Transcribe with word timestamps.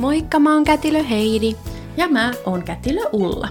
Moikka, 0.00 0.38
mä 0.38 0.54
oon 0.54 0.64
Kätilö 0.64 1.02
Heidi. 1.02 1.56
Ja 1.96 2.08
mä 2.08 2.32
oon 2.46 2.62
Kätilö 2.62 3.00
Ulla. 3.12 3.48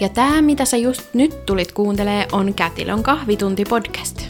Ja 0.00 0.08
tää, 0.08 0.42
mitä 0.42 0.64
sä 0.64 0.76
just 0.76 1.02
nyt 1.14 1.46
tulit 1.46 1.72
kuuntelee, 1.72 2.26
on 2.32 2.54
Kätilön 2.54 3.02
kahvitunti 3.02 3.64
podcast. 3.64 4.22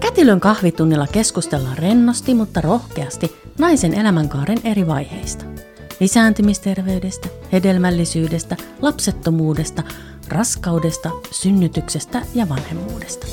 Kätilön 0.00 0.40
kahvitunnilla 0.40 1.06
keskustellaan 1.06 1.78
rennosti, 1.78 2.34
mutta 2.34 2.60
rohkeasti 2.60 3.36
naisen 3.58 3.94
elämänkaaren 3.94 4.58
eri 4.64 4.86
vaiheista. 4.86 5.44
Lisääntymisterveydestä, 6.00 7.28
hedelmällisyydestä, 7.52 8.56
lapsettomuudesta, 8.82 9.82
raskaudesta, 10.28 11.10
synnytyksestä 11.30 12.22
ja 12.34 12.48
vanhemmuudesta. 12.48 13.26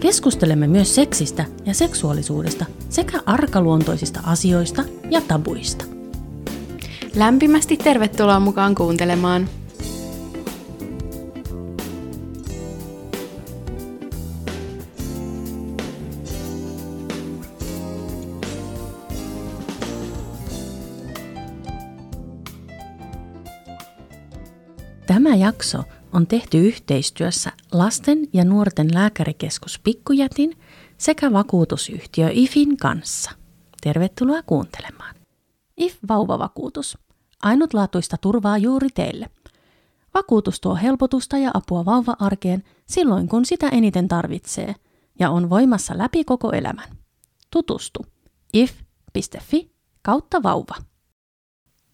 Keskustelemme 0.00 0.66
myös 0.66 0.94
seksistä 0.94 1.44
ja 1.66 1.74
seksuaalisuudesta 1.74 2.64
sekä 2.88 3.20
arkaluontoisista 3.26 4.20
asioista 4.24 4.84
ja 5.10 5.20
tabuista. 5.20 5.93
Lämpimästi 7.16 7.76
tervetuloa 7.76 8.40
mukaan 8.40 8.74
kuuntelemaan. 8.74 9.48
Tämä 25.06 25.34
jakso 25.34 25.78
on 26.12 26.26
tehty 26.26 26.58
yhteistyössä 26.58 27.52
Lasten 27.72 28.18
ja 28.32 28.44
nuorten 28.44 28.94
lääkärikeskus 28.94 29.80
Pikkujätin 29.84 30.56
sekä 30.98 31.32
vakuutusyhtiö 31.32 32.28
IFin 32.32 32.76
kanssa. 32.76 33.30
Tervetuloa 33.80 34.42
kuuntelemaan. 34.42 35.23
IF 35.76 35.96
Vauvavakuutus. 36.08 36.98
Ainutlaatuista 37.42 38.16
turvaa 38.20 38.58
juuri 38.58 38.88
teille. 38.94 39.30
Vakuutus 40.14 40.60
tuo 40.60 40.74
helpotusta 40.74 41.38
ja 41.38 41.50
apua 41.54 41.84
vauva-arkeen 41.84 42.64
silloin, 42.86 43.28
kun 43.28 43.44
sitä 43.44 43.68
eniten 43.68 44.08
tarvitsee, 44.08 44.74
ja 45.18 45.30
on 45.30 45.50
voimassa 45.50 45.98
läpi 45.98 46.24
koko 46.24 46.52
elämän. 46.52 46.88
Tutustu 47.50 48.06
if.fi 48.52 49.70
kautta 50.02 50.42
vauva. 50.42 50.74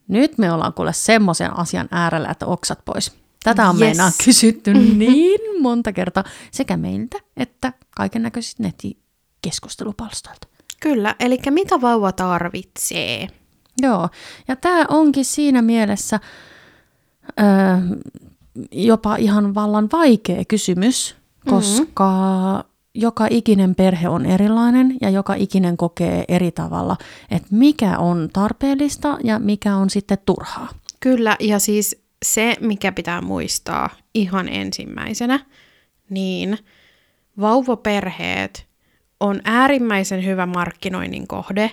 Nyt 0.08 0.38
me 0.38 0.52
ollaan 0.52 0.74
kuule 0.74 0.92
semmoisen 0.92 1.56
asian 1.56 1.88
äärellä, 1.90 2.28
että 2.28 2.46
oksat 2.46 2.84
pois. 2.84 3.12
Tätä 3.44 3.68
on 3.68 3.74
yes. 3.74 3.80
meinaan 3.80 4.12
kysytty 4.24 4.74
niin 5.04 5.62
monta 5.62 5.92
kertaa 5.92 6.24
sekä 6.50 6.76
meiltä 6.76 7.18
että 7.36 7.72
kaiken 7.96 8.22
näköisistä 8.22 8.62
nettikeskustelupalstoilta. 8.62 10.46
Kyllä, 10.80 11.14
eli 11.20 11.38
mitä 11.50 11.80
vauva 11.80 12.12
tarvitsee? 12.12 13.28
Joo, 13.82 14.08
ja 14.48 14.56
tämä 14.56 14.84
onkin 14.88 15.24
siinä 15.24 15.62
mielessä 15.62 16.20
ö, 17.40 17.42
jopa 18.72 19.16
ihan 19.16 19.54
vallan 19.54 19.88
vaikea 19.92 20.44
kysymys, 20.48 21.16
koska 21.48 22.10
mm-hmm. 22.10 22.70
joka 22.94 23.26
ikinen 23.30 23.74
perhe 23.74 24.08
on 24.08 24.26
erilainen 24.26 24.96
ja 25.00 25.10
joka 25.10 25.34
ikinen 25.34 25.76
kokee 25.76 26.24
eri 26.28 26.50
tavalla, 26.50 26.96
että 27.30 27.48
mikä 27.50 27.98
on 27.98 28.28
tarpeellista 28.32 29.18
ja 29.24 29.38
mikä 29.38 29.76
on 29.76 29.90
sitten 29.90 30.18
turhaa. 30.26 30.68
Kyllä, 31.00 31.36
ja 31.40 31.58
siis 31.58 32.02
se, 32.24 32.56
mikä 32.60 32.92
pitää 32.92 33.20
muistaa 33.20 33.90
ihan 34.14 34.48
ensimmäisenä, 34.48 35.40
niin 36.10 36.58
vauvaperheet 37.40 38.66
on 39.20 39.40
äärimmäisen 39.44 40.24
hyvä 40.24 40.46
markkinoinnin 40.46 41.26
kohde 41.26 41.70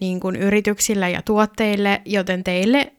niin 0.00 0.20
kuin 0.20 0.36
yrityksille 0.36 1.10
ja 1.10 1.22
tuotteille, 1.22 2.02
joten 2.04 2.44
teille 2.44 2.92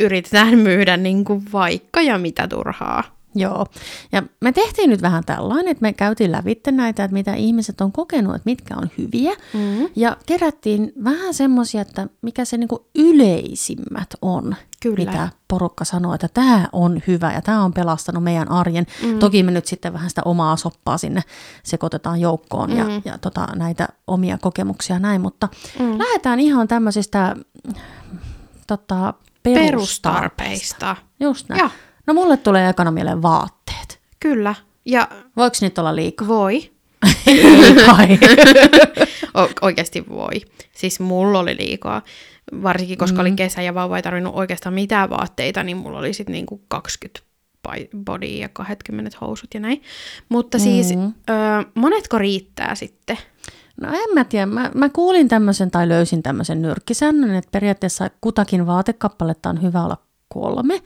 yritetään 0.00 0.58
myydä 0.58 0.96
niin 0.96 1.24
kuin 1.24 1.44
vaikka 1.52 2.02
ja 2.02 2.18
mitä 2.18 2.48
turhaa. 2.48 3.18
Joo, 3.34 3.66
ja 4.12 4.22
me 4.40 4.52
tehtiin 4.52 4.90
nyt 4.90 5.02
vähän 5.02 5.24
tällainen, 5.24 5.68
että 5.68 5.82
me 5.82 5.92
käytiin 5.92 6.32
lävitte 6.32 6.72
näitä, 6.72 7.04
että 7.04 7.12
mitä 7.12 7.34
ihmiset 7.34 7.80
on 7.80 7.92
kokenut, 7.92 8.34
että 8.34 8.50
mitkä 8.50 8.74
on 8.76 8.90
hyviä, 8.98 9.32
mm-hmm. 9.54 9.88
ja 9.96 10.16
kerättiin 10.26 10.92
vähän 11.04 11.34
semmoisia, 11.34 11.80
että 11.80 12.06
mikä 12.22 12.44
se 12.44 12.56
niinku 12.56 12.86
yleisimmät 12.94 14.08
on, 14.22 14.56
Kyllä. 14.82 14.96
mitä 14.96 15.28
porukka 15.48 15.84
sanoo, 15.84 16.14
että 16.14 16.28
tämä 16.28 16.68
on 16.72 17.02
hyvä 17.06 17.32
ja 17.32 17.42
tämä 17.42 17.64
on 17.64 17.72
pelastanut 17.72 18.24
meidän 18.24 18.50
arjen. 18.50 18.86
Mm-hmm. 19.02 19.18
Toki 19.18 19.42
me 19.42 19.50
nyt 19.50 19.66
sitten 19.66 19.92
vähän 19.92 20.08
sitä 20.08 20.22
omaa 20.24 20.56
soppaa 20.56 20.98
sinne 20.98 21.22
sekoitetaan 21.62 22.20
joukkoon 22.20 22.70
mm-hmm. 22.70 22.90
ja, 22.90 23.00
ja 23.04 23.18
tota, 23.18 23.46
näitä 23.56 23.88
omia 24.06 24.38
kokemuksia 24.38 24.98
näin, 24.98 25.20
mutta 25.20 25.48
mm-hmm. 25.78 25.98
lähdetään 25.98 26.40
ihan 26.40 26.68
tämmöisistä 26.68 27.36
tota, 28.66 29.14
perustarpeista. 29.42 30.96
Just 31.20 31.48
näin. 31.48 31.58
Ja. 31.58 31.70
No 32.06 32.14
mulle 32.14 32.36
tulee 32.36 32.68
ekana 32.68 32.90
mieleen 32.90 33.22
vaatteet. 33.22 34.00
Kyllä. 34.20 34.54
Ja 34.84 35.08
Voiko 35.36 35.56
nyt 35.60 35.78
olla 35.78 35.96
liikaa? 35.96 36.28
Voi. 36.28 36.70
Ei 37.26 37.74
kai. 37.86 38.18
o- 39.42 39.50
oikeasti 39.62 40.04
voi. 40.08 40.40
Siis 40.72 41.00
mulla 41.00 41.38
oli 41.38 41.56
liikaa. 41.58 42.02
Varsinkin 42.62 42.98
koska 42.98 43.14
mm. 43.14 43.20
oli 43.20 43.32
kesä 43.32 43.62
ja 43.62 43.74
vauva 43.74 43.96
ei 43.96 44.02
tarvinnut 44.02 44.34
oikeastaan 44.34 44.74
mitään 44.74 45.10
vaatteita, 45.10 45.62
niin 45.62 45.76
mulla 45.76 45.98
oli 45.98 46.12
sitten 46.12 46.32
niinku 46.32 46.62
20 46.68 47.28
body 48.04 48.26
ja 48.26 48.48
20 48.48 49.18
housut 49.20 49.54
ja 49.54 49.60
näin. 49.60 49.82
Mutta 50.28 50.58
siis 50.58 50.96
mm. 50.96 51.02
ö, 51.06 51.12
monetko 51.74 52.18
riittää 52.18 52.74
sitten? 52.74 53.18
No 53.80 53.88
en 53.88 54.14
mä 54.14 54.24
tiedä. 54.24 54.46
Mä, 54.46 54.70
mä 54.74 54.88
kuulin 54.88 55.28
tämmöisen 55.28 55.70
tai 55.70 55.88
löysin 55.88 56.22
tämmöisen 56.22 56.62
nyrkkisäännön, 56.62 57.34
että 57.34 57.50
periaatteessa 57.50 58.10
kutakin 58.20 58.66
vaatekappaletta 58.66 59.48
on 59.48 59.62
hyvä 59.62 59.84
olla 59.84 59.96
kolme. 60.28 60.82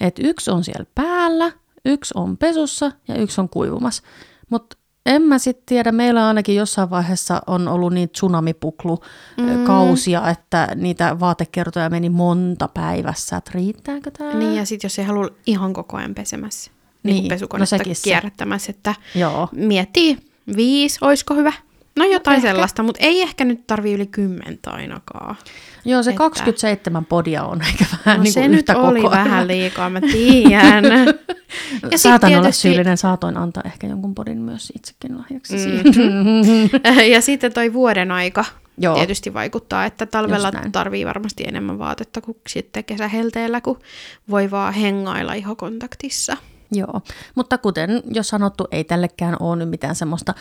Et 0.00 0.18
yksi 0.18 0.50
on 0.50 0.64
siellä 0.64 0.86
päällä, 0.94 1.52
yksi 1.84 2.14
on 2.16 2.36
pesussa 2.36 2.92
ja 3.08 3.14
yksi 3.14 3.40
on 3.40 3.48
kuivumassa. 3.48 4.02
Mutta 4.50 4.76
en 5.06 5.22
mä 5.22 5.38
sitten 5.38 5.66
tiedä, 5.66 5.92
meillä 5.92 6.26
ainakin 6.28 6.56
jossain 6.56 6.90
vaiheessa 6.90 7.42
on 7.46 7.68
ollut 7.68 7.92
niin 7.92 8.10
tsunamipuklu 8.10 9.00
mm. 9.36 9.64
kausia, 9.64 10.30
että 10.30 10.68
niitä 10.74 11.20
vaatekertoja 11.20 11.90
meni 11.90 12.10
monta 12.10 12.68
päivässä, 12.68 13.36
että 13.36 13.50
riittääkö 13.54 14.10
tämä? 14.10 14.34
Niin 14.34 14.56
ja 14.56 14.66
sitten 14.66 14.88
jos 14.88 14.98
ei 14.98 15.04
halua 15.04 15.28
ihan 15.46 15.72
koko 15.72 15.96
ajan 15.96 16.14
pesemässä, 16.14 16.70
niin, 17.02 17.14
niin 17.14 17.28
pesukonetta 17.28 17.76
no 17.76 17.84
kierrättämässä, 18.04 18.70
että 18.70 18.94
Joo. 19.14 19.48
miettii 19.52 20.18
viisi, 20.56 20.98
olisiko 21.00 21.34
hyvä? 21.34 21.52
No 21.96 22.04
jotain 22.04 22.36
ehkä. 22.36 22.48
sellaista, 22.48 22.82
mutta 22.82 23.04
ei 23.04 23.22
ehkä 23.22 23.44
nyt 23.44 23.66
tarvi 23.66 23.92
yli 23.92 24.06
kymmentä 24.06 24.70
ainakaan. 24.70 25.36
Joo, 25.84 26.02
se 26.02 26.10
että... 26.10 26.18
27 26.18 27.04
podia 27.04 27.44
on 27.44 27.62
ehkä 27.62 27.84
vähän 27.92 28.16
no, 28.16 28.22
niin 28.22 28.34
kuin 28.34 28.50
se 28.50 28.56
yhtä 28.56 28.72
nyt 28.72 28.82
oli 28.82 29.00
koko 29.00 29.10
vähän 29.10 29.48
liikaa, 29.48 29.90
mä 29.90 30.00
tiedän. 30.00 30.84
ja 31.92 31.98
Saatan 31.98 32.28
tietysti... 32.28 32.36
olla 32.36 32.52
syyllinen, 32.52 32.96
saatoin 32.96 33.36
antaa 33.36 33.62
ehkä 33.66 33.86
jonkun 33.86 34.14
podin 34.14 34.38
myös 34.38 34.72
itsekin 34.76 35.18
lahjaksi 35.18 35.56
mm. 35.56 37.04
ja 37.14 37.20
sitten 37.20 37.52
toi 37.52 37.72
vuoden 37.72 38.12
aika 38.12 38.44
Joo. 38.78 38.94
tietysti 38.94 39.34
vaikuttaa, 39.34 39.84
että 39.84 40.06
talvella 40.06 40.52
tarvii 40.72 41.06
varmasti 41.06 41.44
enemmän 41.48 41.78
vaatetta 41.78 42.20
kuin 42.20 42.36
sitten 42.48 42.84
kesähelteellä, 42.84 43.60
kun 43.60 43.78
voi 44.30 44.50
vaan 44.50 44.74
hengailla 44.74 45.32
ihokontaktissa. 45.32 46.36
Joo, 46.72 47.00
mutta 47.34 47.58
kuten 47.58 48.02
jo 48.10 48.22
sanottu, 48.22 48.64
ei 48.70 48.84
tällekään 48.84 49.36
ole 49.40 49.56
nyt 49.56 49.70
mitään 49.70 49.94
semmoista 49.94 50.34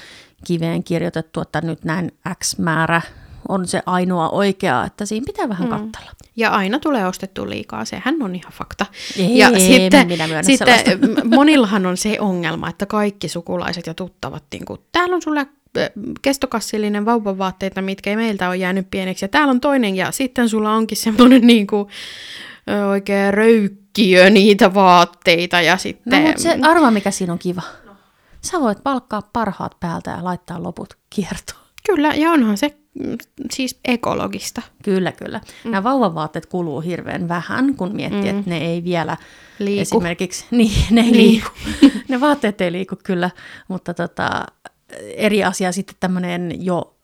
kiveen 0.48 0.84
kirjoitettu, 0.84 1.42
että 1.42 1.62
nyt 1.62 1.84
näin 1.84 2.12
X 2.44 2.58
määrä 2.58 3.02
on 3.48 3.68
se 3.68 3.82
ainoa 3.86 4.30
oikea, 4.30 4.84
että 4.84 5.06
siinä 5.06 5.26
pitää 5.26 5.50
vähän 5.50 5.68
mm. 5.68 5.70
kattella. 5.70 6.12
Ja 6.36 6.50
aina 6.50 6.80
tulee 6.80 7.08
ostettu 7.08 7.50
liikaa, 7.50 7.86
sehän 7.86 8.22
on 8.22 8.36
ihan 8.36 8.52
fakta. 8.52 8.86
Ei, 9.18 9.38
ja 9.38 9.50
ei, 9.50 9.60
sitten, 9.60 10.08
minä 10.08 10.44
sitten 10.44 11.00
monillahan 11.36 11.86
on 11.86 11.98
se 11.98 12.18
ongelma, 12.20 12.70
että 12.70 12.86
kaikki 12.86 13.28
sukulaiset 13.28 13.88
ja 13.88 13.94
tuttavat, 13.94 14.44
niin 14.52 14.66
kuin, 14.66 14.80
täällä 14.92 15.16
on 15.16 15.22
sulle 15.22 15.48
kestokassillinen 16.22 17.06
vauvavaatteita, 17.06 17.82
mitkä 17.82 18.10
ei 18.10 18.16
meiltä 18.16 18.48
ole 18.48 18.58
jäänyt 18.58 18.92
pieneksi, 18.92 19.26
ja 19.26 19.30
täällä 19.30 19.52
on 19.52 19.62
toinen, 19.62 19.96
ja 19.96 20.12
sitten 20.12 20.50
sulla 20.50 20.74
onkin 20.74 20.98
semmoinen 20.98 21.48
niin 21.48 21.68
kuin, 21.68 21.88
oikein 22.90 23.34
röykkiö 23.96 24.30
niitä 24.30 24.74
vaatteita, 24.74 25.62
ja 25.62 25.78
sitten... 25.78 26.22
No, 26.22 26.28
mutta 26.28 26.42
se 26.42 26.58
arva, 26.62 26.92
mikä 26.92 27.12
siinä 27.12 27.34
on 27.34 27.40
kiva. 27.40 27.62
Sä 28.42 28.60
voit 28.60 28.84
palkkaa 28.84 29.22
parhaat 29.34 29.80
päältä 29.80 30.12
ja 30.12 30.24
laittaa 30.24 30.64
loput 30.64 30.98
kiertoon. 31.10 31.66
Kyllä, 31.86 32.14
ja 32.16 32.32
onhan 32.32 32.58
se 32.58 32.78
mm, 33.00 33.18
siis 33.52 33.80
ekologista. 33.86 34.62
Kyllä, 34.84 35.12
kyllä. 35.12 35.42
Mm. 35.64 35.72
Nämä 35.72 35.84
vauvavaatteet 35.84 36.46
kuluu 36.46 36.82
hirveän 36.82 37.28
vähän, 37.28 37.76
kun 37.76 37.96
miettii, 37.96 38.32
mm. 38.32 38.40
että 38.40 38.50
ne 38.50 38.58
ei 38.58 38.84
vielä 38.84 39.18
liiku. 39.60 39.82
esimerkiksi, 39.82 40.46
niin, 40.52 40.86
ne 40.92 41.02
ei 41.02 41.12
niin. 41.12 41.32
liiku. 41.32 41.50
ne 42.10 42.22
vaatteet 42.22 42.62
ei 42.62 42.72
liiku 42.72 42.96
kyllä, 43.04 43.30
mutta 43.68 43.94
tota, 43.94 44.46
eri 45.16 45.44
asia 45.44 45.72
sitten 45.72 45.96
tämmöinen 46.00 46.66
jo 46.66 46.95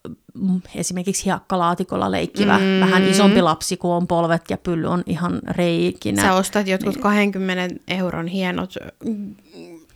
esimerkiksi 0.75 1.25
hiekkalaatikolla 1.25 2.11
leikkivä, 2.11 2.57
mm. 2.57 2.79
vähän 2.79 3.07
isompi 3.09 3.41
lapsi, 3.41 3.77
kun 3.77 3.91
on 3.91 4.07
polvet 4.07 4.41
ja 4.49 4.57
pylly 4.57 4.87
on 4.87 5.03
ihan 5.05 5.39
reikinä. 5.49 6.21
Sä 6.21 6.33
ostat 6.33 6.67
jotkut 6.67 6.95
niin. 6.95 7.03
20 7.03 7.75
euron 7.87 8.27
hienot 8.27 8.73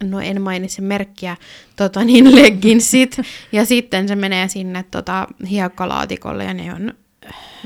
no 0.03 0.19
en 0.19 0.41
mainitse 0.41 0.81
merkkiä, 0.81 1.37
tota 1.75 2.03
niin, 2.03 2.35
legginsit, 2.41 3.17
ja 3.51 3.65
sitten 3.65 4.07
se 4.07 4.15
menee 4.15 4.47
sinne 4.47 4.85
tota, 4.91 5.27
hiekkalaatikolle, 5.49 6.43
ja 6.43 6.53
ne 6.53 6.73
on 6.73 6.93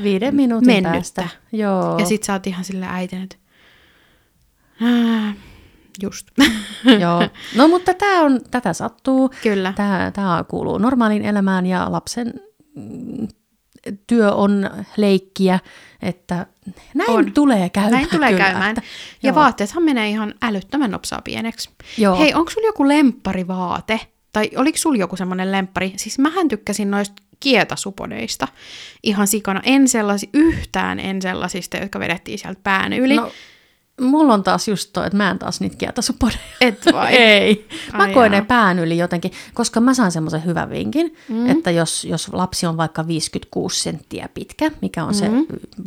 Viiden 0.03 0.35
minuutin 0.35 0.67
mennyttä. 0.67 0.91
päästä. 0.91 1.27
Joo. 1.51 1.99
Ja 1.99 2.05
sit 2.05 2.23
sä 2.23 2.33
oot 2.33 2.47
ihan 2.47 2.63
sille 2.65 2.85
äitin, 2.89 3.21
että 3.23 3.35
"Ää, 3.35 3.48
just. 6.01 6.27
Joo. 7.01 7.29
No 7.55 7.67
mutta 7.67 7.93
tämä 7.93 8.21
on, 8.21 8.41
tätä 8.51 8.73
sattuu. 8.73 9.31
Kyllä. 9.43 9.73
Tämä, 9.75 10.11
tämä 10.13 10.45
kuuluu 10.47 10.77
normaaliin 10.77 11.25
elämään 11.25 11.65
ja 11.65 11.91
lapsen 11.91 12.33
mm, 12.75 13.27
työ 14.07 14.31
on 14.31 14.69
leikkiä, 14.97 15.59
että 16.01 16.45
näin 16.93 17.09
On. 17.09 17.33
tulee 17.33 17.69
käymään. 17.69 17.91
Näin 17.93 18.09
tulee 18.09 18.29
kyllä, 18.31 18.43
käymään. 18.43 18.69
Että, 18.69 18.81
ja 19.23 19.29
joo. 19.29 19.35
vaatteethan 19.35 19.83
menee 19.83 20.09
ihan 20.09 20.33
älyttömän 20.41 20.91
nopsaa 20.91 21.21
pieneksi. 21.21 21.69
Joo. 21.97 22.19
Hei, 22.19 22.33
onko 22.33 22.51
sulla 22.51 22.67
joku 22.67 22.87
lempparivaate? 22.87 23.99
Tai 24.33 24.49
oliko 24.55 24.77
sulla 24.77 24.97
joku 24.97 25.15
semmoinen 25.15 25.51
lemppari? 25.51 25.93
Siis 25.97 26.19
mähän 26.19 26.47
tykkäsin 26.47 26.91
noista 26.91 27.23
kietasuponeista 27.39 28.47
ihan 29.03 29.27
sikana. 29.27 29.61
En 29.63 29.87
sellaisi, 29.87 30.29
yhtään 30.33 30.99
en 30.99 31.21
sellaisista, 31.21 31.77
jotka 31.77 31.99
vedettiin 31.99 32.39
sieltä 32.39 32.59
pään 32.63 32.93
yli. 32.93 33.15
No, 33.15 33.31
mulla 33.99 34.33
on 34.33 34.43
taas 34.43 34.67
just 34.67 34.89
toi, 34.93 35.05
että 35.05 35.17
mä 35.17 35.29
en 35.29 35.39
taas 35.39 35.61
niitä 35.61 35.75
kietasuponeja. 35.75 36.39
Et 36.61 36.85
vai? 36.93 37.13
Ei. 37.29 37.67
Mä 37.97 38.03
Ai 38.03 38.13
koen 38.13 38.33
jaa. 38.33 38.41
ne 38.41 38.47
pään 38.47 38.79
yli 38.79 38.97
jotenkin, 38.97 39.31
koska 39.53 39.79
mä 39.81 39.93
saan 39.93 40.11
semmoisen 40.11 40.45
hyvän 40.45 40.69
vinkin, 40.69 41.15
mm. 41.29 41.49
että 41.49 41.71
jos, 41.71 42.05
jos 42.05 42.33
lapsi 42.33 42.65
on 42.65 42.77
vaikka 42.77 43.07
56 43.07 43.81
senttiä 43.81 44.29
pitkä, 44.33 44.71
mikä 44.81 45.03
on 45.03 45.09
mm. 45.09 45.13
se 45.13 45.29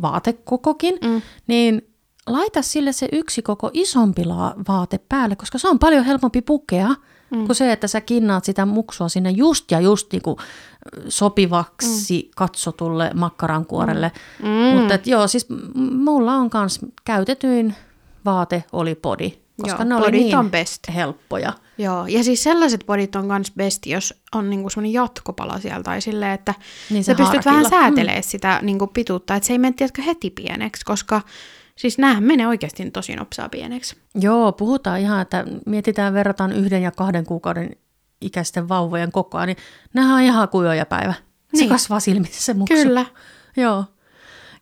vaatekokokin, 0.01 0.97
mm. 1.03 1.21
niin 1.47 1.93
laita 2.27 2.61
sille 2.61 2.91
se 2.91 3.07
yksi 3.11 3.41
koko 3.41 3.69
isompi 3.73 4.25
la- 4.25 4.55
vaate 4.67 4.99
päälle, 5.09 5.35
koska 5.35 5.57
se 5.57 5.67
on 5.67 5.79
paljon 5.79 6.05
helpompi 6.05 6.41
pukea 6.41 6.89
mm. 7.33 7.45
kuin 7.45 7.55
se, 7.55 7.71
että 7.71 7.87
sä 7.87 8.01
kinnaat 8.01 8.45
sitä 8.45 8.65
muksua 8.65 9.09
sinne 9.09 9.31
just 9.31 9.71
ja 9.71 9.79
just 9.79 10.11
niinku 10.11 10.37
sopivaksi 11.07 12.23
mm. 12.23 12.31
katsotulle 12.35 13.11
makkarankuorelle. 13.13 14.11
Mm. 14.43 14.79
Mutta 14.79 14.93
et 14.93 15.07
joo, 15.07 15.27
siis 15.27 15.47
mulla 15.75 16.33
on 16.33 16.49
kans 16.49 16.79
käytetyin 17.05 17.75
vaate 18.25 18.63
oli 18.71 18.95
podi, 18.95 19.33
koska 19.61 19.83
Joo, 19.83 19.89
ne 19.89 19.95
oli 19.95 20.11
niin 20.11 20.37
on 20.37 20.51
best. 20.51 20.79
helppoja. 20.95 21.53
Joo, 21.77 22.07
ja 22.07 22.23
siis 22.23 22.43
sellaiset 22.43 22.83
bodit 22.85 23.15
on 23.15 23.27
kans 23.27 23.51
best, 23.57 23.85
jos 23.85 24.13
on 24.35 24.49
niinku 24.49 24.69
semmoinen 24.69 24.93
jatkopala 24.93 25.59
siellä 25.59 25.83
tai 25.83 26.01
silleen, 26.01 26.31
että 26.31 26.53
Niin 26.89 27.03
se 27.03 27.11
sä 27.11 27.15
pystyt 27.15 27.45
vähän 27.45 27.69
säätelemään 27.69 28.23
sitä 28.23 28.59
niinku 28.61 28.87
pituutta, 28.87 29.35
että 29.35 29.47
se 29.47 29.53
ei 29.53 29.59
mene 29.59 29.73
tiedätkö, 29.77 30.01
heti 30.01 30.29
pieneksi, 30.29 30.85
koska 30.85 31.21
siis 31.75 31.97
näähän 31.97 32.23
menee 32.23 32.47
oikeasti 32.47 32.91
tosi 32.91 33.15
nopsaa 33.15 33.49
pieneksi. 33.49 33.95
Joo, 34.15 34.51
puhutaan 34.51 34.99
ihan, 34.99 35.21
että 35.21 35.45
mietitään, 35.65 36.13
verrataan 36.13 36.51
yhden 36.51 36.81
ja 36.81 36.91
kahden 36.91 37.25
kuukauden 37.25 37.69
ikäisten 38.21 38.69
vauvojen 38.69 39.11
kokoa, 39.11 39.45
niin 39.45 39.57
nehän 39.93 40.15
on 40.15 40.21
ihan 40.21 40.49
kujoja 40.49 40.85
päivä. 40.85 41.13
Se 41.53 41.59
Niin. 41.59 41.69
kasvaa 41.69 41.99
silmissä 41.99 42.41
se 42.41 42.53
muksu. 42.53 42.73
Kyllä. 42.75 43.05
Joo, 43.57 43.85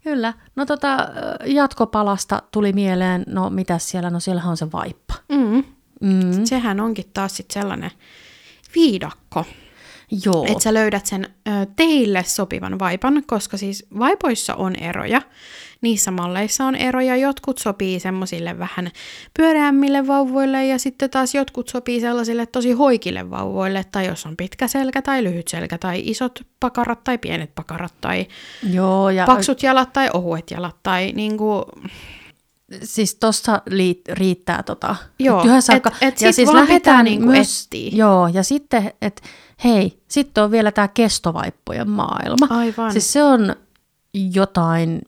kyllä. 0.04 0.34
No 0.56 0.66
tota, 0.66 0.98
jatkopalasta 1.46 2.42
tuli 2.52 2.74
mieleen, 2.74 3.24
no 3.28 3.50
mitäs 3.50 3.90
siellä, 3.90 4.10
no 4.10 4.20
siellähän 4.20 4.50
on 4.52 4.58
se 4.58 4.72
vaippa. 4.72 5.14
Mm. 5.32 5.64
Mm, 6.02 6.46
Sehän 6.46 6.80
onkin 6.80 7.06
taas 7.14 7.38
sit 7.38 7.52
sellainen 7.52 7.92
viidakko, 8.76 9.46
joo, 10.26 10.46
että 10.48 10.64
sä 10.64 10.74
löydät 10.74 11.06
sen 11.06 11.26
ö, 11.48 11.52
teille 11.76 12.24
sopivan 12.24 12.80
vaipan, 12.80 13.24
koska 13.28 13.58
siis 13.58 13.86
vaipoissa 14.00 14.56
on 14.56 14.76
eroja. 14.76 15.22
Niissä 15.82 16.12
malleissa 16.12 16.66
on 16.66 16.76
eroja. 16.76 17.16
Jotkut 17.16 17.58
sopii 17.58 18.00
semmosille 18.00 18.60
vähän 18.60 18.92
pyöreämmille 19.38 20.08
vauvoille 20.08 20.66
ja 20.66 20.80
sitten 20.80 21.10
taas 21.10 21.36
jotkut 21.36 21.68
sopii 21.70 22.02
sellaisille 22.02 22.46
tosi 22.46 22.72
hoikille 22.72 23.30
vauvoille, 23.30 23.86
tai 23.92 24.06
jos 24.08 24.26
on 24.26 24.38
pitkä 24.38 24.68
selkä 24.68 25.02
tai 25.02 25.24
lyhyt 25.24 25.48
selkä 25.48 25.78
tai 25.78 26.02
isot 26.06 26.40
pakarat 26.60 27.04
tai 27.04 27.18
pienet 27.18 27.56
pakarat 27.56 27.94
tai 28.02 28.28
joo, 28.74 29.10
ja 29.10 29.26
paksut 29.26 29.64
jalat 29.64 29.94
tai 29.94 30.10
ohuet 30.14 30.52
jalat 30.52 30.76
tai 30.84 31.12
niinku, 31.16 31.64
siis 32.84 33.16
tossa 33.16 33.62
liit, 33.70 34.02
riittää 34.10 34.64
tota. 34.64 34.96
Joo, 35.20 35.42
tyhjä 35.44 35.62
saakka. 35.62 35.92
et- 36.02 36.22
et 36.24 36.36
sit 36.36 36.48
vaan 36.48 36.68
pitää 36.68 37.04
niinku 37.04 37.32
etsiä. 37.32 37.90
Joo, 37.94 38.28
ja 38.28 38.44
sitten, 38.44 38.94
että 39.02 39.22
hei, 39.64 40.00
sitten 40.08 40.44
on 40.44 40.52
vielä 40.52 40.72
tämä 40.72 40.88
kestovaippojen 40.88 41.90
maailma. 41.90 42.48
Aivan. 42.50 42.92
Siis 42.92 43.14
se 43.14 43.24
on 43.24 43.56
jotain 44.34 45.02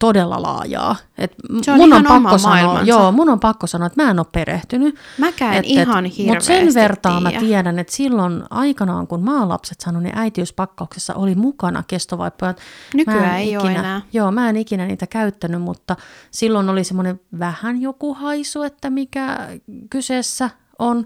todella 0.00 0.42
laajaa. 0.42 0.96
Et 1.18 1.34
Se 1.62 1.72
on 1.72 1.76
mun 1.78 1.88
ihan 1.88 2.06
on 2.06 2.12
oma 2.12 2.20
pakko 2.28 2.38
sanoa, 2.38 2.54
maailmansa. 2.56 2.84
joo, 2.90 3.12
mun 3.12 3.28
on 3.28 3.40
pakko 3.40 3.66
sanoa, 3.66 3.86
että 3.86 4.02
mä 4.02 4.10
en 4.10 4.18
ole 4.18 4.26
perehtynyt. 4.32 4.94
mäkään 5.18 5.64
ihan 5.64 6.04
hirveästi 6.04 6.24
Mutta 6.26 6.44
sen 6.44 6.74
vertaan 6.74 7.22
mä 7.22 7.28
tiedä. 7.28 7.40
tiedän, 7.44 7.78
että 7.78 7.92
silloin 7.92 8.42
aikanaan, 8.50 9.06
kun 9.06 9.24
mä 9.24 9.38
oon 9.38 9.48
lapset 9.48 9.80
saanut, 9.80 10.02
niin 10.02 10.18
äitiyspakkauksessa 10.18 11.14
oli 11.14 11.34
mukana 11.34 11.84
kestovaippoja. 11.86 12.54
Nykyään 12.94 13.38
ei 13.38 13.56
oo 13.56 13.64
enää. 13.68 14.00
Joo, 14.12 14.30
mä 14.30 14.48
en 14.48 14.56
ikinä 14.56 14.86
niitä 14.86 15.06
käyttänyt, 15.06 15.62
mutta 15.62 15.96
silloin 16.30 16.68
oli 16.68 16.84
semmoinen 16.84 17.20
vähän 17.38 17.80
joku 17.80 18.14
haisu, 18.14 18.62
että 18.62 18.90
mikä 18.90 19.48
kyseessä 19.90 20.50
on. 20.78 21.04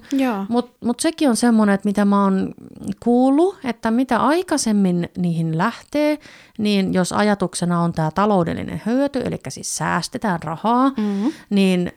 Mutta 0.48 0.86
mut 0.86 1.00
sekin 1.00 1.28
on 1.28 1.36
semmoinen, 1.36 1.74
että 1.74 1.88
mitä 1.88 2.04
mä 2.04 2.24
oon 2.24 2.54
kuullut, 3.00 3.56
että 3.64 3.90
mitä 3.90 4.18
aikaisemmin 4.18 5.08
niihin 5.16 5.58
lähtee, 5.58 6.18
niin 6.58 6.94
jos 6.94 7.12
ajatuksena 7.12 7.80
on 7.80 7.92
tämä 7.92 8.10
taloudellinen 8.10 8.82
hyöty, 8.86 9.20
eli 9.24 9.40
siis 9.48 9.76
säästetään 9.76 10.42
rahaa, 10.42 10.88
mm-hmm. 10.88 11.32
niin 11.50 11.92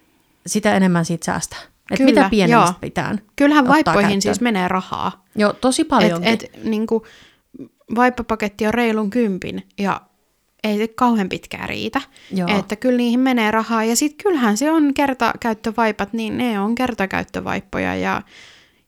sitä 0.48 0.76
enemmän 0.76 1.06
siitä 1.06 1.26
säästää. 1.26 1.60
Et 1.92 1.98
Kyllä, 1.98 2.12
mitä 2.12 2.30
pienemmistä 2.30 2.72
joo. 2.72 2.80
pitää 2.82 3.18
Kyllähän 3.36 3.68
vaippoihin 3.68 4.02
käyttöön. 4.02 4.22
siis 4.22 4.42
menee 4.42 4.68
rahaa. 4.68 5.26
Joo, 5.36 5.54
tosi 5.54 5.84
paljon. 5.84 6.24
Et, 6.24 6.44
et, 6.44 6.64
niinku, 6.64 7.06
vaippapaketti 7.96 8.68
on 8.68 8.74
reilun 8.74 9.10
kympin 9.10 9.68
ja 9.78 10.02
ei 10.64 10.78
se 10.78 10.88
kauhean 10.88 11.30
pitkään 11.30 11.70
riitä. 11.70 12.02
Joo. 12.34 12.60
Että 12.60 12.76
kyllä 12.76 12.98
niihin 12.98 13.20
menee 13.20 13.52
rahaa. 13.52 13.84
Ja 13.84 13.96
sitten 13.96 14.24
kyllähän 14.24 14.58
se 14.58 14.72
on 14.72 14.94
kertakäyttövaipat, 14.94 16.14
niin 16.14 16.38
ne 16.38 16.60
on 16.60 16.76
kertakäyttövaippoja. 16.76 17.96
Ja 17.96 18.22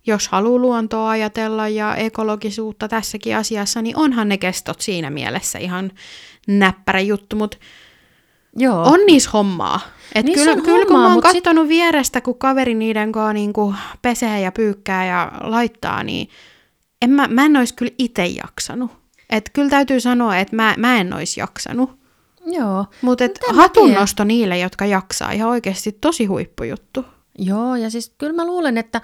jos 0.08 0.28
haluaa 0.28 0.62
luontoa 0.62 1.10
ajatella 1.10 1.70
ja 1.70 1.96
ekologisuutta 1.96 2.88
tässäkin 2.88 3.38
asiassa, 3.38 3.82
niin 3.82 3.98
onhan 3.98 4.30
ne 4.30 4.38
kestot 4.38 4.82
siinä 4.82 5.10
mielessä 5.10 5.60
ihan 5.60 5.92
näppärä 6.48 7.00
juttu. 7.00 7.36
Mutta 7.36 7.58
Joo. 8.56 8.84
on 8.84 9.00
niissä 9.06 9.30
hommaa. 9.34 9.80
Et 10.16 10.26
Niissä 10.26 10.44
kyllä, 10.44 10.58
on 10.58 10.64
kyllä 10.64 10.86
kun 10.86 10.96
hommaa, 10.96 11.10
mä 11.10 11.16
oon 11.16 11.24
mut 11.26 11.32
sit- 11.32 11.70
vierestä, 11.70 12.22
kun 12.22 12.38
kaveri 12.38 12.76
niiden 12.76 13.12
kanssa 13.12 13.34
niinku 13.34 13.76
pesee 14.02 14.42
ja 14.42 14.52
pyykkää 14.52 15.06
ja 15.06 15.32
laittaa, 15.42 16.04
niin 16.04 16.30
en 17.02 17.10
mä, 17.10 17.28
mä 17.28 17.46
en 17.46 17.58
olisi 17.58 17.74
kyllä 17.74 17.92
itse 17.98 18.26
jaksanut. 18.26 19.03
Et 19.34 19.50
kyllä 19.54 19.70
täytyy 19.70 20.00
sanoa, 20.00 20.38
että 20.38 20.56
mä, 20.56 20.76
mä 20.78 20.98
en 21.00 21.14
olisi 21.14 21.40
jaksanut. 21.40 21.92
Joo. 22.46 22.86
Mutta 23.02 23.02
Mut 23.02 23.22
en 23.22 23.32
mä 23.48 23.62
hatun 23.62 23.86
tiedä. 23.86 24.00
nosto 24.00 24.24
niille, 24.24 24.58
jotka 24.60 24.86
jaksaa. 24.86 25.32
Ihan 25.32 25.50
oikeasti 25.50 25.92
tosi 25.92 26.26
huippujuttu. 26.26 27.06
Joo, 27.38 27.76
ja 27.76 27.90
siis 27.90 28.14
kyllä 28.18 28.34
mä 28.34 28.46
luulen, 28.46 28.78
että 28.78 29.02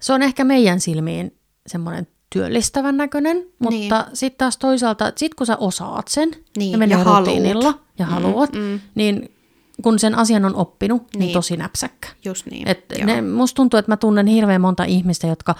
se 0.00 0.12
on 0.12 0.22
ehkä 0.22 0.44
meidän 0.44 0.80
silmiin 0.80 1.36
semmoinen 1.66 2.06
työllistävän 2.32 2.96
näköinen, 2.96 3.46
mutta 3.58 3.70
Niin. 3.78 4.16
sitten 4.16 4.38
taas 4.38 4.56
toisaalta, 4.56 5.12
sit 5.16 5.34
kun 5.34 5.46
sä 5.46 5.56
osaat 5.56 6.08
sen 6.08 6.30
Niin, 6.58 6.72
ja 6.72 6.78
menee 6.78 6.98
ja 6.98 7.04
haluut. 7.04 7.18
rutiinilla 7.28 7.74
ja 7.98 8.06
haluat, 8.06 8.52
mm. 8.52 8.80
niin 8.94 9.34
kun 9.82 9.98
sen 9.98 10.14
asian 10.14 10.44
on 10.44 10.54
oppinut, 10.56 11.02
niin, 11.14 11.20
Niin. 11.20 11.32
tosi 11.32 11.56
näpsäkkä. 11.56 12.08
Just 12.24 12.46
niin. 12.46 12.68
Et 12.68 12.84
joo. 12.98 13.06
ne, 13.06 13.20
musta 13.22 13.56
tuntuu, 13.56 13.78
että 13.78 13.92
mä 13.92 13.96
tunnen 13.96 14.26
hirveän 14.26 14.60
monta 14.60 14.84
ihmistä, 14.84 15.26
jotka 15.26 15.54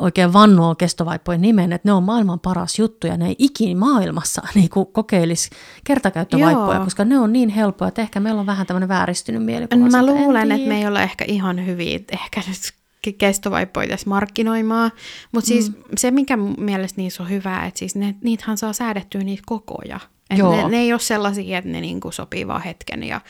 oikein 0.00 0.32
vannoo 0.32 0.74
kestovaippojen 0.74 1.40
nimen, 1.40 1.72
että 1.72 1.88
ne 1.88 1.92
on 1.92 2.02
maailman 2.02 2.40
paras 2.40 2.78
juttu 2.78 3.06
ja 3.06 3.16
ne 3.16 3.26
ei 3.28 3.36
ikin 3.38 3.78
maailmassa 3.78 4.42
niin 4.54 4.68
kokeilisi 4.92 5.50
kertakäyttövaippoja, 5.84 6.74
Joo. 6.76 6.84
koska 6.84 7.04
ne 7.04 7.18
on 7.18 7.32
niin 7.32 7.48
helppoja, 7.48 7.88
että 7.88 8.02
ehkä 8.02 8.20
meillä 8.20 8.40
on 8.40 8.46
vähän 8.46 8.66
tämmöinen 8.66 8.88
vääristynyt 8.88 9.44
mielikuva. 9.44 9.80
Mä 9.80 9.90
siitä, 9.90 9.98
en 9.98 10.06
luulen, 10.06 10.52
että 10.52 10.68
me 10.68 10.78
ei 10.78 10.86
olla 10.86 11.02
ehkä 11.02 11.24
ihan 11.28 11.66
hyviä 11.66 11.98
ehkä 12.12 12.40
nyt 12.48 12.74
ke- 13.06 13.14
kestovaippoja 13.18 13.88
tässä 13.88 14.10
markkinoimaan. 14.10 14.90
Mutta 15.32 15.48
siis 15.48 15.70
Mm. 15.70 15.76
se, 15.98 16.10
mikä 16.10 16.36
mun 16.36 16.54
mielestä 16.58 17.00
niissä 17.00 17.22
on 17.22 17.30
hyvää, 17.30 17.66
että 17.66 17.78
siis 17.78 17.96
ne, 17.96 18.14
niitähän 18.22 18.58
saa 18.58 18.72
säädettyä 18.72 19.20
niitä 19.24 19.42
kokoja. 19.46 20.00
Et 20.30 20.38
Joo. 20.38 20.56
ne, 20.56 20.68
ne 20.68 20.76
ei 20.76 20.92
ole 20.92 21.00
sellaisia, 21.00 21.58
että 21.58 21.70
ne 21.70 21.80
niinku 21.80 22.10
sopii 22.12 22.46
vaan 22.46 22.62
hetken 22.62 23.02
ja 23.02 23.20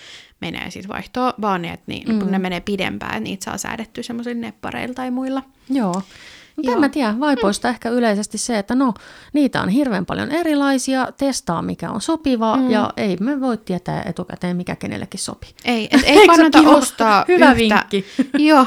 menee 0.40 0.70
sitten 0.70 0.88
vaihtoon, 0.88 1.32
vaan 1.40 1.62
ne, 1.62 1.72
että 1.72 1.84
niin, 1.86 2.08
mm. 2.08 2.30
ne 2.30 2.38
menee 2.38 2.60
pidempään, 2.60 3.10
että 3.12 3.24
niitä 3.24 3.44
saa 3.44 3.58
säädettyä 3.58 4.02
semmoisilla 4.02 4.40
neppareilla 4.40 4.94
tai 4.94 5.10
muilla. 5.10 5.42
Joo. 5.70 6.02
Mutta 6.56 6.72
en 6.72 6.80
mä 6.80 6.88
tiedä, 6.88 7.20
vaipoista 7.20 7.68
ehkä 7.68 7.88
yleisesti 7.88 8.38
se, 8.38 8.58
että 8.58 8.74
no, 8.74 8.94
niitä 9.32 9.62
on 9.62 9.68
hirveän 9.68 10.06
paljon 10.06 10.30
erilaisia, 10.30 11.08
testaa 11.16 11.62
mikä 11.62 11.90
on 11.90 12.00
sopiva 12.00 12.56
mm. 12.56 12.70
ja 12.70 12.90
ei 12.96 13.16
me 13.20 13.40
voi 13.40 13.58
tietää 13.58 14.02
etukäteen, 14.06 14.56
mikä 14.56 14.76
kenellekin 14.76 15.20
sopii. 15.20 15.50
Ei, 15.64 15.88
et 15.92 16.02
ei 16.04 16.26
kannata 16.26 16.60
ostaa 16.60 17.24
Hyvä 17.28 17.52
yhtä... 17.52 17.56
vinkki. 17.56 18.04
Joo, 18.38 18.66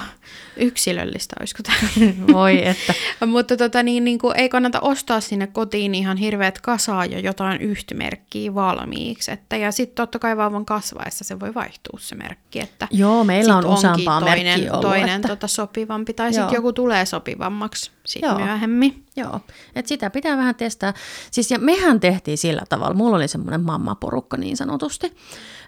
yksilöllistä 0.60 1.36
olisiko 1.40 1.64
tämä? 1.64 2.12
Voi 2.34 2.66
että. 2.66 2.94
Mutta 3.26 3.58
tota, 3.58 3.84
niin, 3.84 4.04
niin 4.04 4.20
kuin, 4.20 4.40
ei 4.40 4.50
kannata 4.50 4.80
ostaa 4.80 5.22
sinne 5.22 5.48
kotiin 5.48 5.96
ihan 5.96 6.18
hirveät 6.18 6.62
kasaa 6.62 7.06
jo 7.06 7.20
jotain 7.20 7.62
yhtä 7.62 7.96
merkkiä 7.96 8.56
valmiiksi. 8.56 9.32
Että, 9.32 9.58
ja 9.58 9.72
sitten 9.72 9.96
totta 9.96 10.20
kai 10.20 10.38
vauvan 10.38 10.66
kasvaessa 10.66 11.24
se 11.24 11.40
voi 11.40 11.54
vaihtua 11.54 12.00
se 12.02 12.16
merkki. 12.16 12.60
Että 12.60 12.88
Joo, 12.92 13.24
meillä 13.24 13.58
on 13.58 13.66
useampaa 13.66 14.20
toinen, 14.20 14.46
merkkiä 14.46 14.72
ollut. 14.72 14.82
toinen 14.82 15.16
että... 15.16 15.28
tota 15.28 15.48
sopivampi, 15.48 16.14
tai 16.14 16.34
sitten 16.34 16.56
joku 16.56 16.74
tulee 16.74 17.06
sopivammaksi 17.06 17.92
sit 18.06 18.22
myöhemmin. 18.38 19.07
Joo, 19.18 19.40
että 19.76 19.90
sitä 19.90 20.10
pitää 20.10 20.38
vähän 20.38 20.56
testaa. 20.56 20.94
Siis 21.32 21.52
ja 21.52 21.60
mehän 21.60 22.00
tehtiin 22.00 22.38
sillä 22.38 22.62
tavalla, 22.70 22.94
mulla 22.94 23.16
oli 23.18 23.28
semmoinen 23.28 23.62
mammaporukka 23.62 24.38
niin 24.38 24.58
sanotusti. 24.58 25.08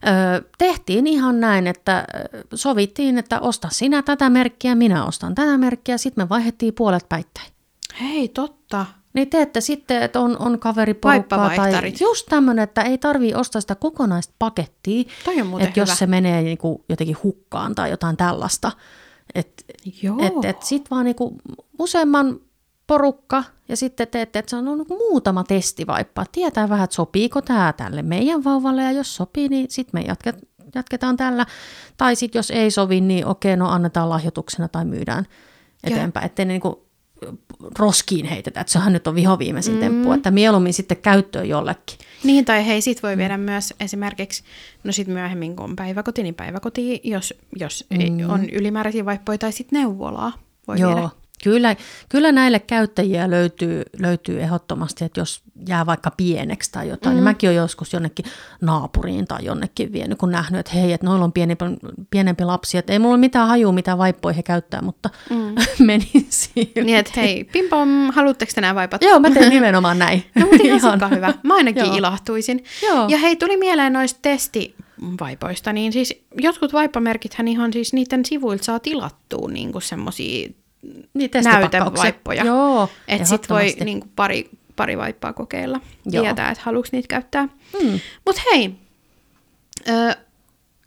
Öö, 0.08 0.42
tehtiin 0.58 1.08
ihan 1.08 1.40
näin, 1.40 1.68
että 1.68 2.06
sovittiin, 2.54 3.18
että 3.18 3.40
osta 3.40 3.70
sinä 3.72 4.02
tätä 4.02 4.30
merkkiä, 4.30 4.76
minä 4.76 5.06
ostan 5.06 5.36
tätä 5.36 5.58
merkkiä, 5.58 5.98
sitten 5.98 6.24
me 6.24 6.30
vaihdettiin 6.30 6.74
puolet 6.74 7.10
päittäin. 7.10 7.48
Hei, 8.02 8.28
totta. 8.28 8.86
Niin 9.14 9.30
teette 9.30 9.62
sitten, 9.62 10.04
että 10.04 10.20
on, 10.20 10.38
on 10.40 10.60
kaveriporukkaa 10.60 11.56
tai 11.56 11.94
just 12.02 12.26
tämmöinen, 12.30 12.64
että 12.64 12.82
ei 12.82 12.98
tarvii 12.98 13.36
ostaa 13.36 13.62
sitä 13.62 13.76
kokonaista 13.76 14.34
pakettia, 14.40 15.04
Toi 15.26 15.42
on 15.42 15.62
että 15.62 15.80
jos 15.80 15.90
hyvä. 15.90 15.96
se 15.96 16.08
menee 16.08 16.42
niinku 16.42 16.86
jotenkin 16.90 17.18
hukkaan 17.24 17.76
tai 17.76 17.90
jotain 17.90 18.18
tällaista. 18.18 18.72
Että 19.36 19.64
et, 20.20 20.46
et 20.46 20.64
sit 20.64 20.92
vaan 20.92 21.06
niinku 21.06 21.38
useamman 21.80 22.40
porukka 22.90 23.44
ja 23.68 23.78
sitten 23.78 24.08
teette, 24.08 24.40
että 24.40 24.50
se 24.50 24.56
on 24.56 24.66
niinku 24.66 24.98
muutama 24.98 25.44
testivaippa. 25.44 26.26
Tietää 26.32 26.70
vähän, 26.70 26.84
että 26.84 26.96
sopiiko 26.96 27.42
tämä 27.42 27.74
tälle 27.74 28.02
meidän 28.02 28.44
vauvalle 28.44 28.84
ja 28.84 28.92
jos 28.92 29.16
sopii, 29.16 29.50
niin 29.50 29.66
sitten 29.70 30.02
me 30.02 30.06
jatket, 30.08 30.36
jatketaan 30.76 31.18
tällä. 31.18 31.46
Tai 31.98 32.16
sitten 32.16 32.40
jos 32.40 32.52
ei 32.52 32.72
sovi, 32.72 33.02
niin 33.02 33.26
okei, 33.26 33.58
no 33.58 33.70
annetaan 33.70 34.10
lahjoituksena 34.10 34.68
tai 34.68 34.86
myydään 34.86 35.26
eteenpäin. 35.84 36.26
Ettei 36.26 36.46
ne 36.46 36.54
niinku 36.54 36.86
roskiin 37.80 38.26
heitetä, 38.26 38.62
että 38.62 38.74
sehän 38.74 38.94
nyt 38.94 39.08
on 39.08 39.16
vihoviimeisin 39.16 39.74
mm. 39.74 39.80
temppu, 39.80 40.12
että 40.12 40.32
mieluummin 40.32 40.74
sitten 40.74 40.98
käyttöön 40.98 41.50
jollekin. 41.50 41.98
Niin, 42.24 42.46
tai 42.46 42.68
hei, 42.68 42.82
sit 42.82 43.04
voi 43.04 43.18
viedä 43.18 43.38
myös 43.38 43.74
esimerkiksi, 43.80 44.44
no 44.84 44.92
sit 44.92 45.08
myöhemmin 45.08 45.56
kun 45.56 45.66
on 45.66 45.76
päiväkoti, 45.76 46.24
niin 46.24 46.36
päiväkoti, 46.36 47.02
jos, 47.04 47.34
jos 47.56 47.86
mm. 47.90 48.30
on 48.30 48.50
ylimääräisiä 48.50 49.06
vaippoja, 49.06 49.38
tai 49.38 49.52
sit 49.52 49.72
neuvolaa 49.72 50.34
voi 50.68 50.80
Joo, 50.80 50.96
viedä. 50.96 51.10
Kyllä, 51.44 51.76
kyllä 52.10 52.32
näille 52.32 52.60
käyttäjiä 52.60 53.30
löytyy, 53.30 53.84
löytyy 54.00 54.42
ehdottomasti, 54.42 55.06
että 55.06 55.20
jos 55.20 55.42
jää 55.68 55.86
vaikka 55.86 56.12
pieneksi 56.12 56.72
tai 56.72 56.90
jotain, 56.90 57.14
mm. 57.14 57.16
niin 57.16 57.24
mäkin 57.24 57.50
olen 57.50 57.58
joskus 57.58 57.94
jonnekin 57.94 58.26
naapuriin 58.62 59.28
tai 59.28 59.46
jonnekin 59.46 59.94
vienyt, 59.94 60.18
kun 60.18 60.32
nähnyt, 60.32 60.60
että 60.60 60.72
hei, 60.72 60.94
että 60.94 61.08
noilla 61.08 61.26
on 61.26 61.32
pienempi, 61.32 61.66
pienempi 62.10 62.44
lapsi, 62.44 62.78
että 62.78 62.94
ei 62.94 63.00
mulla 63.00 63.14
ole 63.14 63.20
mitään 63.20 63.48
hajua, 63.48 63.72
mitä 63.72 63.98
vaippoja 63.98 64.34
he 64.34 64.44
käyttää, 64.44 64.82
mutta 64.82 65.10
mm. 65.30 65.56
menin 65.86 66.28
silti. 66.30 66.84
Niin, 66.84 66.98
että 66.98 67.12
hei, 67.16 67.44
pimpom, 67.44 68.12
haluatteko 68.12 68.52
te 68.56 68.62
nämä 68.62 68.76
vaipat? 68.76 69.02
Joo, 69.02 69.20
mä 69.20 69.30
tein 69.30 69.50
nimenomaan 69.60 70.00
näin. 70.00 70.24
No, 70.36 70.42
mutta 70.42 70.64
ihan 70.64 71.12
hyvä. 71.16 71.34
Mä 71.44 71.56
ainakin 71.56 71.86
Joo. 71.86 71.96
ilahtuisin. 71.96 72.64
Joo. 72.84 73.08
Ja 73.08 73.18
hei, 73.18 73.36
tuli 73.36 73.58
mieleen 73.58 73.94
noista 73.94 74.20
testivaipoista, 74.22 75.74
niin 75.74 75.94
siis 75.94 76.24
jotkut 76.38 76.74
vaippamerkithän 76.74 77.48
ihan 77.48 77.74
siis 77.74 77.94
niiden 77.94 78.26
sivuilta 78.26 78.64
saa 78.64 78.80
tilattua 78.80 79.50
niinku 79.52 79.80
semmosia 79.80 80.50
Niin, 81.14 81.30
testipakkauksia. 81.30 81.80
näytevaippoja. 81.80 82.44
Joo, 82.46 82.90
Että 83.08 83.28
sit 83.28 83.50
voi 83.50 83.62
ehdottomasti. 83.62 83.86
niinku 83.86 84.08
pari, 84.16 84.50
pari 84.76 84.98
vaippaa 84.98 85.34
kokeilla. 85.34 85.80
Joo. 86.06 86.24
Tietää, 86.24 86.52
että 86.52 86.64
haluuks 86.66 86.92
niitä 86.92 87.08
käyttää. 87.08 87.46
Mm. 87.84 88.00
Mut 88.26 88.36
hei, 88.54 88.76
ö, 89.90 90.16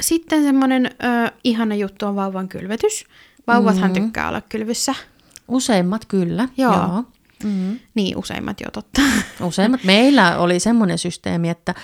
sitten 0.01 0.43
semmonen 0.43 0.87
ö, 0.87 1.33
ihana 1.45 1.75
juttu 1.75 2.07
on 2.07 2.17
vauvan 2.17 2.49
kylvetys. 2.49 3.05
Vauvathan 3.47 3.91
Mm. 3.91 3.95
tykkää 3.95 4.29
olla 4.29 4.41
kylvyssä. 4.41 4.95
Useimmat 5.49 6.05
kyllä. 6.05 6.49
Joo. 6.57 6.73
Joo. 6.73 7.05
Mm. 7.45 7.79
Niin, 7.95 8.17
useimmat 8.17 8.61
jo 8.61 8.71
totta. 8.73 9.01
Useimmat. 9.41 9.85
Meillä 9.85 10.39
oli 10.39 10.61
semmoinen 10.61 10.99
systeemi, 10.99 11.49
että 11.51 11.75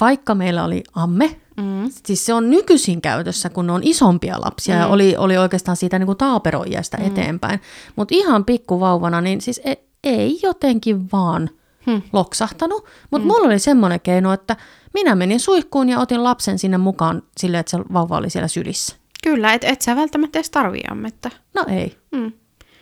vaikka 0.00 0.34
meillä 0.34 0.64
oli 0.64 0.82
amme, 0.94 1.40
Mm. 1.56 1.90
siis 2.06 2.26
se 2.26 2.34
on 2.34 2.50
nykyisin 2.50 3.00
käytössä, 3.00 3.50
kun 3.50 3.70
on 3.70 3.80
isompia 3.84 4.40
lapsia, 4.40 4.74
mm. 4.74 4.80
ja 4.80 4.86
oli, 4.86 5.16
oli 5.16 5.38
oikeastaan 5.38 5.76
siitä 5.76 5.98
niin 5.98 6.16
taaperoijasta 6.16 6.96
mm. 6.96 7.06
eteenpäin. 7.06 7.60
Mutta 7.96 8.14
ihan 8.14 8.44
pikkuvauvana, 8.44 9.20
niin 9.20 9.40
siis 9.40 9.60
ei, 9.64 9.76
ei 10.04 10.38
jotenkin 10.42 11.12
vaan 11.12 11.50
Hmm. 11.86 12.02
loksahtanut. 12.12 12.84
Mutta 13.10 13.24
mm. 13.24 13.32
mulla 13.32 13.46
oli 13.46 13.58
semmoinen 13.58 14.00
keino, 14.00 14.32
että 14.32 14.56
minä 14.94 15.14
menin 15.14 15.40
suihkuun 15.40 15.88
ja 15.88 15.98
otin 16.00 16.24
lapsen 16.24 16.58
sinne 16.58 16.78
mukaan 16.78 17.22
silleen, 17.36 17.60
että 17.60 17.70
se 17.70 17.78
vauva 17.92 18.16
oli 18.16 18.30
siellä 18.30 18.48
sylissä. 18.48 18.96
Kyllä, 19.22 19.52
et, 19.52 19.64
et 19.64 19.82
sä 19.82 19.96
välttämättä 19.96 20.38
edes 20.38 20.50
tarvii 20.50 20.82
ammetta. 20.90 21.30
No 21.54 21.64
ei. 21.68 21.96
Mm. 22.12 22.32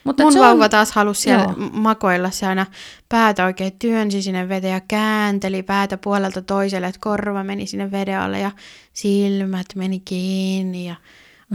Mutta 0.04 0.22
Mun 0.22 0.34
vauva 0.38 0.64
on, 0.64 0.70
taas 0.70 0.92
halusi 0.92 1.20
siellä 1.22 1.42
Joo. 1.42 1.54
makoilla 1.72 2.30
se 2.30 2.46
aina 2.46 2.66
päätä 3.08 3.44
oikein 3.44 3.72
työnsi 3.78 4.22
sinne 4.22 4.48
veteen 4.48 4.72
ja 4.72 4.80
käänteli 4.88 5.62
päätä 5.62 5.96
puolelta 5.96 6.42
toiselle, 6.42 6.86
että 6.86 7.00
korva 7.00 7.44
meni 7.44 7.66
sinne 7.66 7.90
veden 7.90 8.20
alle 8.20 8.40
ja 8.40 8.50
silmät 8.92 9.66
meni 9.74 10.00
kiinni 10.00 10.88
ja 10.88 10.94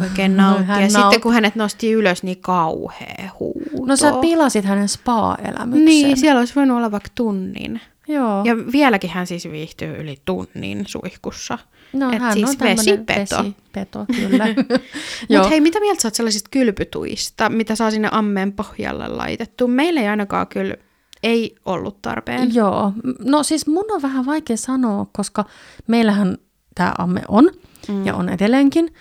oikein 0.02 0.38
nautti. 0.42 0.82
Ja 0.82 0.90
sitten 0.90 1.22
kun 1.22 1.34
hänet 1.34 1.56
nosti 1.56 1.92
ylös, 1.92 2.24
niin 2.24 2.42
kauhea 2.42 3.30
huuto. 3.40 3.86
no 3.86 3.96
sä 3.96 4.14
pilasit 4.22 4.66
hänen 4.66 4.90
spa-elämyksen. 4.90 5.86
Niin, 5.86 6.18
siellä 6.18 6.40
olisi 6.40 6.56
voinut 6.56 6.78
olla 6.78 6.92
vaikka 6.92 7.10
tunnin. 7.16 7.82
Joo. 8.08 8.44
Ja 8.44 8.58
vieläkin 8.72 9.10
hän 9.10 9.28
siis 9.28 9.46
viihtyy 9.52 9.96
yli 9.96 10.18
tunnin 10.26 10.84
suihkussa. 10.88 11.58
No 11.94 12.12
Et 12.12 12.20
hän 12.20 12.34
siis 12.34 12.50
on 12.50 12.56
vesipeto. 12.60 13.38
Vesipeto, 13.38 14.06
kyllä. 14.16 14.46
Mutta 15.30 15.50
hei, 15.50 15.62
mitä 15.62 15.80
mieltä 15.80 16.02
sä 16.02 16.08
oot 16.08 16.16
sellaisista 16.16 16.50
kylpytuista, 16.52 17.50
mitä 17.50 17.76
saa 17.76 17.92
sinne 17.92 18.10
ammeen 18.12 18.54
pohjalle 18.54 19.08
laitettu? 19.08 19.68
Meillä 19.68 20.02
ei 20.02 20.08
ainakaan 20.08 20.48
kyllä 20.48 20.76
ei 21.24 21.56
ollut 21.66 22.02
tarpeen. 22.02 22.56
Joo, 22.56 22.92
no 23.20 23.44
siis 23.44 23.68
mun 23.68 23.86
on 23.92 24.02
vähän 24.02 24.26
vaikea 24.26 24.58
sanoa, 24.58 25.08
koska 25.12 25.46
meillähän 25.88 26.38
tämä 26.76 26.94
amme 26.98 27.22
on 27.28 27.50
mm. 27.88 28.06
ja 28.06 28.16
on 28.16 28.30
edelleenkin. 28.30 28.94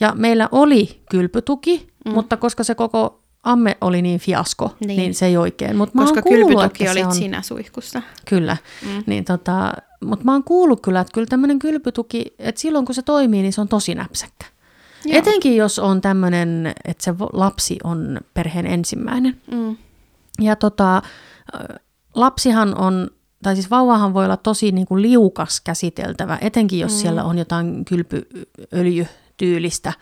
Ja 0.00 0.12
meillä 0.16 0.48
oli 0.52 1.02
kylpytuki, 1.10 1.88
mm. 2.04 2.12
mutta 2.12 2.36
koska 2.36 2.64
se 2.64 2.74
koko 2.74 3.22
amme 3.42 3.76
oli 3.80 4.02
niin 4.02 4.20
fiasko, 4.20 4.76
Niin. 4.80 4.96
niin, 4.96 5.14
se 5.14 5.26
ei 5.26 5.36
oikein. 5.36 5.76
Mut 5.76 5.94
mä 5.94 6.02
Koska 6.02 6.22
kuullut, 6.22 6.48
kylpytuki 6.48 6.88
olit 6.88 7.06
on, 7.06 7.14
sinä 7.14 7.42
suihkussa. 7.42 8.02
Kyllä, 8.28 8.56
mm. 8.82 9.02
niin 9.06 9.24
tota, 9.24 9.72
mutta 10.04 10.24
mä 10.24 10.32
oon 10.32 10.44
kuullut 10.44 10.80
kyllä, 10.80 11.00
että 11.00 11.14
kyllä 11.14 11.26
tämmöinen 11.26 11.58
kylpytuki, 11.58 12.34
että 12.38 12.60
silloin 12.60 12.86
kun 12.86 12.94
se 12.94 13.02
toimii, 13.02 13.42
niin 13.42 13.52
se 13.52 13.60
on 13.60 13.68
tosi 13.68 13.94
näpsäkkä. 13.94 14.46
Joo. 15.04 15.18
Etenkin 15.18 15.56
jos 15.56 15.78
on 15.78 16.00
tämmöinen, 16.00 16.74
että 16.84 17.04
se 17.04 17.14
lapsi 17.32 17.78
on 17.84 18.20
perheen 18.34 18.66
ensimmäinen. 18.66 19.40
Mm. 19.50 19.76
Ja 20.40 20.56
tota, 20.56 21.02
lapsihan 22.14 22.78
on, 22.78 23.10
tai 23.42 23.54
siis 23.54 23.70
vauvahan 23.70 24.14
voi 24.14 24.24
olla 24.24 24.36
tosi 24.36 24.72
niin 24.72 24.86
kuin 24.86 25.02
liukas 25.02 25.60
käsiteltävä, 25.60 26.38
etenkin 26.40 26.80
jos 26.80 26.92
mm. 26.92 26.98
siellä 26.98 27.24
on 27.24 27.38
jotain 27.38 27.84
kylpyöljytyylistä, 27.84 29.92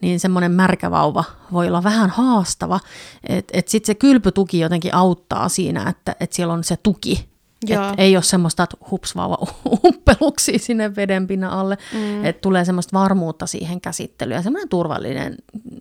niin 0.00 0.20
semmoinen 0.20 0.52
märkä 0.52 0.90
vauva 0.90 1.24
voi 1.52 1.68
olla 1.68 1.82
vähän 1.82 2.10
haastava. 2.10 2.80
Että 3.28 3.58
et 3.58 3.68
sitten 3.68 3.86
se 3.86 3.94
kylpytuki 3.94 4.58
jotenkin 4.58 4.94
auttaa 4.94 5.48
siinä, 5.48 5.88
että 5.88 6.16
et 6.20 6.32
siellä 6.32 6.54
on 6.54 6.64
se 6.64 6.76
tuki. 6.82 7.30
Joo. 7.66 7.88
Et 7.88 7.94
ei 7.98 8.16
ole 8.16 8.22
semmoista, 8.22 8.62
että 8.62 8.76
hups 8.90 9.16
vauva 9.16 9.38
uppeluksi 9.84 10.58
sinne 10.58 10.96
vedenpinnan 10.96 11.50
alle. 11.50 11.78
Mm. 11.92 12.24
Että 12.24 12.40
tulee 12.40 12.64
semmoista 12.64 12.98
varmuutta 12.98 13.46
siihen 13.46 13.80
käsittelyyn 13.80 14.36
ja 14.36 14.42
semmoinen 14.42 14.68
turvallinen 14.68 15.36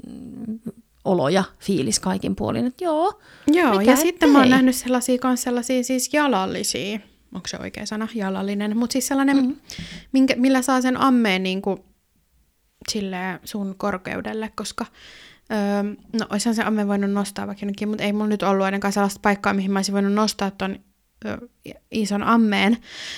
mm, 0.08 0.60
olo 1.06 1.30
ja 1.30 1.44
fiilis 1.60 2.00
kaikin 2.00 2.36
puolin. 2.36 2.66
Että 2.66 2.84
joo, 2.84 3.22
Joo, 3.48 3.82
ja 3.82 3.96
sitten 3.96 4.30
mä 4.30 4.40
oon 4.40 4.50
nähnyt 4.50 4.76
sellaisia, 4.76 5.20
kans 5.20 5.42
sellaisia 5.42 5.84
siis 5.84 6.14
jalallisia, 6.14 7.00
onko 7.36 7.48
se 7.48 7.58
oikea 7.62 7.86
sana, 7.86 8.08
jalallinen, 8.16 8.78
mutta 8.78 8.94
siis 8.94 9.08
sellainen, 9.08 9.38
mm. 9.38 9.56
minkä, 10.12 10.34
millä 10.38 10.62
saa 10.62 10.82
sen 10.82 10.98
ammeen 10.98 11.44
niin 11.44 11.62
kuin, 11.62 11.80
silleen 12.92 13.40
sun 13.44 13.76
korkeudelle, 13.78 14.52
koska 14.56 14.86
öö, 15.52 15.96
no 16.20 16.26
oishan 16.30 16.56
se 16.56 16.64
amme 16.64 16.88
voinut 16.88 17.12
nostaa 17.12 17.48
vaikka 17.48 17.66
jonnekin, 17.66 17.90
mutta 17.90 18.04
ei 18.04 18.14
mulla 18.14 18.28
nyt 18.28 18.44
ollut 18.44 18.66
ainakaan 18.66 18.94
sellaista 18.94 19.20
paikkaa, 19.22 19.54
mihin 19.54 19.72
mä 19.72 19.80
olisin 19.80 19.94
voinut 19.94 20.14
nostaa 20.14 20.52
ton 20.52 20.80
ison 21.92 22.24
ammeen. 22.24 22.78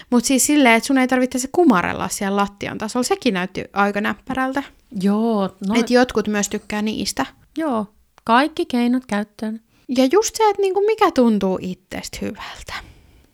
Mutta 0.10 0.27
siis 0.27 0.46
silleen, 0.46 0.75
että 0.75 0.88
sun 0.88 0.98
ei 0.98 1.08
tarvitse 1.08 1.39
se 1.39 1.50
kumarella 1.51 2.10
siellä 2.10 2.36
lattian 2.36 2.77
tasolla, 2.77 3.03
sekin 3.03 3.34
näytti 3.34 3.63
aika 3.74 4.01
näppärältä. 4.01 4.63
joo, 5.01 5.50
no. 5.67 5.75
Että 5.75 5.93
jotkut 5.93 6.27
myös 6.27 6.50
tykkää 6.50 6.81
niistä. 6.81 7.25
joo, 7.58 7.86
kaikki 8.24 8.65
keinot 8.65 9.05
käyttöön. 9.05 9.62
Ja 9.98 10.08
just 10.12 10.36
se, 10.36 10.50
että 10.50 10.62
niinku 10.62 10.81
mikä 10.81 11.12
tuntuu 11.12 11.60
itsestä 11.62 12.17
hyvältä. 12.22 12.74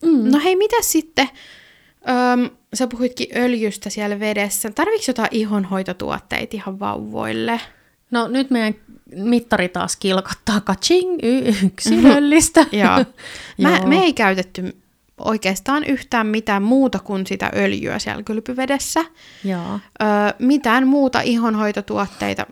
Mm. 0.01 0.31
No 0.31 0.39
hei, 0.43 0.55
mitä 0.55 0.77
sitten? 0.81 1.29
Öm, 2.33 2.49
sä 2.73 2.87
puhuitkin 2.87 3.27
öljystä 3.35 3.89
siellä 3.89 4.19
vedessä. 4.19 4.71
Tarviiko 4.71 5.03
jotain 5.07 5.29
ihonhoitotuotteita 5.31 6.55
ihan 6.55 6.79
vauvoille? 6.79 7.61
No 8.11 8.27
nyt 8.27 8.51
meidän 8.51 8.75
mittari 9.15 9.69
taas 9.69 9.95
kilkottaa 9.95 10.61
kaching 10.61 11.17
yksilöllistä. 11.63 12.61
Joo. 12.71 13.05
Mä, 13.61 13.79
me 13.85 13.99
ei 13.99 14.13
käytetty 14.13 14.77
oikeastaan 15.17 15.83
yhtään 15.83 16.27
mitään 16.27 16.63
muuta 16.63 16.99
kuin 16.99 17.27
sitä 17.27 17.51
öljyä 17.55 17.99
siellä 17.99 18.23
kylpyvedessä. 18.23 19.05
Joo. 19.43 19.79
Öö, 20.01 20.07
mitään 20.39 20.87
muuta 20.87 21.21
ihonhoitotuotteita 21.21 22.45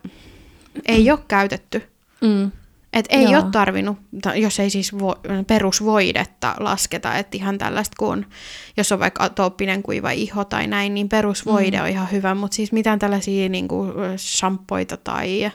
ei 0.88 1.10
ole 1.10 1.18
käytetty. 1.28 1.82
Mm. 2.20 2.50
Et 2.92 3.06
ei 3.08 3.22
Joo. 3.22 3.42
ole 3.42 3.50
tarvinnut, 3.50 3.98
ta- 4.22 4.34
jos 4.34 4.60
ei 4.60 4.70
siis 4.70 4.98
vo, 4.98 5.16
perusvoidetta 5.46 6.54
lasketa, 6.58 7.14
että 7.14 7.36
ihan 7.36 7.58
tällaista 7.58 7.94
kuin, 7.98 8.12
on, 8.12 8.26
jos 8.76 8.92
on 8.92 8.98
vaikka 8.98 9.24
atooppinen 9.24 9.82
kuiva 9.82 10.10
iho 10.10 10.44
tai 10.44 10.66
näin, 10.66 10.94
niin 10.94 11.08
perusvoide 11.08 11.76
mm. 11.76 11.82
on 11.82 11.88
ihan 11.88 12.10
hyvä, 12.12 12.34
mutta 12.34 12.54
siis 12.54 12.72
mitään 12.72 12.98
tällaisia 12.98 13.48
niin 13.48 13.68
kuin 13.68 13.92
shampoita 14.16 14.96
tai 14.96 15.50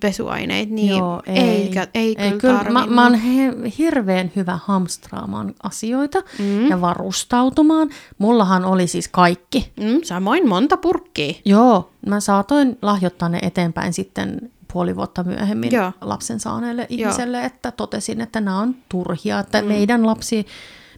pesuaineita, 0.00 0.74
niin 0.74 0.96
Joo, 0.98 1.22
ei, 1.26 1.38
ei, 1.38 1.72
ei, 1.94 2.14
ei 2.18 2.32
kyllä, 2.32 2.58
kyllä 2.58 2.70
mä, 2.70 2.86
mä 2.86 3.02
oon 3.02 3.14
he, 3.14 3.52
hirveän 3.78 4.32
hyvä 4.36 4.58
hamstraamaan 4.64 5.54
asioita 5.62 6.22
mm. 6.38 6.70
ja 6.70 6.80
varustautumaan. 6.80 7.90
Mullahan 8.18 8.64
oli 8.64 8.86
siis 8.86 9.08
kaikki. 9.08 9.72
Mm, 9.80 10.00
samoin 10.02 10.48
monta 10.48 10.76
purkkia. 10.76 11.34
Joo, 11.44 11.90
mä 12.06 12.20
saatoin 12.20 12.78
lahjoittaa 12.82 13.28
ne 13.28 13.38
eteenpäin 13.42 13.92
sitten 13.92 14.50
puoli 14.72 14.96
vuotta 14.96 15.24
myöhemmin 15.24 15.72
Joo. 15.72 15.92
lapsen 16.00 16.40
saaneelle 16.40 16.86
ihmiselle, 16.88 17.44
että 17.44 17.70
totesin, 17.70 18.20
että 18.20 18.40
nämä 18.40 18.60
on 18.60 18.74
turhia, 18.88 19.38
että 19.38 19.62
mm. 19.62 19.68
meidän 19.68 20.06
lapsi, 20.06 20.46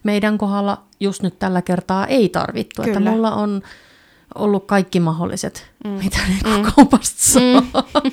meidän 0.03 0.37
kohdalla 0.37 0.81
just 0.99 1.21
nyt 1.21 1.39
tällä 1.39 1.61
kertaa 1.61 2.07
ei 2.07 2.29
tarvittu, 2.29 2.81
Kyllä. 2.81 2.97
että 2.97 3.11
mulla 3.11 3.35
on 3.35 3.61
ollut 4.35 4.65
kaikki 4.67 4.99
mahdolliset, 4.99 5.71
mm. 5.83 5.89
mitä 5.91 6.17
niin 6.27 6.55
mm. 6.57 6.71
kaupasta 6.75 7.15
saa. 7.23 7.41
Mm. 8.03 8.11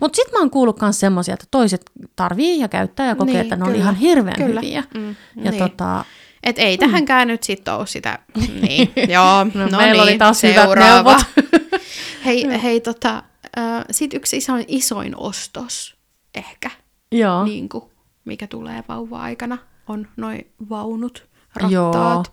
Mutta 0.00 0.16
sitten 0.16 0.32
mä 0.32 0.38
oon 0.38 0.50
kuullut 0.50 0.80
myös 0.80 1.00
semmoisia, 1.00 1.34
että 1.34 1.46
toiset 1.50 1.82
tarvii 2.16 2.58
ja 2.58 2.68
käyttää 2.68 3.06
ja 3.06 3.14
kokee, 3.14 3.32
Niin, 3.34 3.40
että 3.40 3.56
ne 3.56 3.62
on 3.64 3.68
kyllä, 3.70 3.82
ihan 3.82 3.94
hirveän 3.94 4.36
kyllä. 4.36 4.60
hyviä. 4.60 4.84
Mm, 4.94 5.16
ja 5.44 5.50
niin. 5.50 5.62
tota, 5.62 6.04
Et 6.42 6.58
ei 6.58 6.78
tähänkään 6.78 7.28
nyt 7.28 7.42
sitten 7.42 7.74
ole 7.74 7.86
sitä. 7.86 8.18
Niin, 8.60 8.92
joo, 9.14 9.44
no, 9.44 9.50
No, 9.54 9.68
no 9.70 9.78
meillä 9.78 9.92
niin, 9.92 10.02
oli 10.02 10.18
taas 10.18 10.42
hyvät 10.42 10.54
seuraava. 10.54 11.16
neuvot. 11.16 11.26
hei, 12.24 12.62
hei 12.62 12.80
tota, 12.80 13.22
äh, 13.58 13.84
sit 13.90 14.14
yksi 14.14 14.36
isoin, 14.36 14.64
isoin 14.68 15.16
ostos 15.16 15.96
ehkä, 16.34 16.70
joo. 17.12 17.44
niin 17.44 17.68
kuin, 17.68 17.84
mikä 18.24 18.46
tulee 18.46 18.84
vauva-aikana, 18.88 19.58
on 19.88 20.08
noin 20.16 20.52
vaunut, 20.70 21.26
Joo. 21.68 21.92
rattaat. 21.92 22.26
Se 22.26 22.32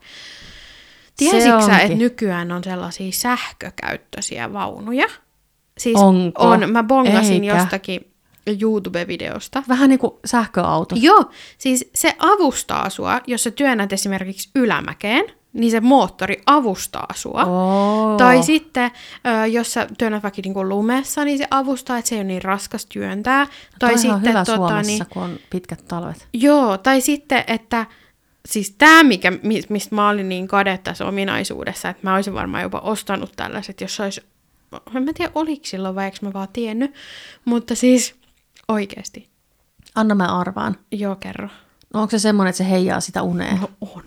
Tiesitkö 1.19 1.61
sä, 1.65 1.79
että 1.79 1.97
nykyään 1.97 2.51
on 2.51 2.63
sellaisia 2.63 3.11
sähkökäyttöisiä 3.11 4.53
vaunuja? 4.53 5.07
Siis 5.77 5.95
Onko? 5.99 6.43
on, 6.43 6.71
mä 6.71 6.83
bongasin 6.83 7.43
Eikä. 7.43 7.57
jostakin 7.57 8.11
YouTube-videosta. 8.61 9.63
Vähän 9.67 9.89
niin 9.89 9.99
kuin 9.99 10.13
sähköauto. 10.25 10.95
Joo, 10.99 11.25
siis 11.57 11.89
se 11.95 12.15
avustaa 12.19 12.89
sua, 12.89 13.21
jos 13.27 13.43
sä 13.43 13.51
työnnät 13.51 13.93
esimerkiksi 13.93 14.49
ylämäkeen, 14.55 15.25
niin 15.53 15.71
se 15.71 15.79
moottori 15.79 16.41
avustaa 16.45 17.07
sua. 17.15 17.43
Oo. 17.45 18.17
Tai 18.17 18.43
sitten, 18.43 18.91
jos 19.51 19.73
sä 19.73 19.87
työnnät 19.97 20.23
vaikka 20.23 20.41
niinku 20.43 20.69
lumessa, 20.69 21.25
niin 21.25 21.37
se 21.37 21.47
avustaa, 21.51 21.97
että 21.97 22.09
se 22.09 22.15
ei 22.15 22.19
ole 22.19 22.27
niin 22.27 22.41
raskas 22.41 22.85
työntää. 22.85 23.45
tai 23.45 23.53
Toi 23.79 23.91
on 23.93 23.99
sitten, 23.99 24.21
hyvä 24.21 24.45
tota, 24.45 24.55
Suomessa, 24.55 24.81
niin, 24.91 25.05
kun 25.09 25.23
on 25.23 25.37
pitkät 25.49 25.83
talvet. 25.87 26.27
joo, 26.33 26.77
tai 26.77 27.01
sitten, 27.01 27.43
että 27.47 27.85
siis 28.51 28.75
tämä, 28.77 29.03
mikä, 29.03 29.31
mi- 29.43 29.63
mistä 29.69 29.95
mä 29.95 30.09
olin 30.09 30.29
niin 30.29 30.47
kade 30.47 30.77
tässä 30.77 31.05
ominaisuudessa, 31.05 31.89
että 31.89 32.07
mä 32.07 32.15
olisin 32.15 32.33
varmaan 32.33 32.63
jopa 32.63 32.79
ostanut 32.79 33.31
tällaiset, 33.35 33.81
jos 33.81 33.99
olisi, 33.99 34.21
en 34.95 35.03
mä 35.03 35.13
tiedä 35.13 35.31
oliko 35.35 35.65
silloin 35.65 35.95
vai 35.95 36.05
eikö 36.05 36.17
mä 36.21 36.33
vaan 36.33 36.47
tiennyt, 36.53 36.93
mutta 37.45 37.75
siis 37.75 38.15
oikeasti, 38.67 39.29
Anna 39.95 40.15
mä 40.15 40.39
arvaan. 40.39 40.75
joo 40.91 41.15
kerro. 41.15 41.49
No 41.93 42.01
onko 42.01 42.11
se 42.11 42.19
semmoinen, 42.19 42.49
että 42.49 42.57
se 42.57 42.69
heijaa 42.69 42.99
sitä 42.99 43.21
unea? 43.21 43.55
No 43.55 43.69
on. 43.95 44.03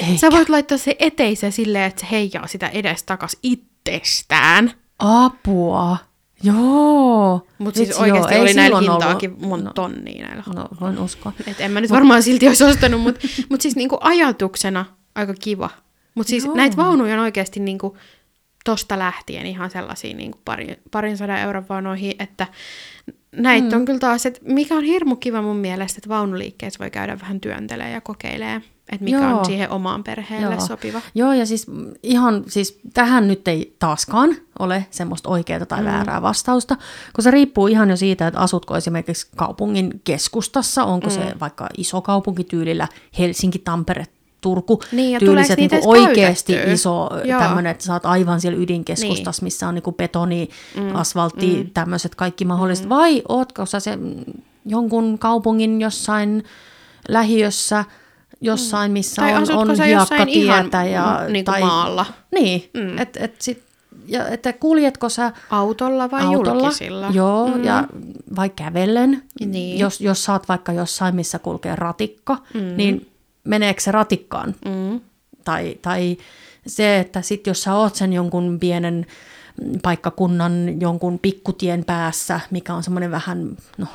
Eikä. 0.00 0.18
Sä 0.18 0.30
voit 0.30 0.48
laittaa 0.48 0.78
se 0.78 0.96
eteisen 0.98 1.52
silleen, 1.52 1.84
että 1.84 2.00
se 2.00 2.06
heijaa 2.10 2.46
sitä 2.46 2.68
edes 2.68 3.02
takas 3.02 3.36
itsestään. 3.42 4.72
Apua. 4.98 5.96
Joo. 6.42 7.46
Mutta 7.58 7.78
siis 7.78 7.96
oikeasti 7.96 8.34
joo, 8.34 8.40
oli 8.40 8.48
ei 8.48 8.54
näillä 8.54 8.80
hintaakin 8.80 9.30
ollut- 9.30 9.48
monta 9.48 9.66
no, 9.66 9.72
tonnia 9.72 10.26
näillä. 10.26 10.42
no, 10.54 10.68
voin 10.80 10.98
uskoa. 10.98 11.32
Et 11.46 11.60
en 11.60 11.70
mä 11.70 11.80
nyt 11.80 11.90
varmaan 11.90 12.22
silti 12.22 12.48
olisi 12.48 12.64
ostanut, 12.64 13.00
mutta 13.00 13.28
mut 13.50 13.60
siis 13.60 13.76
niinku 13.76 13.98
ajatuksena 14.00 14.84
aika 15.14 15.34
kiva. 15.34 15.70
Mutta 16.14 16.30
siis 16.30 16.44
Joo. 16.44 16.54
näitä 16.54 16.76
vaunuja 16.76 17.14
on 17.14 17.20
oikeasti 17.20 17.60
niinku 17.60 17.96
tosta 18.64 18.98
lähtien 18.98 19.46
ihan 19.46 19.70
sellaisia 19.70 20.14
niinku 20.16 20.38
parin, 20.44 20.76
parin 20.90 21.16
sadan 21.16 21.38
euron 21.40 21.68
vaunoihin, 21.68 22.14
että 22.18 22.46
näitä 23.32 23.68
mm. 23.68 23.76
on 23.76 23.84
kyllä 23.84 23.98
taas, 23.98 24.26
että 24.26 24.40
mikä 24.42 24.74
on 24.74 24.84
hirmu 24.84 25.16
kiva 25.16 25.42
mun 25.42 25.56
mielestä, 25.56 25.98
että 25.98 26.08
vaunuliikkeessä 26.08 26.78
voi 26.78 26.90
käydä 26.90 27.20
vähän 27.20 27.40
työntelee 27.40 27.90
ja 27.90 28.00
kokeilee, 28.00 28.62
että 28.92 29.04
mikä 29.04 29.16
Joo. 29.16 29.38
on 29.38 29.44
siihen 29.44 29.70
omaan 29.70 30.04
perheelle 30.04 30.54
Joo. 30.54 30.66
sopiva. 30.66 31.00
Joo, 31.14 31.32
ja 31.32 31.46
siis 31.46 31.66
mm, 31.66 31.92
ihan, 32.02 32.44
siis 32.46 32.80
tähän 32.94 33.28
nyt 33.28 33.48
ei 33.48 33.76
taaskaan 33.78 34.36
ole 34.58 34.86
semmoista 34.90 35.28
oikeaa 35.28 35.66
tai 35.66 35.84
väärää 35.84 36.22
vastausta, 36.22 36.76
kun 37.14 37.24
se 37.24 37.30
riippuu 37.30 37.66
ihan 37.66 37.90
jo 37.90 37.96
siitä, 37.96 38.26
että 38.26 38.40
asutko 38.40 38.76
esimerkiksi 38.76 39.28
kaupungin 39.36 40.00
keskustassa, 40.04 40.84
onko 40.84 41.10
se 41.10 41.34
vaikka 41.40 41.68
iso 41.76 42.00
kaupunkityylillä 42.00 42.88
Helsinki, 43.18 43.58
Tampere, 43.58 44.04
Turku, 44.40 44.80
Niin, 44.92 45.12
ja 45.12 45.18
tyyliset 45.18 45.56
niinku 45.56 45.76
edes 45.76 45.86
oikeasti 45.86 46.52
käytettyä? 46.52 46.74
iso 46.74 47.10
tämmöinen, 47.38 47.70
että 47.70 47.84
sä 47.84 47.92
oot 47.92 48.06
aivan 48.06 48.40
siellä 48.40 48.58
ydinkeskustassa, 48.58 49.42
missä 49.42 49.68
on 49.68 49.74
niinku 49.74 49.92
betoni, 49.92 50.48
mm. 50.76 50.96
asfaltti, 50.96 51.62
mm. 51.62 51.70
tämmöiset 51.70 52.14
kaikki 52.14 52.44
mahdolliset, 52.44 52.84
mm. 52.84 52.88
vai 52.88 53.22
ootko 53.28 53.66
sä 53.66 53.80
se 53.80 53.96
mm, 53.96 54.24
jonkun 54.64 55.18
kaupungin 55.18 55.80
jossain 55.80 56.44
lähiössä, 57.08 57.84
jossain, 58.40 58.92
missä 58.92 59.22
Tai 59.22 59.34
on, 59.34 59.52
on 59.52 59.68
ihan 60.28 60.70
ja, 60.90 61.24
niinku 61.28 61.50
tai, 61.50 61.60
maalla? 61.60 62.06
Niin, 62.34 62.70
mm. 62.74 62.98
että 62.98 63.24
et 63.24 63.40
sit, 63.40 63.62
ja, 64.06 64.28
että 64.28 64.52
kuljetko 64.52 65.08
sä 65.08 65.32
Autolla 65.50 66.10
vai 66.10 66.22
autolla, 66.24 66.62
julkisilla? 66.62 67.08
joo, 67.12 67.48
mm. 67.48 67.64
ja 67.64 67.84
vai 68.36 68.48
kävellen, 68.50 69.22
Niin. 69.44 69.78
jos, 69.78 70.00
jos 70.00 70.28
oot 70.28 70.48
vaikka 70.48 70.72
jossain, 70.72 71.14
missä 71.14 71.38
kulkee 71.38 71.76
ratikka, 71.76 72.38
mm. 72.54 72.76
niin 72.76 73.10
meneekö 73.44 73.80
se 73.80 73.92
ratikkaan? 73.92 74.54
Mm. 74.64 75.00
Tai, 75.44 75.78
tai 75.82 76.16
se, 76.66 76.98
että 76.98 77.22
sit 77.22 77.46
jos 77.46 77.62
sä 77.62 77.74
oot 77.74 77.94
sen 77.94 78.12
jonkun 78.12 78.58
pienen 78.60 79.06
paikkakunnan 79.82 80.80
jonkun 80.80 81.18
pikkutien 81.18 81.84
päässä, 81.84 82.40
mikä 82.50 82.74
on 82.74 82.82
semmoinen 82.82 83.10
vähän 83.10 83.56
no, 83.78 83.86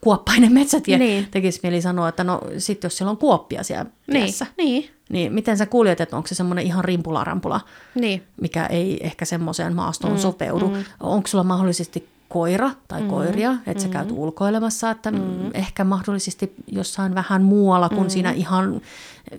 kuoppainen 0.00 0.52
metsätie, 0.52 0.98
Niin. 0.98 1.28
tekisi 1.30 1.60
mieli 1.62 1.82
sanoa, 1.82 2.08
että 2.08 2.24
no 2.24 2.40
sit 2.58 2.84
jos 2.84 2.96
siellä 2.96 3.10
on 3.10 3.16
kuoppia 3.16 3.62
siellä 3.62 3.84
Niin, 4.06 4.24
tiessä, 4.24 4.46
niin, 4.58 4.90
niin 5.10 5.32
miten 5.32 5.58
sä 5.58 5.66
kuljet, 5.66 6.00
että 6.00 6.16
onko 6.16 6.26
se 6.26 6.34
semmoinen 6.34 6.66
ihan 6.66 6.84
rimpula-rampula, 6.84 7.60
niin. 7.94 8.22
mikä 8.40 8.66
ei 8.66 8.98
ehkä 9.06 9.24
semmoiseen 9.24 9.74
maastoon 9.74 10.12
mm, 10.12 10.18
sopeudu. 10.18 10.68
Mm. 10.68 10.84
Onko 11.00 11.28
sulla 11.28 11.44
mahdollisesti 11.44 12.08
koira 12.32 12.70
tai 12.88 13.02
mm, 13.02 13.08
koiria, 13.08 13.54
että 13.66 13.82
sä 13.82 13.88
käyt 13.88 14.10
ulkoilemassa, 14.10 14.90
että 14.90 15.10
mm. 15.10 15.50
ehkä 15.54 15.84
mahdollisesti 15.84 16.54
jossain 16.66 17.14
vähän 17.14 17.42
muualla 17.42 17.88
kuin 17.88 18.10
siinä 18.10 18.30
ihan 18.32 18.80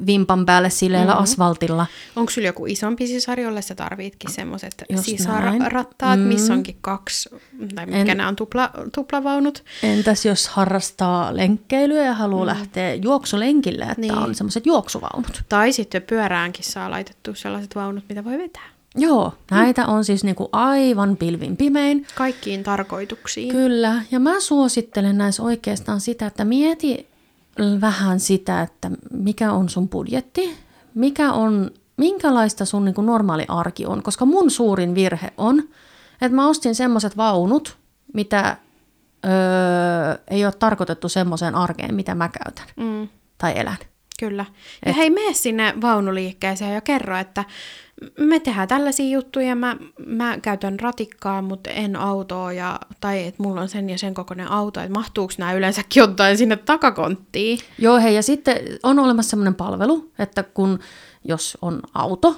vimpan 0.06 0.46
päälle 0.46 0.70
sileellä 0.70 1.14
mm. 1.14 1.20
asfaltilla. 1.20 1.86
Onko 2.16 2.32
sulla 2.32 2.48
joku 2.48 2.66
isompi 2.66 3.08
sisar, 3.08 3.40
jolle 3.40 3.62
sä 3.62 3.76
tarvitkin 3.76 4.32
semmoiset 4.32 4.84
sisarrattaat, 5.02 6.20
näin. 6.20 6.32
missä 6.34 6.54
Mm. 6.54 6.58
onkin 6.58 6.78
kaksi, 6.82 7.30
tai 7.76 7.86
mitkä 7.86 8.12
En- 8.12 8.18
nämä 8.18 8.28
on 8.30 8.36
tupla, 8.36 8.70
tuplavaunut? 8.96 9.64
Entäs 9.84 10.26
jos 10.26 10.48
harrastaa 10.48 11.36
lenkkeilyä 11.38 12.04
ja 12.04 12.14
haluaa 12.14 12.44
mm. 12.44 12.48
lähteä 12.48 12.94
juoksulenkille, 12.94 13.84
että 13.84 14.02
Niin. 14.02 14.14
niin. 14.14 14.24
on 14.24 14.36
semmoiset 14.36 14.66
juoksuvaunut. 14.66 15.44
Tai 15.50 15.72
sitten 15.74 16.02
pyöräänkin 16.02 16.66
saa 16.66 16.92
laitettu 16.92 17.36
sellaiset 17.36 17.76
vaunut, 17.76 18.04
mitä 18.10 18.24
voi 18.24 18.38
vetää. 18.38 18.73
Joo, 18.96 19.34
näitä 19.52 19.86
on 19.88 20.06
siis 20.06 20.24
niinku 20.24 20.50
aivan 20.52 21.18
pilvin 21.18 21.58
pimein. 21.58 22.08
Kaikkiin 22.16 22.64
tarkoituksiin. 22.64 23.52
Kyllä, 23.52 24.02
ja 24.12 24.20
mä 24.20 24.40
suosittelen 24.40 25.18
näissä 25.18 25.44
oikeastaan 25.44 26.02
sitä, 26.02 26.26
että 26.28 26.46
mieti 26.46 27.08
vähän 27.82 28.20
sitä, 28.20 28.62
että 28.62 28.92
mikä 29.12 29.52
on 29.54 29.70
sun 29.70 29.90
budjetti, 29.90 30.58
mikä 30.96 31.32
on, 31.32 31.72
minkälaista 31.98 32.66
sun 32.66 32.86
niin 32.86 32.96
kuin 32.96 33.06
normaali 33.06 33.46
arki 33.48 33.86
on, 33.86 34.04
koska 34.04 34.26
mun 34.26 34.52
suurin 34.52 34.96
virhe 34.96 35.34
on, 35.38 35.60
että 36.22 36.36
mä 36.36 36.48
ostin 36.48 36.76
semmoiset 36.76 37.18
vaunut, 37.18 37.78
mitä 38.14 38.58
öö, 39.26 39.32
ei 40.28 40.46
ole 40.46 40.54
tarkoitettu 40.60 41.10
semmoiseen 41.10 41.56
arkeen, 41.56 41.96
mitä 41.96 42.16
mä 42.16 42.30
käytän 42.30 42.66
Mm, 42.76 43.08
tai 43.38 43.54
elän. 43.60 43.78
kyllä. 44.20 44.46
Ja 44.86 44.92
Et... 44.92 44.98
hei, 44.98 45.10
mene 45.10 45.34
sinne 45.34 45.74
vaunuliikkeeseen 45.82 46.74
ja 46.74 46.82
kerro, 46.82 47.18
että 47.18 47.46
me 48.20 48.40
tehdään 48.40 48.68
tällaisia 48.68 49.10
juttuja, 49.10 49.56
mä, 49.56 49.78
mä 50.06 50.38
käytän 50.42 50.80
ratikkaa, 50.80 51.42
mutta 51.42 51.70
en 51.70 51.96
autoa, 51.96 52.54
ja, 52.54 52.80
tai 53.02 53.28
että 53.28 53.44
mulla 53.44 53.62
on 53.62 53.70
sen 53.70 53.90
ja 53.90 53.98
sen 53.98 54.14
kokoinen 54.14 54.52
auto, 54.52 54.80
että 54.80 54.94
mahtuuko 54.94 55.34
nämä 55.38 55.54
yleensäkin 55.54 56.04
ottaen 56.04 56.38
sinne 56.38 56.56
takakonttiin. 56.56 57.60
Joo, 57.80 58.00
hei, 58.00 58.16
ja 58.16 58.24
sitten 58.24 58.58
on 58.84 59.00
olemassa 59.00 59.30
semmoinen 59.30 59.56
palvelu, 59.56 60.12
että 60.20 60.44
kun 60.44 60.80
jos 61.24 61.58
on 61.62 61.80
auto, 61.94 62.36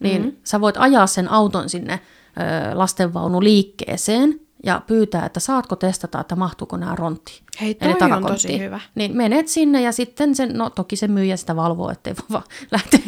niin 0.00 0.22
mm-hmm. 0.22 0.36
sä 0.44 0.60
voit 0.60 0.76
ajaa 0.78 1.06
sen 1.06 1.30
auton 1.30 1.68
sinne 1.68 1.92
ö, 1.92 2.78
lastenvaunuliikkeeseen, 2.78 4.40
ja 4.62 4.82
pyytää, 4.86 5.26
että 5.26 5.40
saatko 5.40 5.76
testata, 5.76 6.20
että 6.20 6.36
mahtuuko 6.36 6.76
nämä 6.76 6.94
rontti. 6.94 7.42
Hei, 7.60 7.74
toi 7.74 7.88
on 7.88 7.96
takakonttiin. 7.96 8.32
tosi 8.32 8.58
hyvä. 8.58 8.80
Niin 8.94 9.16
menet 9.16 9.48
sinne 9.48 9.82
ja 9.82 9.92
sitten 9.92 10.34
sen, 10.34 10.50
no 10.54 10.70
toki 10.70 10.96
se 10.96 11.08
myyjä 11.08 11.36
sitä 11.36 11.56
valvoo, 11.56 11.90
ettei 11.90 12.14
voi 12.16 12.26
vaan 12.30 12.42
lähteä 12.70 13.00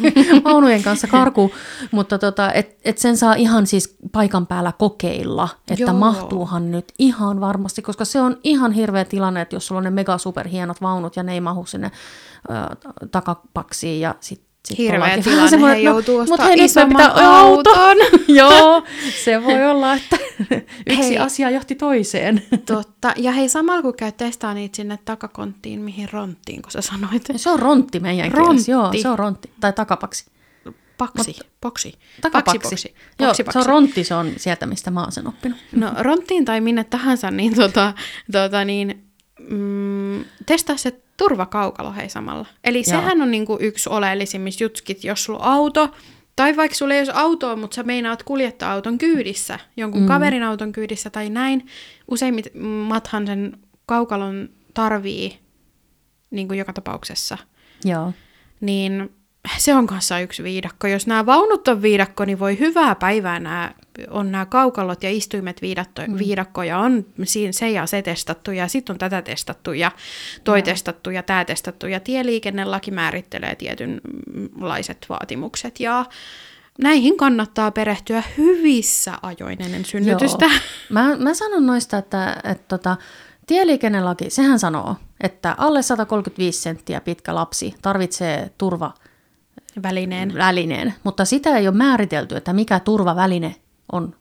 vaunujen 0.43 0.83
kanssa 0.83 1.07
karkuun, 1.07 1.51
mutta 1.91 2.17
tota, 2.17 2.53
et, 2.53 2.77
et 2.85 2.97
sen 2.97 3.17
saa 3.17 3.33
ihan 3.33 3.67
siis 3.67 3.97
paikan 4.11 4.47
päällä 4.47 4.73
kokeilla, 4.77 5.49
että 5.71 5.83
Joo. 5.83 5.93
mahtuuhan 5.93 6.71
nyt 6.71 6.93
ihan 6.99 7.41
varmasti, 7.41 7.81
koska 7.81 8.05
se 8.05 8.21
on 8.21 8.37
ihan 8.43 8.71
hirveä 8.71 9.05
tilanne, 9.05 9.41
että 9.41 9.55
jos 9.55 9.67
sulla 9.67 9.79
on 9.79 9.83
ne 9.83 9.89
mega 9.89 10.17
superhienot 10.17 10.81
vaunut 10.81 11.15
ja 11.15 11.23
ne 11.23 11.33
ei 11.33 11.41
mahu 11.41 11.65
sinne 11.65 11.91
ö, 12.49 12.75
takapaksiin 13.11 14.01
ja 14.01 14.15
sitten 14.19 14.54
sit 14.65 14.77
Hirveä 14.77 15.17
tilanne, 15.23 15.49
semmoinen, 15.49 15.77
he 15.77 15.81
että 15.81 15.89
joutuu 15.89 16.19
mut 16.19 16.31
ostaa 16.31 16.45
hei, 16.47 16.65
isomman 16.65 17.11
pitää 17.11 17.23
auto. 17.39 17.69
auton. 17.69 17.97
Joo, 18.39 18.83
se 19.23 19.43
voi 19.43 19.65
olla, 19.65 19.93
että 19.93 20.17
yksi 20.89 20.97
Hei. 21.09 21.17
asia 21.17 21.49
johti 21.49 21.75
toiseen. 21.75 22.41
Totta. 22.65 23.13
Ja 23.17 23.31
hei, 23.31 23.49
samalla 23.49 23.81
kun 23.81 23.93
käy 23.97 24.11
testaa 24.11 24.53
niitä 24.53 24.75
sinne 24.75 24.99
takakonttiin, 25.05 25.79
mihin 25.81 26.09
ronttiin, 26.11 26.61
kun 26.61 26.71
sä 26.71 26.81
sanoit. 26.81 27.23
Se 27.35 27.49
on 27.49 27.59
rontti 27.59 27.99
meidän 27.99 28.31
Rontti. 28.31 28.47
kielessä, 28.47 28.71
joo, 28.71 28.93
se 29.01 29.09
on 29.09 29.19
rontti, 29.19 29.51
tai 29.59 29.73
takapaksi. 29.73 30.25
Paksi, 30.97 31.35
boksi. 31.61 31.93
Takapaksi. 32.21 32.57
Paksi, 32.59 32.69
boksi. 32.69 32.93
Joo, 33.19 33.27
Boksi, 33.27 33.43
se 33.43 33.49
on 33.49 33.53
paksi. 33.53 33.69
rontti, 33.69 34.03
se 34.03 34.15
on 34.15 34.31
sieltä, 34.37 34.65
mistä 34.65 34.91
mä 34.91 35.01
oon 35.01 35.11
sen 35.11 35.27
oppinut. 35.27 35.57
No 35.71 35.91
ronttiin 35.97 36.45
tai 36.45 36.61
minne 36.61 36.83
tahansa, 36.83 37.31
niin, 37.31 37.55
tota, 37.55 37.93
tota, 38.31 38.65
niin 38.65 39.05
mm, 39.39 40.25
testaa 40.45 40.77
se 40.77 40.99
turvakaukalo 41.17 41.93
hei 41.93 42.09
samalla. 42.09 42.45
Eli 42.63 42.77
Joo. 42.77 42.83
sehän 42.83 43.21
on 43.21 43.31
niinku 43.31 43.57
yksi 43.61 43.89
oleellisimmista 43.89 44.63
jutskit, 44.63 45.03
jos 45.03 45.23
sulla 45.23 45.39
on 45.39 45.45
auto, 45.45 45.89
tai 46.35 46.55
vaikka 46.55 46.75
sulla 46.75 46.93
ei 46.93 46.99
olisi 46.99 47.11
autoa, 47.15 47.55
mutta 47.55 47.75
sä 47.75 47.83
meinaat 47.83 48.23
kuljettaa 48.23 48.71
auton 48.71 48.97
kyydissä, 48.97 49.59
jonkun 49.77 50.01
mm. 50.01 50.07
kaverin 50.07 50.43
auton 50.43 50.71
kyydissä 50.71 51.09
tai 51.09 51.29
näin. 51.29 51.67
Useimmathan 52.11 53.27
sen 53.27 53.57
kaukalon 53.85 54.49
tarvii 54.73 55.39
niin 56.31 56.47
kuin 56.47 56.57
joka 56.57 56.73
tapauksessa. 56.73 57.37
Joo. 57.85 58.13
Niin 58.61 59.15
se 59.57 59.73
on 59.73 59.87
kanssa 59.87 60.19
yksi 60.19 60.43
viidakko. 60.43 60.87
Jos 60.87 61.07
nämä 61.07 61.25
vaunut 61.25 61.67
on 61.67 61.81
viidakko, 61.81 62.25
niin 62.25 62.39
voi 62.39 62.59
hyvää 62.59 62.95
päivää 62.95 63.39
nämä, 63.39 63.71
on 64.09 64.31
nämä 64.31 64.45
kaukalot 64.45 65.03
ja 65.03 65.09
istuimet 65.11 65.61
viidatto, 65.61 66.01
mm. 66.07 66.17
viidakko 66.17 66.63
ja 66.63 66.79
on 66.79 67.05
siinä 67.23 67.51
se 67.51 67.69
ja 67.69 67.85
se 67.85 68.01
testattu 68.01 68.51
ja 68.51 68.67
sitten 68.67 68.93
on 68.93 68.97
tätä 68.97 69.21
testattu 69.21 69.73
ja 69.73 69.91
toi 70.43 70.59
Joo. 70.59 70.65
testattu 70.65 71.09
ja 71.09 71.23
tämä 71.23 71.45
testattu 71.45 71.87
ja 71.87 71.99
tieliikennelaki 71.99 72.91
määrittelee 72.91 73.55
tietynlaiset 73.55 75.05
vaatimukset 75.09 75.79
ja 75.79 76.05
näihin 76.81 77.17
kannattaa 77.17 77.71
perehtyä 77.71 78.23
hyvissä 78.37 79.13
ajoin 79.21 79.61
ennen 79.61 79.85
synnytystä. 79.85 80.45
Joo. 80.45 80.59
Mä, 80.89 81.15
mä 81.17 81.33
sanon 81.33 81.65
noista, 81.65 81.97
että, 81.97 82.41
että 82.43 82.63
tota, 82.67 82.97
tieliikennelaki, 83.47 84.29
sehän 84.29 84.59
sanoo, 84.59 84.95
että 85.21 85.55
alle 85.57 85.81
135 85.81 86.61
senttiä 86.61 87.01
pitkä 87.01 87.35
lapsi 87.35 87.75
tarvitsee 87.81 88.51
turva 88.57 88.93
Välineen. 89.83 90.33
välineen, 90.33 90.93
mutta 91.03 91.25
sitä 91.25 91.57
ei 91.57 91.67
ole 91.67 91.77
määritelty, 91.77 92.35
että 92.35 92.53
mikä 92.53 92.79
turvaväline 92.79 93.55
on 93.91 94.15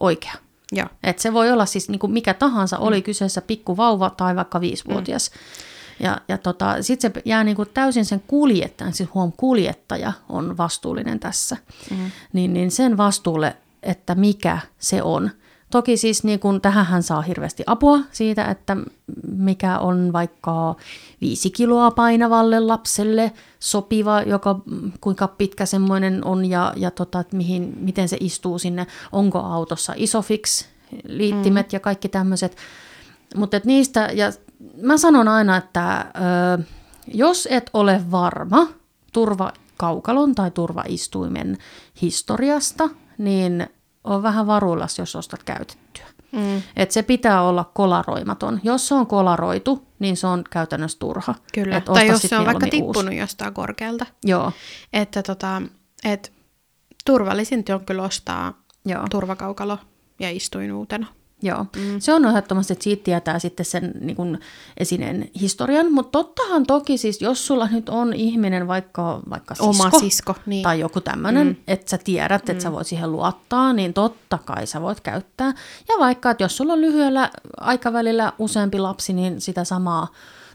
oikea. 0.00 0.34
Joo. 0.72 0.88
Et 1.02 1.18
se 1.18 1.32
voi 1.32 1.50
olla 1.50 1.66
siis 1.66 1.88
niin 1.88 1.98
kuin 1.98 2.12
mikä 2.12 2.34
tahansa, 2.34 2.78
oli 2.78 3.02
kyseessä 3.02 3.42
pikku 3.42 3.76
vauva 3.76 4.10
tai 4.10 4.36
vaikka 4.36 4.60
viisivuotias. 4.60 5.30
Ja, 6.00 6.20
ja 6.28 6.38
tota, 6.38 6.82
sitten 6.82 7.12
se 7.14 7.22
jää 7.24 7.44
niin 7.44 7.56
kuin 7.56 7.68
täysin 7.74 8.04
sen 8.04 8.22
kuljettajan, 8.26 8.94
siis 8.94 9.14
huom, 9.14 9.32
kuljettaja 9.36 10.12
on 10.28 10.56
vastuullinen 10.56 11.20
tässä, 11.20 11.56
mm. 11.90 12.10
niin, 12.32 12.52
niin 12.52 12.70
sen 12.70 12.96
vastuulle, 12.96 13.56
että 13.82 14.14
mikä 14.14 14.58
se 14.78 15.02
on. 15.02 15.30
Toki 15.70 15.96
siis 15.96 16.24
niin 16.24 16.40
kuin, 16.40 16.60
tähän 16.60 17.02
saa 17.02 17.22
hirveästi 17.22 17.62
apua 17.66 17.98
siitä, 18.12 18.44
että 18.44 18.76
mikä 19.36 19.78
on 19.78 20.12
vaikka 20.12 20.76
viisi 21.20 21.50
kiloa 21.50 21.90
painavalle 21.90 22.60
lapselle 22.60 23.32
sopiva, 23.60 24.22
joka, 24.22 24.60
kuinka 25.00 25.28
pitkä 25.28 25.66
semmoinen 25.66 26.24
on 26.24 26.44
ja, 26.44 26.72
ja 26.76 26.90
tota, 26.90 27.20
että 27.20 27.36
mihin, 27.36 27.76
miten 27.80 28.08
se 28.08 28.16
istuu 28.20 28.58
sinne, 28.58 28.86
onko 29.12 29.38
autossa 29.38 29.92
isofix, 29.96 30.64
liittimet 31.04 31.66
mm. 31.66 31.70
ja 31.72 31.80
kaikki 31.80 32.08
tämmöiset. 32.08 32.56
Mutta 33.36 33.60
niistä, 33.64 34.10
ja 34.14 34.32
mä 34.82 34.98
sanon 34.98 35.28
aina, 35.28 35.56
että 35.56 36.06
ö, 36.58 36.62
jos 37.14 37.48
et 37.50 37.70
ole 37.72 38.02
varma 38.10 38.68
turvakaukalon 39.12 40.34
tai 40.34 40.50
turvaistuimen 40.50 41.58
historiasta, 42.02 42.90
niin 43.18 43.66
on 44.06 44.22
vähän 44.22 44.46
varuillas, 44.46 44.98
jos 44.98 45.16
ostat 45.16 45.42
käytettyä. 45.42 46.06
Mm. 46.32 46.62
Et 46.76 46.90
se 46.90 47.02
pitää 47.02 47.42
olla 47.42 47.70
kolaroimaton. 47.74 48.60
Jos 48.62 48.88
se 48.88 48.94
on 48.94 49.06
kolaroitu, 49.06 49.86
niin 49.98 50.16
se 50.16 50.26
on 50.26 50.44
käytännössä 50.50 50.98
turha. 50.98 51.34
Kyllä. 51.54 51.76
Et 51.76 51.84
Tai 51.84 52.06
jos 52.06 52.22
se 52.22 52.38
on 52.38 52.46
vaikka 52.46 52.66
tippunut 52.66 53.14
jostain 53.14 53.54
korkealta. 53.54 54.04
Uusi. 54.04 54.16
Joo, 54.24 54.52
Että 54.92 55.22
tota, 55.22 55.62
et 56.04 56.32
turvallisinta 57.04 57.74
on 57.74 57.84
kyllä 57.84 58.02
ostaa 58.02 58.62
joo. 58.84 59.04
turvakaukalo 59.10 59.78
ja 60.20 60.30
istuin 60.30 60.72
uutena. 60.72 61.06
Joo, 61.42 61.66
mm. 61.76 61.98
se 61.98 62.14
on 62.14 62.26
ehdottomasti, 62.26 62.72
että 62.72 62.82
siitä 62.82 63.04
tietää 63.04 63.38
sitten 63.38 63.66
sen 63.66 63.92
niin 64.00 64.16
kuin 64.16 64.40
esineen 64.76 65.30
historian, 65.40 65.92
mutta 65.92 66.10
tottahan 66.12 66.66
toki 66.66 66.98
siis, 66.98 67.20
jos 67.20 67.46
sulla 67.46 67.68
nyt 67.72 67.88
on 67.88 68.12
ihminen 68.12 68.68
vaikka, 68.68 69.20
vaikka 69.30 69.54
sisko, 69.54 69.70
Oma 69.70 69.90
sisko, 69.90 70.34
niin. 70.46 70.62
tai 70.62 70.80
joku 70.80 71.00
tämmöinen, 71.00 71.46
mm. 71.46 71.56
että 71.68 71.90
sä 71.90 71.98
tiedät, 71.98 72.48
että 72.48 72.62
sä 72.62 72.72
voit 72.72 72.86
siihen 72.86 73.12
luottaa, 73.12 73.72
niin 73.72 73.94
totta 73.94 74.38
kai 74.44 74.66
sä 74.66 74.82
voit 74.82 75.00
käyttää. 75.00 75.54
Ja 75.88 75.94
vaikka, 75.98 76.30
että 76.30 76.44
jos 76.44 76.56
sulla 76.56 76.72
on 76.72 76.80
lyhyellä 76.80 77.30
aikavälillä 77.60 78.32
useampi 78.38 78.78
lapsi, 78.78 79.12
niin 79.12 79.40
sitä 79.40 79.64
samaa 79.64 80.08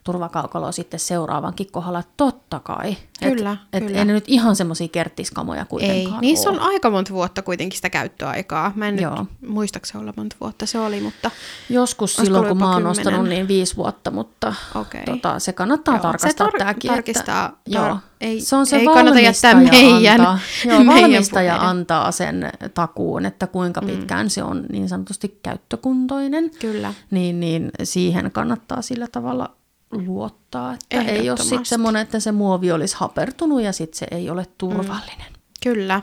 turvakaukaloa 0.04 0.72
sitten 0.72 1.00
seuraavankin 1.00 1.72
kohdalla, 1.72 2.04
totta 2.18 2.60
kai. 2.60 2.96
Kyllä, 3.24 3.52
et, 3.52 3.60
et 3.74 3.88
kyllä. 3.88 4.00
ei 4.00 4.06
ne 4.06 4.14
nyt 4.14 4.24
ihan 4.28 4.56
semmoisia 4.56 4.88
kerttiskamoja 4.88 5.60
Ei, 5.62 5.66
kuitenkaan 5.66 6.22
niissä 6.22 6.50
on 6.50 6.60
aika 6.60 6.90
monta 6.90 7.12
vuotta 7.14 7.42
kuitenkin 7.42 7.76
sitä 7.78 7.90
käyttöaikaa. 7.90 8.72
Mä 8.76 8.88
en 8.88 9.00
Joo. 9.02 9.16
nyt 9.20 9.30
muistaakseni 9.50 10.02
olla 10.02 10.14
monta 10.18 10.36
vuotta 10.42 10.66
se 10.66 10.80
oli, 10.80 11.02
mutta 11.02 11.32
Joskus 11.70 12.16
silloin, 12.16 12.48
kun 12.48 12.58
mä 12.58 12.66
oon 12.66 12.76
kymmenen? 12.76 12.92
ostanut, 12.92 13.30
niin 13.30 13.48
viisi 13.48 13.76
vuotta, 13.76 14.12
mutta 14.12 14.54
Okei. 14.76 15.04
tota, 15.06 15.40
se 15.40 15.54
kannattaa 15.54 15.94
Joo, 15.96 16.02
tarkastaa 16.02 16.48
se 16.50 16.56
tar- 16.56 16.58
tämäkin. 16.58 16.92
tarkistaa. 16.92 17.46
Että, 17.46 17.58
Tar- 17.80 17.88
joo, 17.88 17.98
ei- 18.22 18.42
se 18.42 18.56
on 18.56 18.66
se 18.66 18.76
ei 18.78 18.86
kannata 18.86 19.20
jättää 19.20 19.56
meidän- 19.56 20.12
antaa, 20.20 20.40
joo, 20.66 20.84
meidän 20.84 21.02
valmistaja 21.02 21.54
puheiden. 21.54 21.70
antaa 21.70 22.12
sen 22.12 22.50
takuun, 22.74 23.26
että 23.26 23.48
kuinka 23.48 23.82
pitkään 23.82 24.26
mm. 24.26 24.30
se 24.30 24.44
on 24.44 24.66
niin 24.72 24.90
sanotusti 24.90 25.40
käyttökuntoinen. 25.44 26.52
kyllä. 26.60 26.94
Niin, 27.12 27.40
niin 27.40 27.72
siihen 27.84 28.32
kannattaa 28.32 28.82
sillä 28.82 29.08
tavalla 29.12 29.52
luottaa, 29.92 30.74
että 30.74 31.12
ei 31.12 31.30
ole 31.30 31.38
sitten 31.38 31.66
semmoinen, 31.66 32.02
että 32.02 32.20
se 32.20 32.32
muovi 32.32 32.72
olisi 32.72 32.96
hapertunut 32.98 33.62
ja 33.62 33.72
sitten 33.72 33.98
se 33.98 34.08
ei 34.12 34.30
ole 34.30 34.46
turvallinen. 34.58 35.30
Mm. 35.30 35.42
Kyllä. 35.64 36.02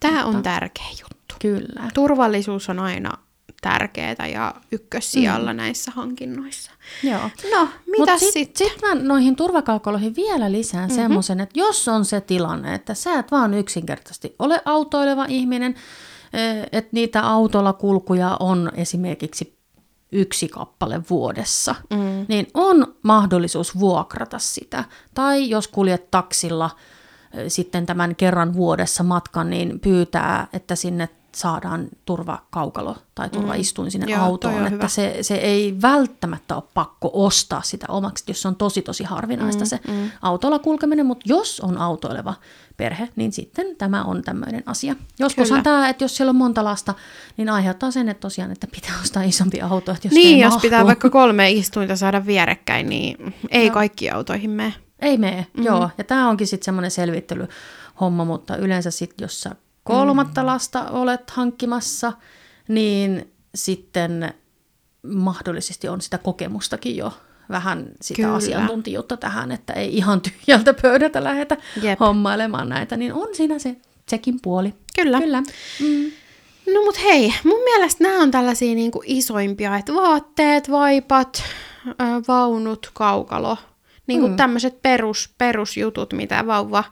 Tämä 0.00 0.24
on 0.24 0.42
tärkeä 0.42 0.90
juttu. 0.90 1.34
Kyllä. 1.42 1.90
Turvallisuus 1.94 2.68
on 2.68 2.78
aina 2.78 3.10
tärkeää 3.62 4.26
ja 4.32 4.54
ykkössijalla 4.72 5.52
mm. 5.52 5.56
näissä 5.56 5.90
hankinnoissa. 5.90 6.70
Joo. 7.02 7.30
No, 7.50 7.68
mitä 7.86 8.18
sit, 8.18 8.32
sitten? 8.32 8.68
Sitten 8.68 8.88
mä 8.88 8.94
noihin 8.94 9.36
turvakaukaloihin 9.36 10.16
vielä 10.16 10.52
lisään 10.52 10.88
mm-hmm. 10.88 11.02
semmoisen, 11.02 11.40
että 11.40 11.58
jos 11.58 11.88
on 11.88 12.04
se 12.04 12.20
tilanne, 12.20 12.74
että 12.74 12.94
sä 12.94 13.18
et 13.18 13.30
vaan 13.30 13.54
yksinkertaisesti 13.54 14.34
ole 14.38 14.62
autoileva 14.64 15.24
ihminen, 15.28 15.74
että 16.72 16.90
niitä 16.92 17.20
autolla 17.28 17.72
kulkuja 17.72 18.36
on 18.40 18.72
esimerkiksi 18.74 19.61
yksi 20.12 20.48
kappale 20.48 21.02
vuodessa, 21.10 21.74
mm. 21.90 22.24
niin 22.28 22.46
on 22.54 22.94
mahdollisuus 23.02 23.78
vuokrata 23.78 24.38
sitä. 24.38 24.84
Tai 25.14 25.50
jos 25.50 25.68
kuljet 25.68 26.10
taksilla 26.10 26.70
sitten 27.48 27.86
tämän 27.86 28.16
kerran 28.16 28.54
vuodessa 28.54 29.02
matkan, 29.02 29.50
niin 29.50 29.80
pyytää, 29.80 30.46
että 30.52 30.76
sinne 30.76 31.08
saadaan 31.34 31.88
turvakaukalo 32.04 32.96
tai 33.14 33.30
turvaistuin 33.30 33.90
sinne 33.90 34.12
Joo, 34.12 34.22
autoon, 34.22 34.54
on 34.54 34.60
että 34.60 34.70
hyvä. 34.70 34.88
se, 34.88 35.18
se 35.22 35.34
ei 35.34 35.76
välttämättä 35.82 36.54
ole 36.54 36.64
pakko 36.74 37.10
ostaa 37.12 37.62
sitä 37.62 37.86
omaksi, 37.88 38.24
jos 38.26 38.42
se 38.42 38.48
on 38.48 38.56
tosi 38.56 38.82
tosi 38.82 39.04
harvinaista 39.04 39.64
mm, 39.64 39.68
se 39.68 39.80
mm. 39.88 40.10
autolla 40.22 40.58
kulkeminen, 40.58 41.06
mutta 41.06 41.24
jos 41.28 41.60
on 41.60 41.78
autoileva 41.78 42.34
perhe, 42.76 43.08
niin 43.16 43.32
sitten 43.32 43.66
tämä 43.76 44.04
on 44.04 44.22
tämmöinen 44.22 44.62
asia. 44.66 44.96
Joskushan 45.18 45.62
Kyllä. 45.62 45.76
tämä, 45.76 45.88
että 45.88 46.04
jos 46.04 46.16
siellä 46.16 46.30
on 46.30 46.36
monta 46.36 46.64
lasta, 46.64 46.94
niin 47.36 47.48
aiheuttaa 47.48 47.90
sen, 47.90 48.08
että 48.08 48.20
tosiaan, 48.20 48.52
että 48.52 48.66
pitää 48.74 48.94
ostaa 49.02 49.22
isompi 49.22 49.60
auto, 49.60 49.92
että 49.92 50.08
jos 50.08 50.14
Niin, 50.14 50.34
ei 50.36 50.40
jos 50.40 50.50
mahdu. 50.50 50.62
pitää 50.62 50.86
vaikka 50.86 51.10
kolme 51.10 51.50
istuinta 51.50 51.96
saada 51.96 52.26
vierekkäin, 52.26 52.88
niin 52.88 53.34
ei 53.50 53.70
kaikki 53.70 54.10
autoihin 54.10 54.50
mene. 54.50 54.74
Ei 54.98 55.18
mene, 55.18 55.40
mm-hmm. 55.40 55.64
joo. 55.64 55.90
Ja 55.98 56.04
tämä 56.04 56.28
onkin 56.28 56.46
sitten 56.46 56.64
semmoinen 56.64 56.90
selvittelyhomma, 56.90 58.24
mutta 58.24 58.56
yleensä 58.56 58.90
sitten, 58.90 59.24
jos 59.24 59.40
sä 59.40 59.50
kolmatta 59.84 60.40
mm. 60.40 60.46
lasta 60.46 60.90
olet 60.90 61.30
hankkimassa, 61.30 62.12
niin 62.68 63.32
sitten 63.54 64.34
mahdollisesti 65.14 65.88
on 65.88 66.00
sitä 66.00 66.18
kokemustakin 66.18 66.96
jo 66.96 67.12
vähän 67.50 67.86
sitä 68.00 68.22
Kyllä. 68.22 68.34
Asiantuntijuutta 68.34 69.16
tähän, 69.16 69.52
että 69.52 69.72
ei 69.72 69.96
ihan 69.96 70.20
tyhjältä 70.20 70.74
pöydältä 70.82 71.24
lähetä 71.24 71.56
Jep. 71.82 72.00
hommailemaan 72.00 72.68
näitä, 72.68 72.96
niin 72.96 73.12
on 73.12 73.28
siinä 73.32 73.58
se 73.58 73.76
sekin 74.08 74.38
puoli. 74.42 74.74
Kyllä. 74.96 75.20
Kyllä. 75.20 75.40
Mm. 75.80 76.12
No 76.74 76.82
mut 76.84 77.02
hei, 77.02 77.34
mun 77.44 77.62
mielestä 77.64 78.04
nämä 78.04 78.22
on 78.22 78.30
tällaisia 78.30 78.74
niinku 78.74 79.02
isoimpia, 79.06 79.76
että 79.76 79.94
vaatteet, 79.94 80.70
vaipat, 80.70 81.42
vaunut, 82.28 82.90
kaukalo. 82.94 83.58
Niinku 84.06 84.28
mm. 84.28 84.36
tämmöiset 84.36 84.82
perus, 84.82 85.30
perusjutut, 85.38 86.12
mitä 86.12 86.46
vauva, 86.46 86.84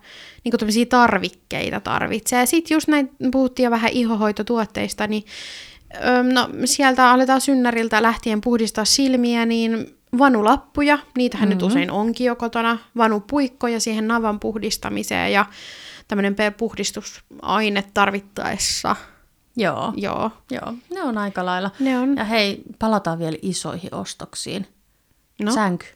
niinku 0.45 0.59
tämmöisiä 0.59 0.87
tarvikkeita 0.87 1.81
tarvitsee. 1.81 2.47
Sitten 2.47 2.75
just 2.75 2.89
näin, 2.89 3.11
puhuttiin 3.33 3.65
jo 3.65 3.71
vähän 3.71 3.91
ihohoitotuotteista, 3.93 5.07
niin 5.07 5.25
no, 6.33 6.49
sieltä 6.65 7.11
aletaan 7.11 7.41
synnäriltä 7.41 8.03
lähtien 8.03 8.41
puhdistaa 8.41 8.85
silmiä, 8.85 9.47
niin 9.47 10.00
vanulappuja, 10.19 10.99
niitähän 11.17 11.49
mm-hmm. 11.49 11.59
nyt 11.59 11.73
usein 11.73 11.91
onkin 11.91 12.27
jo 12.27 12.37
kotona, 12.37 12.79
vanupuikkoja 12.97 13.81
siihen 13.81 14.09
navan 14.09 14.41
puhdistamiseen 14.41 15.33
ja 15.33 15.47
tämmöinen 16.09 16.37
puhdistusaine 16.57 17.85
tarvittaessa. 17.95 18.97
Joo. 19.57 19.93
Joo. 19.97 20.31
Joo, 20.51 20.75
ne 20.95 21.03
on 21.03 21.19
aika 21.19 21.45
lailla. 21.45 21.71
Ne 21.81 21.99
on. 21.99 22.17
Ja 22.17 22.25
hei, 22.25 22.63
palataan 22.79 23.19
vielä 23.19 23.37
isoihin 23.43 23.95
ostoksiin. 23.95 24.67
No. 25.43 25.53
Sänky. 25.53 25.87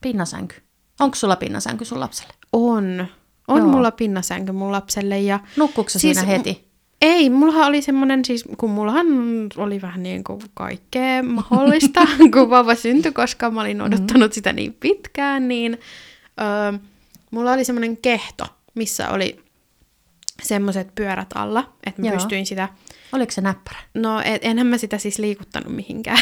Pinnasänky. 0.00 0.62
Onko 1.00 1.14
sulla 1.14 1.36
pinnasänky 1.36 1.84
sun 1.84 2.00
lapselle? 2.00 2.34
On. 2.52 3.06
On 3.48 3.58
Joo. 3.58 3.66
mulla 3.68 3.90
pinnasänky 3.90 4.52
mun 4.52 4.72
lapselle 4.72 5.20
ja... 5.20 5.40
Nukkuuko 5.56 5.90
Siis 5.90 6.02
siinä 6.02 6.22
heti? 6.22 6.65
Ei, 7.06 7.30
mullahan 7.30 7.66
oli 7.68 7.82
semmoinen, 7.82 8.24
siis 8.24 8.44
kun 8.58 8.70
mullahan 8.70 9.06
oli 9.56 9.82
vähän 9.82 10.02
niin 10.02 10.24
kuin 10.24 10.40
kaikkea 10.54 11.22
mahdollista, 11.22 12.00
kun 12.34 12.50
vauva 12.50 12.74
syntyi, 12.74 13.12
koska 13.12 13.50
mä 13.50 13.60
olin 13.60 13.82
odottanut 13.82 14.32
sitä 14.32 14.52
niin 14.52 14.74
pitkään, 14.80 15.48
niin 15.48 15.78
öö, 16.40 16.78
mulla 17.30 17.52
oli 17.52 17.64
semmoinen 17.64 17.96
kehto, 17.96 18.44
missä 18.74 19.10
oli 19.10 19.40
semmoiset 20.42 20.94
pyörät 20.94 21.28
alla, 21.34 21.72
että 21.86 22.02
mä 22.02 22.08
Joo. 22.08 22.14
pystyin 22.16 22.46
sitä, 22.46 22.68
Oliko 23.12 23.32
se 23.32 23.40
näppärä? 23.40 23.78
no 23.94 24.20
et, 24.24 24.44
enhän 24.44 24.66
mä 24.66 24.78
sitä 24.78 24.98
siis 24.98 25.18
liikuttanut 25.18 25.72
mihinkään. 25.76 26.18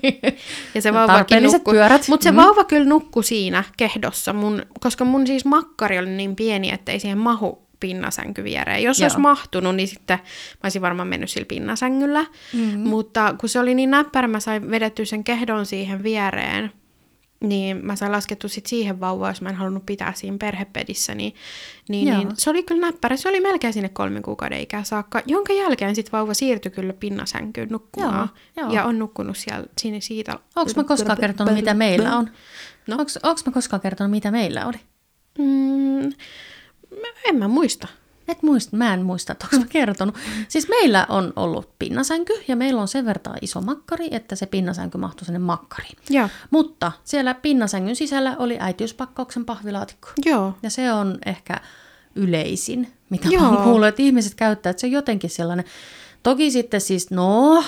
ja 0.74 0.82
se 0.82 0.92
vauvakin 0.92 1.16
Tarpeelliset 1.18 1.58
nukkui, 1.58 1.74
pyörät. 1.74 2.08
mutta 2.08 2.24
se 2.24 2.30
Mm. 2.30 2.36
vauva 2.36 2.64
kyllä 2.64 2.84
nukkui 2.88 3.24
siinä 3.24 3.64
kehdossa, 3.76 4.32
mun, 4.32 4.62
koska 4.80 5.04
mun 5.04 5.26
siis 5.26 5.44
makkari 5.44 5.98
oli 5.98 6.10
niin 6.10 6.36
pieni, 6.36 6.70
että 6.72 6.92
ei 6.92 7.00
siihen 7.00 7.18
mahu 7.18 7.67
pinnasänky 7.80 8.44
viereen. 8.44 8.82
Jos 8.82 8.98
Joo. 8.98 9.04
olisi 9.04 9.18
mahtunut, 9.18 9.76
niin 9.76 9.88
sitten 9.88 10.18
mä 10.18 10.60
olisin 10.62 10.82
varmaan 10.82 11.08
mennyt 11.08 11.30
sillä 11.30 11.46
pinnasängyllä. 11.46 12.26
Mm-hmm. 12.52 12.88
Mutta 12.88 13.34
kun 13.40 13.48
se 13.48 13.60
oli 13.60 13.74
niin 13.74 13.90
näppärä, 13.90 14.28
mä 14.28 14.40
sain 14.40 14.70
vedettyä 14.70 15.04
sen 15.04 15.24
kehdon 15.24 15.66
siihen 15.66 16.02
viereen, 16.02 16.72
niin 17.40 17.86
mä 17.86 17.96
sain 17.96 18.12
laskettu 18.12 18.48
sit 18.48 18.66
siihen 18.66 19.00
vauvaan, 19.00 19.30
jos 19.30 19.42
mä 19.42 19.48
en 19.48 19.54
halunnut 19.54 19.86
pitää 19.86 20.12
siinä 20.12 20.36
perhepedissä, 20.38 21.14
niin, 21.14 21.34
niin, 21.88 22.08
Joo. 22.08 22.18
niin 22.18 22.28
se 22.34 22.50
oli 22.50 22.62
kyllä 22.62 22.80
näppärä. 22.80 23.16
Se 23.16 23.28
oli 23.28 23.40
melkein 23.40 23.72
sinne 23.72 23.88
kolmen 23.88 24.22
kuukauden 24.22 24.60
ikään 24.60 24.84
saakka, 24.84 25.22
jonka 25.26 25.52
jälkeen 25.52 25.94
sit 25.94 26.12
vauva 26.12 26.34
siirtyi 26.34 26.72
kyllä 26.72 26.92
pinnasänkyyn 26.92 27.68
nukkumaan. 27.70 28.30
Joo, 28.56 28.66
joo. 28.66 28.74
Ja 28.74 28.84
on 28.84 28.98
nukkunut 28.98 29.36
siellä 29.36 29.66
sinne 29.80 30.00
siitä. 30.00 30.38
Onko 30.56 30.72
mä 30.76 30.84
koskaan 30.84 31.18
kertonut, 31.18 31.54
mitä 31.54 31.74
meillä 31.74 32.16
on? 32.16 32.30
No. 32.86 32.96
Onko 33.22 33.40
mä 33.46 33.52
koskaan 33.52 33.80
kertonut, 33.80 34.10
mitä 34.10 34.30
meillä 34.30 34.66
oli? 34.66 34.80
Mm, 35.38 36.12
mä- 36.90 37.20
en 37.28 37.36
mä 37.36 37.48
muista. 37.48 37.88
Et 38.28 38.42
muista, 38.42 38.76
mä 38.76 38.94
en 38.94 39.02
muista, 39.02 39.32
että 39.32 39.46
onko 39.52 39.64
mä 39.64 39.66
kertonut. 39.68 40.14
Siis 40.48 40.68
meillä 40.68 41.06
on 41.08 41.32
ollut 41.36 41.70
pinnasänky 41.78 42.32
ja 42.48 42.56
meillä 42.56 42.80
on 42.80 42.88
sen 42.88 43.04
verran 43.06 43.36
iso 43.42 43.60
makkari, 43.60 44.08
että 44.10 44.36
se 44.36 44.46
pinnasänky 44.46 44.98
mahtui 44.98 45.24
sinne 45.26 45.38
makkariin. 45.38 45.96
Joo. 46.10 46.28
Mutta 46.50 46.92
siellä 47.04 47.34
pinnasängyn 47.34 47.96
sisällä 47.96 48.36
oli 48.38 48.56
äitiyspakkauksen 48.60 49.44
pahvilaatikko. 49.44 50.08
Joo. 50.24 50.54
Ja 50.62 50.70
se 50.70 50.92
on 50.92 51.18
ehkä 51.26 51.60
yleisin, 52.14 52.92
mitä 53.10 53.28
Joo. 53.28 53.50
Mä 53.50 53.56
kuullut, 53.56 53.88
että 53.88 54.02
ihmiset 54.02 54.34
käyttää, 54.34 54.70
että 54.70 54.80
se 54.80 54.86
on 54.86 54.90
jotenkin 54.92 55.30
sellainen. 55.30 55.64
Toki 56.22 56.50
sitten 56.50 56.80
siis, 56.80 57.10
no, 57.10 57.64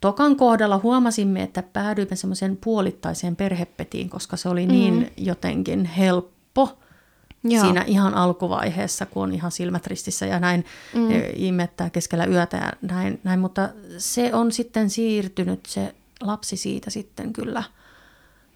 tokan 0.00 0.36
kohdalla 0.36 0.80
huomasimme, 0.82 1.42
että 1.42 1.62
päädyimme 1.62 2.16
semmoiseen 2.16 2.56
puolittaiseen 2.56 3.36
perhepetiin, 3.36 4.10
koska 4.10 4.36
se 4.36 4.48
oli 4.48 4.66
niin 4.66 4.94
mm. 4.94 5.06
jotenkin 5.16 5.84
helppo 5.84 6.78
Joo. 7.44 7.64
siinä 7.64 7.84
ihan 7.86 8.14
alkuvaiheessa, 8.14 9.06
kun 9.06 9.22
on 9.22 9.34
ihan 9.34 9.50
silmät 9.50 9.86
ristissä 9.86 10.26
ja 10.26 10.40
näin 10.40 10.64
mm. 10.94 11.08
imettää 11.34 11.90
keskellä 11.90 12.24
yötä 12.24 12.56
ja 12.56 12.72
näin, 12.82 13.20
näin. 13.24 13.40
Mutta 13.40 13.68
se 13.98 14.34
on 14.34 14.52
sitten 14.52 14.90
siirtynyt 14.90 15.66
se 15.66 15.94
lapsi 16.20 16.56
siitä 16.56 16.90
sitten 16.90 17.32
kyllä 17.32 17.62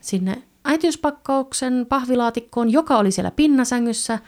sinne 0.00 0.42
äitiyspakkauksen 0.64 1.86
pahvilaatikkoon, 1.88 2.70
joka 2.70 2.98
oli 2.98 3.10
siellä 3.10 3.30
pinnasängyssä. 3.30 4.18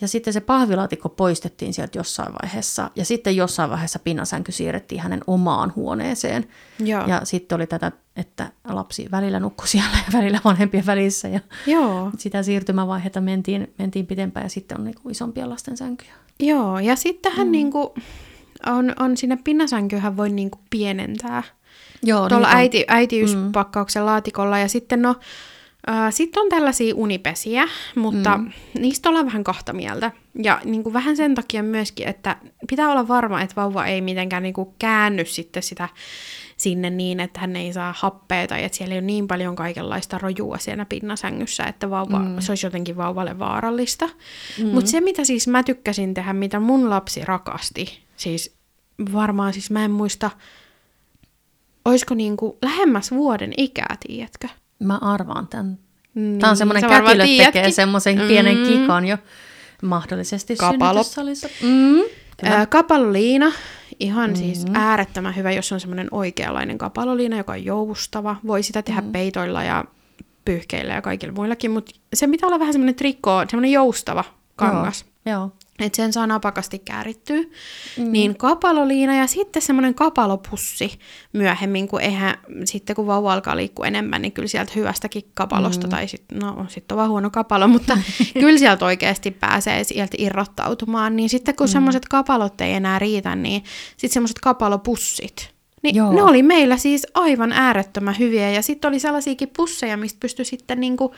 Ja 0.00 0.08
sitten 0.08 0.32
se 0.32 0.40
pahvilaatikko 0.40 1.08
poistettiin 1.08 1.74
sieltä 1.74 1.98
jossain 1.98 2.32
vaiheessa. 2.42 2.90
Ja 2.96 3.04
sitten 3.04 3.36
jossain 3.36 3.70
vaiheessa 3.70 3.98
pinnasänky 3.98 4.52
siirrettiin 4.52 5.00
hänen 5.00 5.20
omaan 5.26 5.72
huoneeseen. 5.76 6.48
Joo. 6.78 7.06
Ja 7.06 7.20
sitten 7.24 7.56
oli 7.56 7.66
tätä, 7.66 7.92
että 8.16 8.52
lapsi 8.68 9.08
välillä 9.10 9.40
nukkui 9.40 9.68
siellä 9.74 9.98
ja 10.06 10.18
välillä 10.18 10.40
vanhempien 10.44 10.86
välissä. 10.86 11.28
Ja 11.28 11.40
Joo. 11.66 12.10
sitä 12.18 12.42
siirtymävaihetta 12.42 13.20
mentiin, 13.20 13.74
mentiin 13.78 14.06
pitempään 14.06 14.44
ja 14.46 14.50
sitten 14.50 14.78
on 14.78 14.84
niinku 14.84 15.08
isompia 15.08 15.48
lasten 15.48 15.76
sänkyjä. 15.76 16.12
Joo, 16.40 16.78
ja 16.78 16.96
sittenhän 16.96 17.46
mm. 17.46 17.52
niinku, 17.52 17.94
on, 18.66 18.92
on 18.98 19.16
sinne 19.16 19.38
pinnasänkyhän 19.44 20.16
voi 20.16 20.30
niinku 20.30 20.58
pienentää. 20.70 21.42
Joo, 22.02 22.28
Tuolla 22.28 22.46
niitä 22.46 22.56
on- 22.56 22.60
äiti, 22.60 22.84
äitiyspakkauksen 22.88 24.06
laatikolla. 24.06 24.58
Ja 24.58 24.68
sitten 24.68 25.02
no, 25.02 25.16
sitten 26.10 26.42
on 26.42 26.48
tällaisia 26.48 26.94
unipesiä, 26.94 27.68
mutta 27.94 28.38
mm. 28.38 28.52
niistä 28.78 29.08
ollaan 29.08 29.26
vähän 29.26 29.44
kahta 29.44 29.72
mieltä. 29.72 30.12
Ja 30.42 30.60
niin 30.64 30.82
kuin 30.82 30.92
vähän 30.92 31.16
sen 31.16 31.34
takia 31.34 31.62
myöskin, 31.62 32.08
että 32.08 32.36
pitää 32.68 32.90
olla 32.90 33.08
varma, 33.08 33.42
että 33.42 33.56
vauva 33.56 33.86
ei 33.86 34.00
mitenkään 34.00 34.42
niin 34.42 34.54
kuin 34.54 34.68
käänny 34.78 35.24
sitten 35.24 35.62
sitä 35.62 35.88
sinne 36.56 36.90
niin, 36.90 37.20
että 37.20 37.40
hän 37.40 37.56
ei 37.56 37.72
saa 37.72 37.94
happea 37.98 38.46
tai 38.46 38.64
että 38.64 38.78
siellä 38.78 38.94
ei 38.94 38.98
ole 38.98 39.06
niin 39.06 39.28
paljon 39.28 39.56
kaikenlaista 39.56 40.18
rojua 40.18 40.58
siinä 40.58 40.84
pinnasängyssä, 40.84 41.64
että 41.64 41.90
vauva, 41.90 42.18
mm. 42.18 42.40
se 42.40 42.52
olisi 42.52 42.66
jotenkin 42.66 42.96
vauvalle 42.96 43.38
vaarallista. 43.38 44.08
Mm. 44.58 44.66
Mutta 44.66 44.90
se, 44.90 45.00
mitä 45.00 45.24
siis 45.24 45.48
mä 45.48 45.62
tykkäsin 45.62 46.14
tehdä, 46.14 46.32
mitä 46.32 46.60
mun 46.60 46.90
lapsi 46.90 47.24
rakasti, 47.24 47.98
siis 48.16 48.56
varmaan 49.12 49.52
siis 49.52 49.70
mä 49.70 49.84
en 49.84 49.90
muista, 49.90 50.30
olisiko 51.84 52.14
niinku 52.14 52.58
lähemmäs 52.62 53.10
vuoden 53.10 53.52
ikää, 53.56 53.96
tiedätkö? 54.06 54.48
Mä 54.80 54.98
arvaan 55.00 55.48
tämän. 55.48 55.78
Niin, 56.14 56.38
Tämä 56.38 56.50
on 56.50 56.56
semmoinen 56.56 56.90
kätilö 56.90 57.24
tekee 57.44 57.70
semmoisen 57.70 58.18
pienen 58.28 58.56
kikan 58.66 59.06
jo 59.06 59.18
mahdollisesti 59.82 60.56
Kapalo. 60.56 60.92
synnytyssalissa. 60.92 61.48
Mm, 61.62 62.02
kapaloliina, 62.68 63.52
ihan 64.00 64.30
mm-hmm. 64.30 64.42
siis 64.42 64.64
äärettömän 64.74 65.36
hyvä, 65.36 65.52
jos 65.52 65.72
on 65.72 65.80
semmoinen 65.80 66.08
oikeanlainen 66.10 66.78
kapaloliina, 66.78 67.36
joka 67.36 67.52
on 67.52 67.64
joustava. 67.64 68.36
Voi 68.46 68.62
sitä 68.62 68.82
tehdä 68.82 69.00
mm-hmm. 69.00 69.12
peitoilla 69.12 69.62
ja 69.62 69.84
pyyhkeillä 70.44 70.94
ja 70.94 71.02
kaikilla 71.02 71.32
muillakin, 71.34 71.70
mutta 71.70 71.92
se 72.14 72.28
pitää 72.28 72.46
olla 72.46 72.58
vähän 72.58 72.72
semmoinen 72.72 72.94
trikko, 72.94 73.44
semmoinen 73.48 73.72
joustava 73.72 74.24
kangas. 74.56 75.04
Joo. 75.26 75.38
Joo. 75.38 75.50
Että 75.82 75.96
sen 75.96 76.12
saa 76.12 76.26
napakasti 76.26 76.78
käärittyä. 76.78 77.40
Mm. 77.40 78.12
Niin 78.12 78.36
kapaloliina 78.36 79.14
ja 79.14 79.26
sitten 79.26 79.62
semmoinen 79.62 79.94
kapalopussi 79.94 80.98
myöhemmin, 81.32 81.88
kun 81.88 82.00
eihän 82.00 82.34
sitten 82.64 82.96
kun 82.96 83.06
vauva 83.06 83.32
alkaa 83.32 83.56
liikkua 83.56 83.86
enemmän, 83.86 84.22
niin 84.22 84.32
kyllä 84.32 84.48
sieltä 84.48 84.72
hyvästäkin 84.76 85.22
kapalosta, 85.34 85.86
mm. 85.86 85.90
tai 85.90 86.08
sitten, 86.08 86.38
no 86.38 86.66
sitten 86.68 86.94
on 86.94 86.96
vaan 86.96 87.10
huono 87.10 87.30
kapalo, 87.30 87.68
mutta 87.68 87.98
kyllä 88.40 88.58
sieltä 88.58 88.84
oikeasti 88.84 89.30
pääsee 89.30 89.84
sieltä 89.84 90.16
irrottautumaan. 90.18 91.16
Niin 91.16 91.28
sitten 91.28 91.56
kun 91.56 91.66
mm. 91.66 91.72
semmoiset 91.72 92.08
kapalot 92.08 92.60
ei 92.60 92.72
enää 92.72 92.98
riitä, 92.98 93.36
niin 93.36 93.64
sitten 93.96 94.14
semmoiset 94.14 94.38
kapalopussit. 94.38 95.50
Niin 95.82 95.94
Joo. 95.96 96.12
ne 96.12 96.22
oli 96.22 96.42
meillä 96.42 96.76
siis 96.76 97.06
aivan 97.14 97.52
äärettömän 97.52 98.18
hyviä. 98.18 98.50
Ja 98.50 98.62
sitten 98.62 98.88
oli 98.88 98.98
sellaisiakin 98.98 99.50
pusseja, 99.56 99.96
mistä 99.96 100.20
pystyi 100.20 100.44
sitten 100.44 100.80
niinku, 100.80 101.14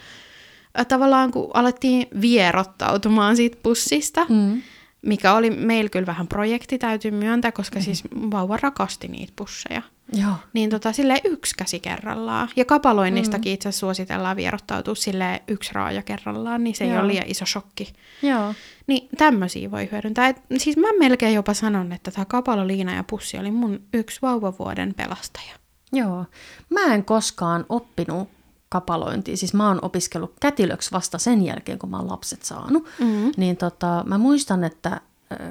tavallaan 0.87 1.31
kun 1.31 1.51
alettiin 1.53 2.07
vierottautumaan 2.21 3.35
siitä 3.35 3.57
pussista, 3.63 4.25
mm. 4.29 4.61
mikä 5.01 5.33
oli 5.33 5.49
meillä 5.49 5.89
kyllä 5.89 6.05
vähän 6.05 6.27
projekti, 6.27 6.77
täytyy 6.77 7.11
myöntää, 7.11 7.51
koska 7.51 7.79
mm. 7.79 7.83
siis 7.83 8.03
vauva 8.31 8.57
rakasti 8.57 9.07
niitä 9.07 9.33
pusseja. 9.35 9.81
Joo. 10.13 10.33
Niin 10.53 10.69
tota, 10.69 10.93
silleen 10.93 11.19
yksi 11.23 11.55
käsi 11.57 11.79
kerrallaan. 11.79 12.49
Ja 12.55 12.65
kapaloinnistakin 12.65 13.51
mm. 13.51 13.53
itse 13.53 13.69
asiassa 13.69 13.79
suositellaan 13.79 14.37
vierottautua 14.37 14.95
silleen 14.95 15.39
yksi 15.47 15.71
raaja 15.73 16.01
kerrallaan, 16.01 16.63
niin 16.63 16.75
se 16.75 16.83
ei 16.83 16.89
Joo. 16.89 16.99
ole 16.99 17.07
liian 17.07 17.27
iso 17.27 17.45
shokki. 17.45 17.93
Joo. 18.21 18.53
Niin 18.87 19.09
tämmöisiä 19.17 19.71
voi 19.71 19.89
hyödyntää. 19.91 20.27
Et, 20.27 20.41
siis 20.57 20.77
mä 20.77 20.87
melkein 20.99 21.35
jopa 21.35 21.53
sanon, 21.53 21.91
että 21.91 22.11
tämä 22.11 22.25
kapaloliina 22.25 22.95
ja 22.95 23.03
pussi 23.03 23.37
oli 23.37 23.51
mun 23.51 23.81
yksi 23.93 24.21
vauvavuoden 24.21 24.93
pelastaja. 24.93 25.53
Joo. 25.93 26.25
Mä 26.69 26.93
en 26.93 27.05
koskaan 27.05 27.65
oppinut 27.69 28.29
kapalointia. 28.73 29.37
Siis 29.37 29.53
mä 29.53 29.67
oon 29.67 29.79
opiskellut 29.81 30.33
kätilöksi 30.41 30.91
vasta 30.91 31.17
sen 31.17 31.45
jälkeen, 31.45 31.79
kun 31.79 31.89
mä 31.89 31.97
oon 31.97 32.11
lapset 32.11 32.43
saanut. 32.43 32.87
Mm-hmm. 32.99 33.31
Niin 33.37 33.57
tota, 33.57 34.03
mä 34.07 34.17
muistan, 34.17 34.63
että 34.63 35.01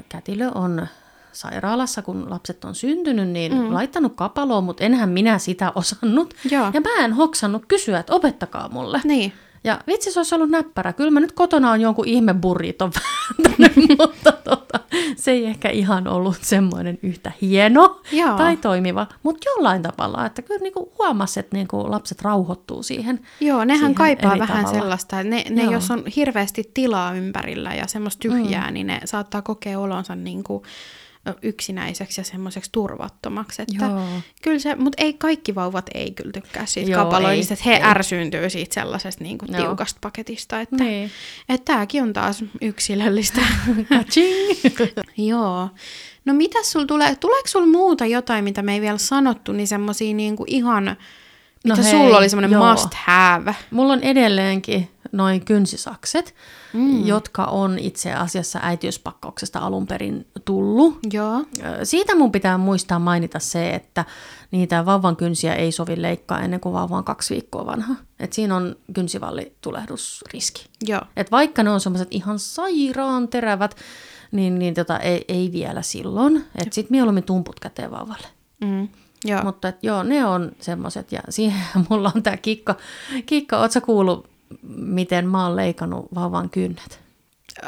kätilö 0.09 0.51
on 0.55 0.87
sairaalassa, 1.33 2.03
kun 2.03 2.31
lapset 2.31 2.65
on 2.65 2.75
syntynyt, 2.75 3.29
niin 3.29 3.55
mm. 3.55 3.75
laittanut 3.75 4.13
kapaloon, 4.17 4.65
mutta 4.65 4.85
enhän 4.85 5.09
minä 5.09 5.39
sitä 5.39 5.73
osannut. 5.75 6.35
Joo. 6.51 6.71
Ja 6.75 6.81
mä 6.81 7.05
en 7.05 7.13
hoksannut 7.13 7.63
kysyä, 7.69 7.99
että 7.99 8.15
opettakaa 8.15 8.69
mulle. 8.69 9.01
Niin. 9.05 9.33
Ja 9.65 9.81
vitsi, 9.87 10.13
se 10.13 10.19
olisi 10.21 10.35
ollut 10.35 10.51
näppärä. 10.51 10.93
Kyllä 10.93 11.11
mä 11.11 11.21
nyt 11.21 11.33
kotona 11.33 11.71
on 11.71 11.81
jonkun 11.81 12.09
ihme 12.09 12.35
burriton 12.35 12.91
vääntänyt, 12.95 13.89
mutta 13.99 14.33
tota, 14.33 14.81
se 15.17 15.31
ei 15.31 15.47
ehkä 15.47 15.69
ihan 15.69 16.09
ollut 16.09 16.37
semmoinen 16.41 16.99
yhtä 17.03 17.33
hieno 17.41 18.01
Joo. 18.13 18.37
tai 18.37 18.57
toimiva, 18.57 19.07
mutta 19.23 19.47
jollain 19.47 19.83
tavalla, 19.83 20.27
että 20.27 20.43
kyllä 20.43 20.61
niinku 20.61 20.93
huomasi, 20.99 21.41
että 21.41 21.57
niinku 21.57 21.91
lapset 21.91 22.23
rauhoittuu 22.23 22.83
siihen. 22.83 23.21
Joo, 23.41 23.65
nehän 23.65 23.79
siihen 23.79 23.95
kaipaa 23.95 24.39
vähän 24.39 24.65
tavalla. 24.65 24.81
sellaista, 24.81 25.21
että 25.21 25.31
ne, 25.31 25.45
ne 25.51 25.63
Joo. 25.63 25.73
jos 25.73 25.91
on 25.91 26.05
hirveästi 26.17 26.71
tilaa 26.75 27.15
ympärillä 27.15 27.75
ja 27.75 27.87
semmoista 27.87 28.21
tyhjää, 28.21 28.67
mm. 28.67 28.75
niin 28.75 28.87
ne 28.87 29.01
saattaa 29.05 29.43
kokea 29.43 29.79
olonsa 29.79 30.15
niin 30.15 30.45
kuin 30.45 30.63
yksinäiseksi 31.43 32.21
ja 32.21 32.25
semmoiseksi 32.25 32.71
turvattomaksi. 32.73 33.63
Että 33.63 33.85
Joo. 33.85 34.03
kyllä 34.43 34.59
se, 34.59 34.75
mutta 34.75 35.03
ei 35.03 35.13
kaikki 35.13 35.55
vauvat 35.55 35.91
ei 35.95 36.11
kyllä 36.11 36.33
tykkää 36.33 36.67
siitä 36.67 36.91
Joo, 36.91 37.05
kapaloinnista, 37.05 37.55
ei, 37.55 37.59
että 37.59 37.65
he 37.65 37.75
ei. 37.75 37.83
ärsyyntyy 37.83 38.51
siitä 38.51 38.75
sellaisesta 38.75 39.25
niin 39.25 39.39
kuin 39.39 39.53
tiukasta 39.57 39.99
paketista. 40.01 40.61
Että, 40.61 40.77
Niin. 40.77 41.11
että 41.49 41.73
tämäkin 41.73 42.03
on 42.03 42.13
taas 42.13 42.45
yksilöllistä. 42.61 43.41
Joo. 45.17 45.69
No 46.25 46.35
mitä 46.35 46.59
sul 46.63 46.85
tulee, 46.85 47.17
tuleeko 47.17 47.49
sul 47.49 47.67
muuta 47.67 48.07
jotain, 48.07 48.45
mitä 48.45 48.63
me 48.63 48.75
ei 48.75 48.81
vielä 48.81 48.99
sanottu, 48.99 49.53
niin 49.53 49.69
semmosia 49.69 50.15
niinku 50.15 50.45
ihan, 50.47 50.85
No 50.85 51.75
mitä 51.77 51.83
hei, 51.83 51.91
sulla 51.93 52.19
oli 52.19 52.29
semmoinen 52.29 52.59
must 52.59 52.95
have? 52.95 53.55
Mulla 53.71 53.93
on 53.93 54.01
edelleenkin 54.03 54.89
noin 55.13 55.45
kynsisakset, 55.45 56.35
mm. 56.73 57.07
jotka 57.07 57.45
on 57.45 57.79
itse 57.79 58.13
asiassa 58.13 58.59
äitiyspakkauksesta 58.63 59.59
alun 59.59 59.87
perin 59.87 60.27
tullut. 60.45 60.99
Joo. 61.13 61.45
Siitä 61.83 62.17
mun 62.17 62.33
pitää 62.33 62.59
muistaa 62.59 62.99
mainita 62.99 63.39
se, 63.39 63.71
että 63.71 64.05
niitä 64.51 64.87
vauvan 64.87 65.17
kynsiä 65.17 65.55
ei 65.55 65.73
sovi 65.73 66.03
leikkaa 66.03 66.41
ennen 66.41 66.61
kuin 66.61 66.73
vauva 66.73 66.97
on 66.97 67.05
kaksi 67.05 67.35
viikkoa 67.35 67.67
vanha. 67.67 67.95
Et 68.21 68.33
siinä 68.33 68.57
on 68.57 68.77
kynsivallitulehdusriski. 68.95 70.67
Joo. 70.87 71.01
Et 71.17 71.31
vaikka 71.31 71.63
ne 71.63 71.71
on 71.71 71.81
semmoiset 71.81 72.09
ihan 72.11 72.39
sairaan 72.39 73.29
terävät, 73.29 73.77
niin, 74.33 74.59
niin 74.59 74.75
tota, 74.75 74.99
ei, 74.99 75.25
ei 75.29 75.53
vielä 75.53 75.83
silloin. 75.83 76.45
Et 76.67 76.73
sit 76.73 76.91
mieluummin 76.91 77.25
tumput 77.25 77.61
käteen 77.61 77.91
vauvalle. 77.91 78.27
Mm. 78.61 78.89
Joo. 79.25 79.43
Mutta 79.43 79.69
et, 79.69 79.79
joo, 79.83 80.03
ne 80.03 80.25
on 80.25 80.53
semmoiset. 80.61 81.13
Ja 81.13 81.21
siihen 81.29 81.63
mulla 81.91 82.13
on 82.15 82.23
tämä 82.23 82.37
kikka. 82.37 82.75
Kikka, 83.27 83.59
oot 83.59 83.73
sä 83.73 83.81
kuullut, 83.81 84.32
miten 84.77 85.29
mä 85.29 85.47
oon 85.47 85.57
leikannut 85.57 86.09
vauvan 86.15 86.51
kynnet? 86.51 87.01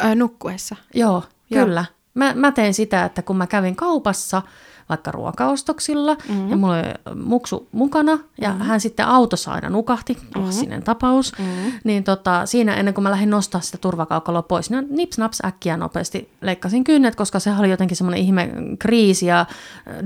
Ö, 0.05 0.14
nukkuessa. 0.14 0.77
Joo, 0.94 1.23
Joo. 1.51 1.64
kyllä. 1.64 1.85
Mä, 2.14 2.35
mä 2.35 2.53
tein 2.53 2.75
sitä, 2.75 3.05
että 3.05 3.23
kun 3.23 3.37
mä 3.37 3.47
kävin 3.47 3.77
kaupassa 3.77 4.42
vaikka 4.88 5.12
ruokaostoksilla 5.12 6.14
mm-hmm. 6.29 6.51
ja 6.51 6.57
mulla 6.57 6.75
oli 6.75 7.23
muksu 7.25 7.68
mukana 7.73 8.18
ja 8.40 8.49
mm-hmm. 8.49 8.64
hän 8.64 8.81
sitten 8.81 9.07
autossa 9.07 9.53
aina 9.53 9.70
nukahti, 9.70 10.18
klassinen 10.33 10.68
mm-hmm. 10.68 10.85
tapaus, 10.85 11.33
mm-hmm. 11.38 11.73
niin 11.85 12.05
tota, 12.05 12.47
siinä 12.47 12.75
ennen 12.75 12.94
kuin 12.94 13.03
mä 13.03 13.11
lähdin 13.11 13.31
nostaa 13.31 13.61
sitä 13.61 13.79
turvakaukaloa 13.79 14.42
pois, 14.42 14.70
niin 14.70 14.87
nips 14.90 15.18
naps 15.18 15.38
äkkiä 15.44 15.77
nopeasti 15.77 16.31
leikkasin 16.40 16.85
kynnet, 16.85 17.14
koska 17.14 17.38
se 17.38 17.51
oli 17.59 17.70
jotenkin 17.70 17.97
semmoinen 17.97 18.20
ihme 18.20 18.51
kriisi 18.79 19.27
ja 19.27 19.40
äh, 19.40 19.47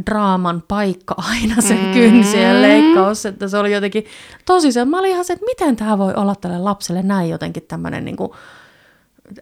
draaman 0.06 0.62
paikka 0.68 1.14
aina 1.30 1.60
sen 1.60 1.76
mm-hmm. 1.76 1.92
kynsien 1.92 2.62
leikkaus, 2.62 3.26
että 3.26 3.48
se 3.48 3.58
oli 3.58 3.72
jotenkin 3.72 4.04
tosi 4.44 4.72
se, 4.72 4.84
mä 4.84 4.98
olin 4.98 5.10
ihan 5.10 5.24
se, 5.24 5.32
että 5.32 5.44
miten 5.44 5.76
tämä 5.76 5.98
voi 5.98 6.14
olla 6.14 6.34
tälle 6.34 6.58
lapselle 6.58 7.02
näin 7.02 7.30
jotenkin 7.30 7.62
tämmöinen 7.68 8.04
niin 8.04 8.16
kuin, 8.16 8.30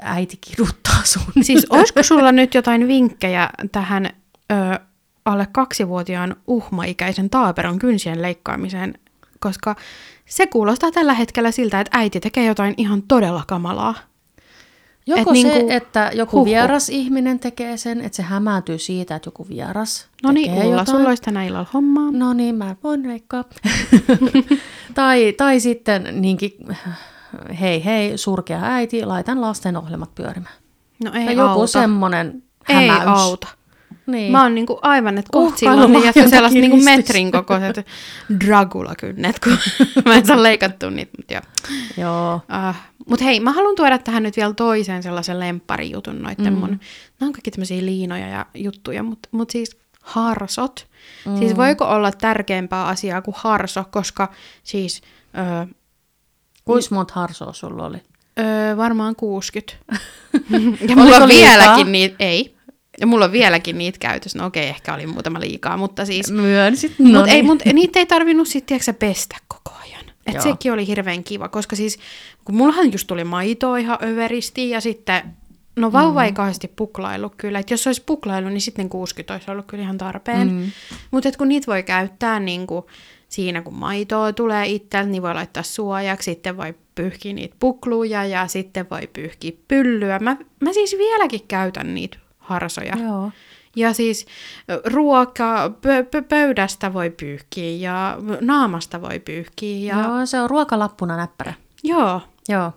äiti 0.00 0.38
kiduttaa 0.40 1.00
sun. 1.04 1.44
Siis 1.44 1.66
olisiko 1.70 2.02
sulla 2.02 2.32
nyt 2.32 2.54
jotain 2.54 2.88
vinkkejä 2.88 3.50
tähän 3.72 4.06
ö, 4.52 4.80
alle 5.26 5.46
kaksivuotiaan 5.52 6.36
uhmaikäisen 6.46 7.30
taaperon 7.30 7.78
kynsien 7.78 8.22
leikkaamiseen? 8.22 8.94
Koska 9.40 9.76
se 10.26 10.46
kuulostaa 10.46 10.90
tällä 10.90 11.14
hetkellä 11.14 11.50
siltä, 11.50 11.80
että 11.80 11.98
äiti 11.98 12.20
tekee 12.20 12.44
jotain 12.46 12.74
ihan 12.76 13.02
todella 13.02 13.42
kamalaa. 13.48 13.94
Joko 15.08 15.20
Et 15.20 15.26
se, 15.26 15.42
niinku- 15.48 15.66
että 15.72 16.10
joku 16.14 16.32
huhhuh. 16.36 16.46
vieras 16.46 16.88
ihminen 16.88 17.38
tekee 17.38 17.76
sen, 17.76 18.00
että 18.00 18.16
se 18.16 18.22
hämääntyy 18.22 18.78
siitä, 18.78 19.16
että 19.16 19.26
joku 19.28 19.46
vieras 19.48 20.08
No 20.22 20.32
niin, 20.32 20.50
tekee 20.50 20.64
Ulla, 20.66 20.76
jotain. 20.80 20.96
sulla 20.96 21.08
olisi 21.08 21.22
tänä 21.22 21.44
illalla 21.44 21.66
hommaa. 21.74 22.10
No 22.10 22.32
niin, 22.32 22.54
mä 22.54 22.76
voin 22.82 23.08
leikkaa. 23.08 23.44
tai, 24.94 25.32
tai 25.36 25.60
sitten 25.60 26.08
niinkin, 26.20 26.52
hei 27.60 27.84
hei, 27.84 28.18
surkea 28.18 28.60
äiti, 28.62 29.04
laitan 29.04 29.40
lasten 29.40 29.76
ohjelmat 29.76 30.14
pyörimään. 30.14 30.54
No 31.04 31.12
ei 31.14 31.24
tai 31.26 31.34
joku 31.36 31.48
auta. 31.60 31.66
semmonen 31.66 32.42
Ei 32.68 32.88
hämäys. 32.88 33.08
auta. 33.20 33.48
Niin. 34.06 34.32
Mä 34.32 34.42
oon 34.42 34.54
niinku 34.54 34.78
aivan, 34.82 35.18
että 35.18 35.28
kohta 35.32 35.58
silloin 35.58 35.92
liian 35.92 36.12
sellaiset 36.12 36.34
jotakin 36.34 36.60
niinku 36.60 36.84
metrin 36.84 37.32
kokoiset 37.32 37.86
Dragula-kynnet, 38.44 39.38
kun 39.38 39.58
mä 40.06 40.14
en 40.14 40.26
saa 40.26 40.42
leikattua 40.42 40.90
niitä. 40.90 41.12
Mutta 41.16 41.34
joo. 41.34 41.42
Joo. 41.96 42.34
Uh, 42.34 42.74
Mutta 43.08 43.24
hei, 43.24 43.40
mä 43.40 43.52
haluan 43.52 43.76
tuoda 43.76 43.98
tähän 43.98 44.22
nyt 44.22 44.36
vielä 44.36 44.54
toisen 44.54 45.02
sellaisen 45.02 45.40
lempparijutun 45.40 46.22
noitten 46.22 46.52
mm. 46.52 46.58
mun. 46.58 46.68
Nämä 47.20 47.28
on 47.28 47.32
kaikki 47.32 47.50
tämmöisiä 47.50 47.84
liinoja 47.84 48.28
ja 48.28 48.46
juttuja, 48.54 49.02
mutta 49.02 49.28
mut 49.32 49.50
siis 49.50 49.76
harsot. 50.02 50.86
Mm. 51.26 51.38
Siis 51.38 51.56
voiko 51.56 51.84
olla 51.84 52.12
tärkeämpää 52.12 52.86
asiaa 52.86 53.22
kuin 53.22 53.34
harso, 53.38 53.84
koska 53.90 54.32
siis 54.62 55.02
ö, 55.62 55.74
Kuis 56.64 56.90
monta 56.90 57.14
harsoa 57.14 57.52
sulla 57.52 57.86
oli? 57.86 57.98
ö, 58.38 58.76
varmaan 58.76 59.16
60. 59.16 59.76
ja 60.88 60.96
mulla 60.96 61.16
on 61.16 61.28
vieläkin 61.28 61.92
niitä, 61.92 62.16
ei. 62.18 62.55
Ja 63.00 63.06
mulla 63.06 63.24
on 63.24 63.32
vieläkin 63.32 63.78
niitä 63.78 63.98
käytössä. 63.98 64.38
No 64.38 64.46
okei, 64.46 64.68
ehkä 64.68 64.94
oli 64.94 65.06
muutama 65.06 65.40
liikaa, 65.40 65.76
mutta 65.76 66.06
siis... 66.06 66.32
Myönsit. 66.32 66.98
No 66.98 67.18
mutta 67.18 67.30
ei, 67.30 67.34
niin. 67.34 67.46
mut 67.46 67.64
niitä 67.72 67.98
ei 67.98 68.06
tarvinnut 68.06 68.48
sitten 68.48 68.80
pestä 68.98 69.36
koko 69.48 69.76
ajan. 69.82 70.04
Et 70.26 70.34
Joo. 70.34 70.42
sekin 70.42 70.72
oli 70.72 70.86
hirveän 70.86 71.24
kiva, 71.24 71.48
koska 71.48 71.76
siis 71.76 71.98
kun 72.44 72.54
mullahan 72.54 72.92
just 72.92 73.06
tuli 73.06 73.24
maitoa 73.24 73.76
ihan 73.76 73.98
överisti 74.02 74.70
ja 74.70 74.80
sitten, 74.80 75.22
no 75.76 75.92
vauva 75.92 76.20
mm. 76.20 76.24
ei 76.24 76.32
kauheasti 76.32 76.68
puklailu 76.68 77.32
kyllä. 77.36 77.58
Et 77.58 77.70
jos 77.70 77.86
olisi 77.86 78.02
puklailu, 78.06 78.48
niin 78.48 78.60
sitten 78.60 78.88
60 78.88 79.34
olisi 79.34 79.50
ollut 79.50 79.66
kyllä 79.66 79.82
ihan 79.82 79.98
tarpeen. 79.98 80.52
Mm. 80.52 80.70
Mutta 81.10 81.32
kun 81.38 81.48
niitä 81.48 81.66
voi 81.66 81.82
käyttää 81.82 82.40
niin 82.40 82.66
kuin 82.66 82.84
siinä, 83.28 83.62
kun 83.62 83.74
maitoa 83.74 84.32
tulee 84.32 84.66
itseltä, 84.66 85.08
niin 85.08 85.22
voi 85.22 85.34
laittaa 85.34 85.62
suojaksi, 85.62 86.24
sitten 86.24 86.56
voi 86.56 86.74
pyyhkiä 86.94 87.32
niitä 87.32 87.56
pukluja 87.58 88.24
ja 88.24 88.46
sitten 88.46 88.86
voi 88.90 89.08
pyyhkiä 89.12 89.52
pyllyä. 89.68 90.18
Mä, 90.18 90.36
mä 90.60 90.72
siis 90.72 90.96
vieläkin 90.98 91.44
käytän 91.48 91.94
niitä 91.94 92.18
harsoja. 92.46 92.96
Joo. 93.02 93.30
Ja 93.76 93.92
siis 93.92 94.26
ruoka, 94.84 95.70
pö, 95.82 96.04
pö, 96.10 96.22
pöydästä 96.22 96.92
voi 96.92 97.10
pyyhkiä 97.10 97.90
ja 97.90 98.16
naamasta 98.40 99.02
voi 99.02 99.18
pyyhkiä. 99.18 99.94
Ja, 99.96 100.02
Joo, 100.02 100.26
se 100.26 100.40
on 100.40 100.50
ruokalappuna 100.50 101.16
näppärä. 101.16 101.54
joo. 101.84 102.20
Joo. 102.48 102.72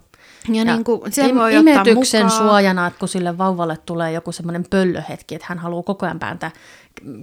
Ja, 0.50 0.56
ja 0.56 0.64
niin 0.66 0.84
kuin, 0.84 1.12
se 1.12 1.28
im- 1.28 1.36
voi 1.36 1.56
imetyksen 1.56 2.26
mukaan. 2.26 2.44
suojana, 2.44 2.88
että 2.88 3.00
kun 3.00 3.08
sille 3.08 3.38
vauvalle 3.38 3.78
tulee 3.86 4.12
joku 4.12 4.32
semmoinen 4.32 4.66
pöllöhetki, 4.70 5.36
että 5.36 5.46
hän 5.50 5.60
haluaa 5.60 5.84
koko 5.84 6.06
ajan 6.06 6.20
pääntää, 6.20 6.52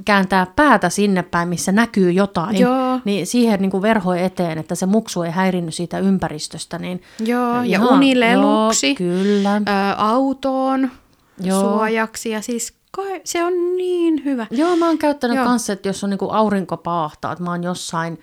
kääntää 0.05 0.47
päätä 0.57 0.89
sinne 0.89 1.23
päin, 1.23 1.49
missä 1.49 1.73
näkyy 1.73 2.11
jotain, 2.13 2.57
Joo. 2.61 3.01
niin 3.05 3.27
siihen 3.27 3.61
niin 3.61 3.71
kuin 3.71 3.83
verho 3.83 4.15
eteen, 4.15 4.59
että 4.59 4.75
se 4.75 4.87
muksu 4.87 5.23
ei 5.23 5.31
häirinny 5.31 5.71
siitä 5.71 5.99
ympäristöstä. 5.99 6.79
Niin 6.79 7.03
Joo, 7.21 7.57
ja 7.57 7.63
ihan- 7.65 7.93
unileluksi, 7.93 8.87
Joo, 8.89 8.97
kyllä. 8.97 9.57
ö, 9.57 9.61
autoon 9.97 10.91
Joo. 11.41 11.61
suojaksi 11.61 12.31
ja 12.31 12.43
siis 12.43 12.75
se 13.25 13.45
on 13.45 13.77
niin 13.77 14.25
hyvä. 14.25 14.47
Joo, 14.51 14.77
mä 14.77 14.87
oon 14.87 14.99
käyttänyt 14.99 15.37
Joo. 15.37 15.47
kanssa, 15.47 15.73
että 15.73 15.89
jos 15.89 16.05
on 16.05 16.11
niinku 16.11 16.31
aurinko 16.31 16.77
paahtaa, 16.77 17.33
että 17.33 17.45
mä 17.45 17.51
oon 17.51 17.65
jossain, 17.65 18.21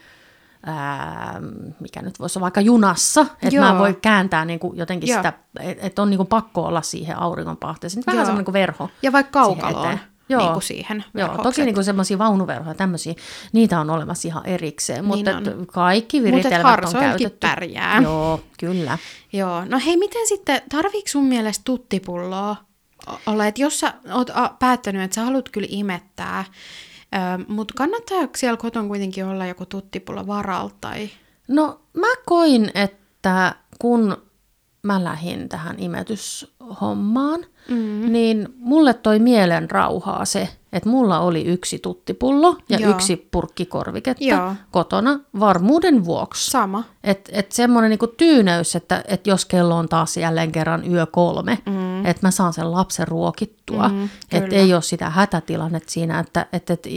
ää, 0.65 1.41
mikä 1.79 2.01
nyt 2.01 2.19
voisi 2.19 2.39
olla 2.39 2.43
vaikka 2.43 2.61
junassa, 2.61 3.21
että 3.21 3.55
Joo. 3.55 3.65
mä 3.65 3.79
voin 3.79 3.95
kääntää 3.95 4.45
niinku 4.45 4.73
jotenkin 4.75 5.09
Joo. 5.09 5.19
sitä, 5.19 5.33
että 5.59 5.85
et 5.87 5.99
on 5.99 6.09
niinku 6.09 6.25
pakko 6.25 6.61
olla 6.63 6.81
siihen 6.81 7.19
auringon 7.19 7.57
paahteeseen. 7.57 8.03
Vähän 8.07 8.25
semmoinen 8.25 8.45
kuin 8.45 8.53
verho. 8.53 8.89
Ja 9.01 9.11
vaikka 9.11 9.31
kaukaloon 9.43 9.85
eteen. 9.85 9.99
niin 10.29 10.39
Joo. 10.39 10.51
kuin 10.53 10.63
siihen 10.63 11.03
Joo, 11.13 11.37
toki 11.43 11.65
niinku 11.65 11.83
semmoisia 11.83 12.17
vaunuverhoja, 12.17 12.75
tämmöisiä, 12.75 13.13
niitä 13.53 13.79
on 13.79 13.89
olemassa 13.89 14.27
ihan 14.27 14.45
erikseen, 14.45 15.05
mutta 15.05 15.39
Niin 15.39 15.49
et 15.49 15.57
kaikki 15.67 16.19
Mut 16.19 16.27
et 16.27 16.31
viritelmät 16.35 16.59
on 16.65 16.69
harsoillakin 16.69 17.09
käytetty. 17.11 17.47
pärjää. 17.47 18.01
Joo, 18.01 18.39
kyllä. 18.59 18.97
Joo, 19.33 19.65
no 19.65 19.79
hei, 19.85 19.97
miten 19.97 20.27
sitten, 20.27 20.61
tarviiko 20.69 21.07
sun 21.07 21.23
mielestä 21.25 21.61
tuttipulloa 21.65 22.55
olla, 23.25 23.45
että 23.47 23.61
jos 23.61 23.79
sä 23.79 23.93
oot 24.13 24.29
päättänyt, 24.59 25.01
että 25.01 25.15
sä 25.15 25.25
haluat 25.25 25.49
kyllä 25.49 25.67
imettää, 25.71 26.45
mutta 27.47 27.73
kannattaako 27.77 28.31
siellä 28.35 28.57
kotona 28.57 28.87
kuitenkin 28.87 29.25
olla 29.25 29.45
joku 29.45 29.65
tuttipullo 29.65 30.27
varalta 30.27 30.75
tai... 30.81 31.09
No 31.47 31.81
mä 31.93 32.07
koin, 32.25 32.71
että 32.75 33.55
kun 33.79 34.17
mä 34.83 35.03
lähdin 35.03 35.49
tähän 35.49 35.79
imetyshommaan, 35.79 37.39
mm. 37.69 38.11
niin 38.11 38.47
mulle 38.57 38.93
toi 38.93 39.19
mielen 39.19 39.71
rauhaa 39.71 40.25
se, 40.25 40.49
että 40.73 40.89
mulla 40.89 41.19
oli 41.19 41.45
yksi 41.45 41.79
tuttipullo 41.79 42.57
ja 42.69 42.79
Joo. 42.79 42.91
yksi 42.91 43.27
purkki 43.31 43.65
korviketta 43.65 44.23
Joo. 44.23 44.53
kotona 44.71 45.19
varmuuden 45.39 46.05
vuoksi. 46.05 46.51
Sama. 46.51 46.83
Että 47.03 47.31
et 47.35 47.51
semmoinen 47.51 47.89
niinku 47.89 48.07
tyyneys, 48.07 48.75
että 48.75 49.03
et 49.07 49.27
jos 49.27 49.45
kello 49.45 49.77
on 49.77 49.89
taas 49.89 50.17
jälleen 50.17 50.51
kerran 50.51 50.91
yö 50.91 51.05
kolme, 51.05 51.57
mm. 51.65 52.05
että 52.05 52.27
mä 52.27 52.31
saan 52.31 52.53
sen 52.53 52.71
lapsen 52.71 53.07
ruokittua. 53.07 53.89
Mm, 53.89 53.93
Mm, 53.95 54.09
että 54.31 54.55
ei 54.55 54.73
ole 54.73 54.81
sitä 54.81 55.09
hätätilannetta 55.09 55.91
siinä, 55.91 56.19
että 56.19 56.45
et, 56.53 56.69
et 56.69 56.87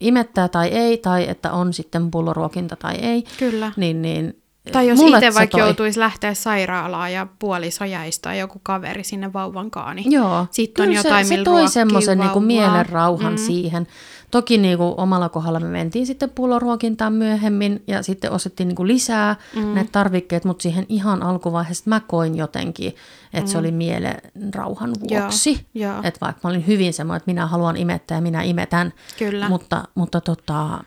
imettää 0.00 0.48
tai 0.48 0.68
ei, 0.68 0.98
tai 0.98 1.28
että 1.28 1.52
on 1.52 1.72
sitten 1.72 2.10
pulloruokinta 2.10 2.76
tai 2.76 2.94
ei. 2.94 3.24
Kyllä. 3.38 3.72
Niin, 3.76 4.02
niin 4.02 4.43
Tai 4.72 4.88
jos 4.88 5.00
itse 5.00 5.20
se 5.20 5.34
vaikka 5.34 5.58
toi. 5.58 5.66
joutuisi 5.66 6.00
lähteä 6.00 6.34
sairaalaan 6.34 7.12
ja 7.12 7.26
puoliso 7.38 7.84
jäisi 7.84 8.22
tai 8.22 8.38
joku 8.38 8.60
kaveri 8.62 9.04
sinne 9.04 9.32
vauvan 9.32 9.70
kaani. 9.70 10.04
Joo, 10.06 10.46
Sitten 10.50 10.82
on 10.82 10.88
kyllä 10.88 10.98
jotain, 11.00 11.26
se, 11.26 11.36
se 11.36 11.42
toi 11.42 11.68
semmoisen 11.68 12.18
niinku 12.18 12.40
mielen 12.40 12.86
rauhan 12.86 13.32
Mm. 13.32 13.38
siihen. 13.38 13.86
Toki 14.30 14.58
niinku 14.58 14.94
omalla 14.96 15.28
kohdalla 15.28 15.60
me 15.60 15.68
mentiin 15.68 16.06
sitten 16.06 16.30
pulloruokintaan 16.30 17.12
myöhemmin 17.12 17.82
ja 17.86 18.02
sitten 18.02 18.32
ostettiin 18.32 18.68
niinku 18.68 18.86
lisää 18.86 19.36
mm. 19.56 19.62
näitä 19.74 19.88
tarvikkeet, 19.92 20.44
mutta 20.44 20.62
siihen 20.62 20.86
ihan 20.88 21.22
alkuvaiheessa 21.22 21.84
mä 21.86 22.00
koin 22.00 22.36
jotenkin, 22.36 22.88
että 23.32 23.40
mm. 23.40 23.46
se 23.46 23.58
oli 23.58 23.72
mielen 23.72 24.16
rauhan 24.54 24.90
vuoksi. 25.10 25.66
Että 26.04 26.20
vaikka 26.20 26.40
mä 26.44 26.50
olin 26.50 26.66
hyvin 26.66 26.92
semmoinen, 26.92 27.16
että 27.16 27.30
minä 27.30 27.46
haluan 27.46 27.76
imettää 27.76 28.16
ja 28.18 28.22
minä 28.22 28.42
imetän, 28.42 28.92
Kyllä. 29.18 29.48
mutta, 29.48 29.84
mutta 29.94 30.20
tota, 30.20 30.84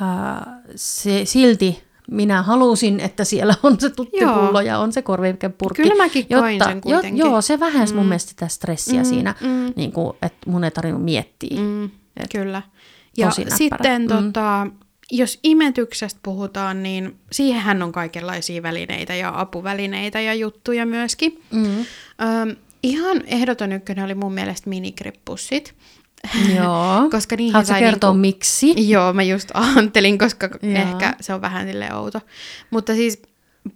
ää, 0.00 0.60
se, 0.76 1.24
silti 1.24 1.85
minä 2.10 2.42
halusin, 2.42 3.00
että 3.00 3.24
siellä 3.24 3.54
on 3.62 3.80
se 3.80 3.90
tuttipullo 3.90 4.60
ja 4.60 4.78
on 4.78 4.92
se 4.92 5.02
korvikepurkki. 5.02 5.82
Kyllä 5.82 5.94
mäkin 6.04 6.26
koin 6.28 6.60
sen 6.64 6.80
kuitenkin. 6.80 7.18
Jo, 7.18 7.26
joo, 7.26 7.42
se 7.42 7.60
vähensi 7.60 7.94
mm. 7.94 7.98
mun 7.98 8.06
mielestä 8.06 8.30
sitä 8.30 8.48
stressiä 8.48 9.00
Mm, 9.00 9.04
siinä, 9.04 9.34
mm. 9.40 9.72
niin 9.76 9.92
kuin, 9.92 10.16
että 10.22 10.50
mun 10.50 10.64
ei 10.64 10.70
tarvinnut 10.70 11.04
miettiä. 11.04 11.60
Mm. 11.60 11.84
Et 11.84 12.32
kyllä. 12.32 12.62
Ja 13.16 13.30
sitten 13.30 14.02
Mm. 14.02 14.08
tota, 14.08 14.66
jos 15.10 15.40
imetyksestä 15.42 16.20
puhutaan, 16.22 16.82
niin 16.82 17.16
siihenhän 17.32 17.82
on 17.82 17.92
kaikenlaisia 17.92 18.62
välineitä 18.62 19.14
ja 19.14 19.32
apuvälineitä 19.40 20.20
ja 20.20 20.34
juttuja 20.34 20.86
myöskin. 20.86 21.42
Mm. 21.50 21.78
Öm, 21.78 22.56
ihan 22.82 23.22
ehdoton 23.26 23.72
ykkönen 23.72 24.04
oli 24.04 24.14
mun 24.14 24.32
mielestä 24.34 24.70
minikrippussit. 24.70 25.74
Joo. 26.56 27.08
Koska 27.10 27.36
niihin 27.36 27.52
Haluatko 27.52 27.74
kertoa 27.78 28.10
niinku- 28.10 28.20
miksi? 28.20 28.90
Joo, 28.90 29.12
mä 29.12 29.22
just 29.22 29.50
ajattelin, 29.54 30.18
koska 30.18 30.48
Joo. 30.62 30.72
ehkä 30.72 31.14
se 31.20 31.34
on 31.34 31.40
vähän 31.40 31.66
sille 31.66 31.94
outo. 31.94 32.20
Mutta 32.70 32.94
siis 32.94 33.22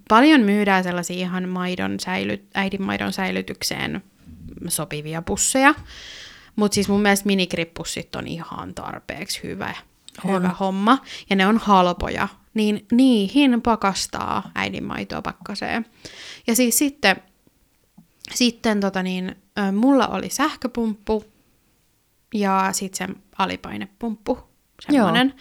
paljon 0.09 0.41
myydään 0.41 0.85
sellaisia 0.85 1.17
ihan 1.17 1.49
maidon 1.49 2.01
säily, 2.01 2.45
äidinmaidon 2.55 3.13
säilytykseen 3.13 4.03
sopivia 4.69 5.23
pusseja. 5.23 5.75
Mutta 6.57 6.75
siis 6.75 6.89
mun 6.89 7.03
mielestä 7.03 7.27
minikrippussit 7.27 8.17
on 8.17 8.27
ihan 8.27 8.75
tarpeeksi 8.75 9.41
hyvä, 9.43 9.75
On. 10.25 10.35
hyvä 10.35 10.49
homma. 10.61 10.99
Ja 11.31 11.37
ne 11.37 11.47
on 11.47 11.59
halpoja, 11.59 12.29
niin 12.55 12.87
niihin 12.93 13.63
pakastaa 13.63 14.51
äidinmaitoa 14.55 15.23
pakkaseen. 15.23 15.87
Ja 16.47 16.55
siis 16.57 16.79
sitten, 16.79 17.17
sitten 18.35 18.81
tota 18.81 19.03
niin, 19.03 19.37
mulla 19.73 20.07
oli 20.07 20.29
sähköpumppu 20.31 21.25
ja 22.35 22.69
sitten 22.73 23.09
se 23.09 23.15
alipainepumppu, 23.39 24.39
semmoinen. 24.81 25.35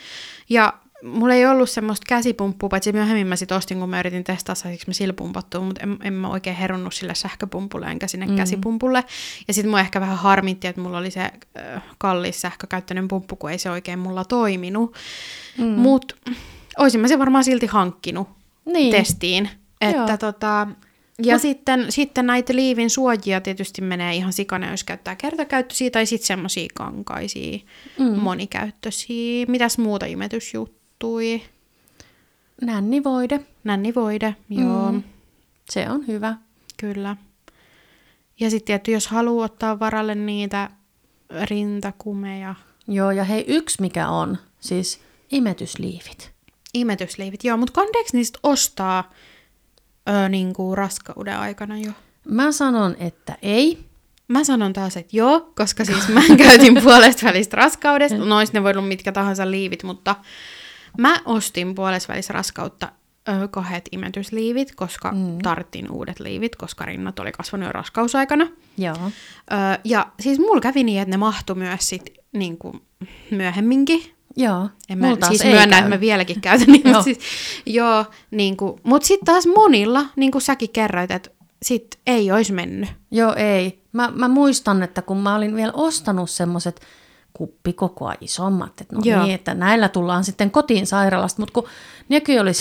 Ja 0.49 0.73
mulla 1.03 1.33
ei 1.33 1.45
ollut 1.45 1.69
semmoista 1.69 2.05
käsipumppua, 2.09 2.69
paitsi 2.69 2.91
myöhemmin 2.91 3.27
mä 3.27 3.35
sit 3.35 3.51
ostin, 3.51 3.79
kun 3.79 3.89
mä 3.89 3.99
yritin 3.99 4.23
testaa, 4.23 4.55
saisiko 4.55 4.83
mä 4.89 4.93
sillä 4.93 5.13
pumpattua, 5.13 5.61
mutta 5.61 5.81
en, 5.83 5.97
en 6.03 6.13
mä 6.13 6.29
oikein 6.29 6.55
herunnut 6.55 6.93
sille 6.93 7.15
sähköpumpulle 7.15 7.85
enkä 7.85 8.07
sinne 8.07 8.25
mm. 8.25 8.35
käsipumpulle. 8.35 9.03
Ja 9.47 9.53
sitten 9.53 9.69
mua 9.69 9.79
ehkä 9.79 10.01
vähän 10.01 10.17
harmitti, 10.17 10.67
että 10.67 10.81
mulla 10.81 10.97
oli 10.97 11.11
se 11.11 11.21
äh, 11.21 11.83
kallis 11.97 12.41
sähkökäyttöinen 12.41 13.07
pumppu, 13.07 13.35
kun 13.35 13.51
ei 13.51 13.57
se 13.57 13.71
oikein 13.71 13.99
mulla 13.99 14.25
toiminut. 14.25 14.95
Mm. 15.57 15.65
Mutta 15.65 16.15
olisin 16.77 17.01
mä 17.01 17.07
se 17.07 17.19
varmaan 17.19 17.43
silti 17.43 17.65
hankkinut 17.65 18.29
Niin. 18.65 18.91
testiin. 18.91 19.49
Että 19.81 19.97
Joo. 19.97 20.17
tota, 20.17 20.67
ja 21.19 21.37
sitten, 21.37 21.91
sitten 21.91 22.25
näitä 22.25 22.55
liivin 22.55 22.89
suojia 22.89 23.41
tietysti 23.41 23.81
menee 23.81 24.15
ihan 24.15 24.33
sikana, 24.33 24.71
jos 24.71 24.83
käyttää 24.83 25.15
kertakäyttöisiä 25.15 25.89
tai 25.89 26.05
sitten 26.05 26.27
semmoisia 26.27 26.67
kankaisia, 26.75 27.57
mm. 27.99 28.05
monikäyttöisiä. 28.05 29.45
Mitäs 29.47 29.77
muuta 29.77 30.05
imetysjuttui? 30.05 31.41
Nännivoide. 32.61 33.39
Nännivoide, 33.63 34.35
joo, 34.49 34.91
mm. 34.91 35.03
Se 35.69 35.89
on 35.89 36.07
hyvä. 36.07 36.35
kyllä. 36.77 37.15
Ja 38.39 38.49
sitten 38.49 38.65
tietty, 38.65 38.91
jos 38.91 39.07
haluaa 39.07 39.45
ottaa 39.45 39.79
varalle 39.79 40.15
niitä 40.15 40.69
rintakumeja, 41.43 42.55
Joo, 42.87 43.11
ja 43.11 43.23
hei, 43.23 43.45
yksi 43.47 43.81
mikä 43.81 44.09
on, 44.09 44.37
siis 44.59 44.99
imetysliivit. 45.31 46.31
imetysliivit, 46.73 47.43
joo, 47.43 47.57
mutta 47.57 47.73
kandeeksi 47.73 48.17
niistä 48.17 48.39
ostaa 48.43 49.11
ö, 50.09 50.29
niinku 50.29 50.75
raskauden 50.75 51.37
aikana 51.37 51.77
jo? 51.77 51.91
Mä 52.29 52.51
sanon, 52.51 52.95
että 52.99 53.37
ei. 53.41 53.89
Mä 54.27 54.43
sanon 54.43 54.73
taas, 54.73 54.97
että 54.97 55.17
joo, 55.17 55.51
koska 55.55 55.85
siis 55.85 56.07
mä 56.07 56.21
käytin 56.37 56.81
puolesta 56.83 57.25
välistä 57.25 57.57
raskaudesta. 57.57 58.17
No 58.17 58.35
ne 58.53 58.63
voi 58.63 58.71
olla 58.71 58.81
mitkä 58.81 59.11
tahansa 59.11 59.51
liivit, 59.51 59.83
mutta 59.83 60.15
mä 60.97 61.15
ostin 61.25 61.75
puolesta 61.75 62.13
välistä 62.13 62.33
raskautta 62.33 62.91
ö, 63.29 63.47
kahdet 63.47 63.89
imetysliivit, 63.91 64.75
koska 64.75 65.11
mm. 65.11 65.37
tarttin 65.37 65.91
uudet 65.91 66.19
liivit, 66.19 66.55
koska 66.55 66.85
rinnat 66.85 67.19
oli 67.19 67.31
kasvanut 67.31 67.67
jo 67.67 67.71
raskausaikana. 67.71 68.47
Joo. 68.77 69.11
Ö, 69.51 69.79
ja 69.83 70.07
siis 70.19 70.39
mulla 70.39 70.61
kävi 70.61 70.83
niin, 70.83 71.01
että 71.01 71.11
ne 71.11 71.17
mahtu 71.17 71.55
myös 71.55 71.89
sit 71.89 72.13
niin 72.33 72.57
kuin 72.57 72.81
myöhemminkin. 73.31 74.18
Joo. 74.39 74.69
En 74.89 74.97
mä, 74.97 75.07
Mulla 75.07 75.27
siis 75.27 75.41
ei 75.41 75.51
myönnä, 75.51 75.75
käy. 75.75 75.79
että 75.79 75.95
mä 75.95 75.99
vieläkin 75.99 76.41
käytän 76.41 76.67
niitä. 76.67 76.89
Joo. 76.99 77.03
siis, 77.03 77.19
joo 77.65 78.05
niin 78.31 78.57
kuin, 78.57 78.81
mutta 78.83 79.07
sitten 79.07 79.25
taas 79.25 79.47
monilla, 79.47 80.05
niin 80.15 80.31
kuin 80.31 80.41
säkin 80.41 80.69
kerroit, 80.69 81.11
että 81.11 81.29
sit 81.63 81.99
ei 82.07 82.31
olisi 82.31 82.53
mennyt. 82.53 82.89
Joo, 83.11 83.33
ei. 83.35 83.81
Mä, 83.93 84.11
mä 84.15 84.27
muistan, 84.27 84.83
että 84.83 85.01
kun 85.01 85.17
mä 85.17 85.35
olin 85.35 85.55
vielä 85.55 85.71
ostanut 85.75 86.29
semmoiset 86.29 86.81
kuppikokoa 87.33 88.13
isommat, 88.21 88.81
että 88.81 88.95
no 88.95 89.01
Joo. 89.03 89.23
niin, 89.23 89.35
että 89.35 89.53
näillä 89.53 89.89
tullaan 89.89 90.23
sitten 90.23 90.51
kotiin 90.51 90.87
sairaalasta, 90.87 91.41
mutta 91.41 91.53
kun 91.53 91.69
nekin 92.09 92.41
oli, 92.41 92.51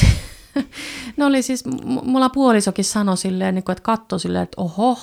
ne 1.17 1.25
oli 1.25 1.43
siis, 1.43 1.65
mulla 1.85 2.29
puolisokin 2.29 2.85
sanoi 2.85 3.17
silleen, 3.17 3.55
niin 3.55 3.63
kuin, 3.63 3.73
että 3.73 3.83
katsoi 3.83 4.21
silleen, 4.21 4.43
että 4.43 4.61
oho, 4.61 4.99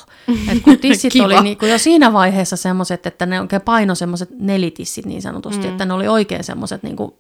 että 0.52 0.64
kun 0.64 0.78
tissit 0.78 1.14
oli 1.26 1.42
niin 1.42 1.58
kuin 1.58 1.72
jo 1.72 1.78
siinä 1.78 2.14
vaiheessa 2.14 2.56
semmoiset, 2.56 3.06
että 3.06 3.26
ne 3.26 3.42
oikein 3.42 3.62
paino 3.62 3.96
semmoiset 3.96 4.30
nelitissit 4.40 5.06
niin 5.06 5.22
sanotusti, 5.22 5.66
mm. 5.66 5.72
että 5.72 5.86
ne 5.86 5.94
oli 5.94 6.08
oikein 6.08 6.44
semmoiset 6.44 6.84
niin 6.84 6.96
kuin 6.96 7.12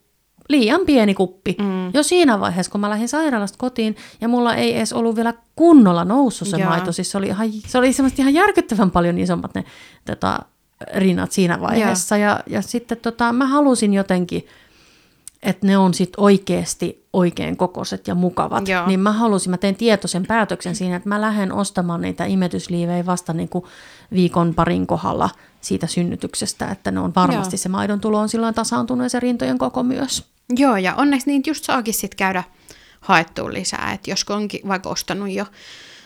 liian 0.49 0.81
pieni 0.85 1.13
kuppi. 1.13 1.55
Mm. 1.59 1.91
Jo 1.93 2.03
siinä 2.03 2.39
vaiheessa, 2.39 2.71
kun 2.71 2.81
mä 2.81 2.89
lähdin 2.89 3.09
sairaalasta 3.09 3.57
kotiin, 3.57 3.95
ja 4.21 4.27
mulla 4.27 4.55
ei 4.55 4.77
edes 4.77 4.93
ollut 4.93 5.15
vielä 5.15 5.33
kunnolla 5.55 6.05
noussut 6.05 6.47
se 6.47 6.57
Joo. 6.57 6.69
maito, 6.69 6.91
siis 6.91 7.11
se 7.11 7.17
oli, 7.17 7.27
ihan, 7.27 7.49
se 7.67 7.77
oli 7.77 7.93
semmoista 7.93 8.21
ihan 8.21 8.33
järkyttävän 8.33 8.91
paljon 8.91 9.17
isommat 9.17 9.55
ne 9.55 9.63
tota, 10.05 10.39
rinnat 10.95 11.31
siinä 11.31 11.61
vaiheessa. 11.61 12.17
Ja, 12.17 12.39
ja 12.47 12.61
sitten 12.61 12.97
tota, 12.97 13.33
mä 13.33 13.47
halusin 13.47 13.93
jotenkin, 13.93 14.47
että 15.45 15.67
ne 15.67 15.77
on 15.77 15.93
sitten 15.93 16.23
oikeasti 16.23 17.05
oikein 17.13 17.57
kokoiset 17.57 18.07
ja 18.07 18.15
mukavat. 18.15 18.67
Joo. 18.67 18.87
Niin 18.87 18.99
mä 18.99 19.11
halusin, 19.11 19.49
mä 19.49 19.57
tein 19.57 19.75
tietoisen 19.75 20.25
päätöksen 20.25 20.75
siinä, 20.75 20.95
että 20.95 21.09
mä 21.09 21.21
lähden 21.21 21.51
ostamaan 21.51 22.01
niitä 22.01 22.25
imetysliivejä 22.25 23.05
vasta 23.05 23.33
niin 23.33 23.49
kuin 23.49 23.65
viikon 24.13 24.53
parin 24.53 24.87
kohdalla 24.87 25.29
siitä 25.61 25.87
synnytyksestä, 25.87 26.71
että 26.71 26.91
ne 26.91 26.99
on 26.99 27.15
varmasti 27.15 27.55
Joo. 27.55 27.61
se 27.61 27.69
maidon 27.69 27.99
tulo 27.99 28.19
on 28.19 28.29
silloin 28.29 28.55
tasaantunut 28.55 29.05
ja 29.05 29.09
se 29.09 29.19
rintojen 29.19 29.57
koko 29.57 29.83
myös. 29.83 30.23
Joo, 30.49 30.77
ja 30.77 30.95
onneksi 30.95 31.29
niitä 31.29 31.49
just 31.49 31.63
saakin 31.63 31.93
sitten 31.93 32.17
käydä 32.17 32.43
haettua 33.01 33.53
lisää, 33.53 33.91
että 33.93 34.11
jos 34.11 34.25
onkin 34.29 34.67
vaikka 34.67 34.89
ostanut 34.89 35.29
jo 35.29 35.45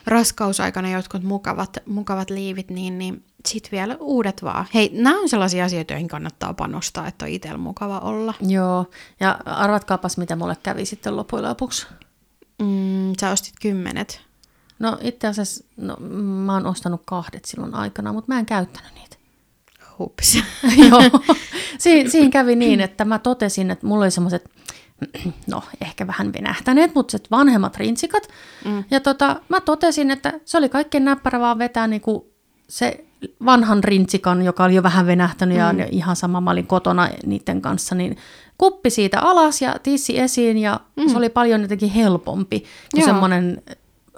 raskausaikana 0.05 0.89
jotkut 0.89 1.23
mukavat, 1.23 1.77
mukavat 1.85 2.29
liivit, 2.29 2.69
niin, 2.69 2.97
niin 2.97 3.23
sitten 3.47 3.71
vielä 3.71 3.97
uudet 3.99 4.43
vaan. 4.43 4.65
Hei, 4.73 4.89
nämä 4.93 5.19
on 5.19 5.29
sellaisia 5.29 5.65
asioita, 5.65 5.93
joihin 5.93 6.07
kannattaa 6.07 6.53
panostaa, 6.53 7.07
että 7.07 7.25
on 7.25 7.31
itsellä 7.31 7.57
mukava 7.57 7.99
olla. 7.99 8.33
Joo, 8.41 8.85
ja 9.19 9.39
arvatkaapas, 9.45 10.17
mitä 10.17 10.35
mulle 10.35 10.57
kävi 10.63 10.85
sitten 10.85 11.15
loppujen 11.15 11.45
lopuksi. 11.45 11.87
Mm, 12.61 13.13
sä 13.21 13.29
ostit 13.29 13.53
kymmenet. 13.61 14.21
No 14.79 14.97
itse 15.01 15.27
asiassa 15.27 15.65
no, 15.77 15.95
mä 16.45 16.53
oon 16.53 16.65
ostanut 16.65 17.01
kahdet 17.05 17.45
silloin 17.45 17.73
aikana, 17.73 18.13
mutta 18.13 18.33
mä 18.33 18.39
en 18.39 18.45
käyttänyt 18.45 18.93
niitä. 18.95 19.15
Hups. 19.99 20.35
Joo. 20.89 21.01
Si- 21.77 22.09
siinä 22.09 22.29
kävi 22.29 22.55
niin, 22.55 22.81
että 22.81 23.05
mä 23.05 23.19
totesin, 23.19 23.71
että 23.71 23.87
mulla 23.87 24.03
oli 24.03 24.11
semmoiset, 24.11 24.49
no 25.47 25.63
ehkä 25.81 26.07
vähän 26.07 26.33
venähtäneet, 26.33 26.95
mutta 26.95 27.11
sit 27.11 27.31
vanhemmat 27.31 27.77
rintsikat. 27.77 28.27
Mm. 28.65 28.83
Ja 28.91 28.99
tota, 28.99 29.41
mä 29.49 29.61
totesin, 29.61 30.11
että 30.11 30.39
se 30.45 30.57
oli 30.57 30.69
kaikkein 30.69 31.05
näppärä 31.05 31.39
vaan 31.39 31.59
vetää 31.59 31.87
niinku 31.87 32.33
se 32.69 33.05
vanhan 33.45 33.83
rintsikan, 33.83 34.41
joka 34.41 34.63
oli 34.63 34.75
jo 34.75 34.83
vähän 34.83 35.05
venähtänyt 35.05 35.57
mm. 35.57 35.79
ja 35.79 35.87
ihan 35.91 36.15
sama, 36.15 36.41
mä 36.41 36.51
olin 36.51 36.67
kotona 36.67 37.09
niiden 37.25 37.61
kanssa, 37.61 37.95
niin 37.95 38.17
kuppi 38.57 38.89
siitä 38.89 39.19
alas 39.19 39.61
ja 39.61 39.75
tissi 39.83 40.19
esiin 40.19 40.57
ja 40.57 40.79
mm. 40.95 41.09
se 41.09 41.17
oli 41.17 41.29
paljon 41.29 41.61
jotenkin 41.61 41.89
helpompi 41.89 42.63
kuin 42.93 43.05
semmoinen 43.05 43.61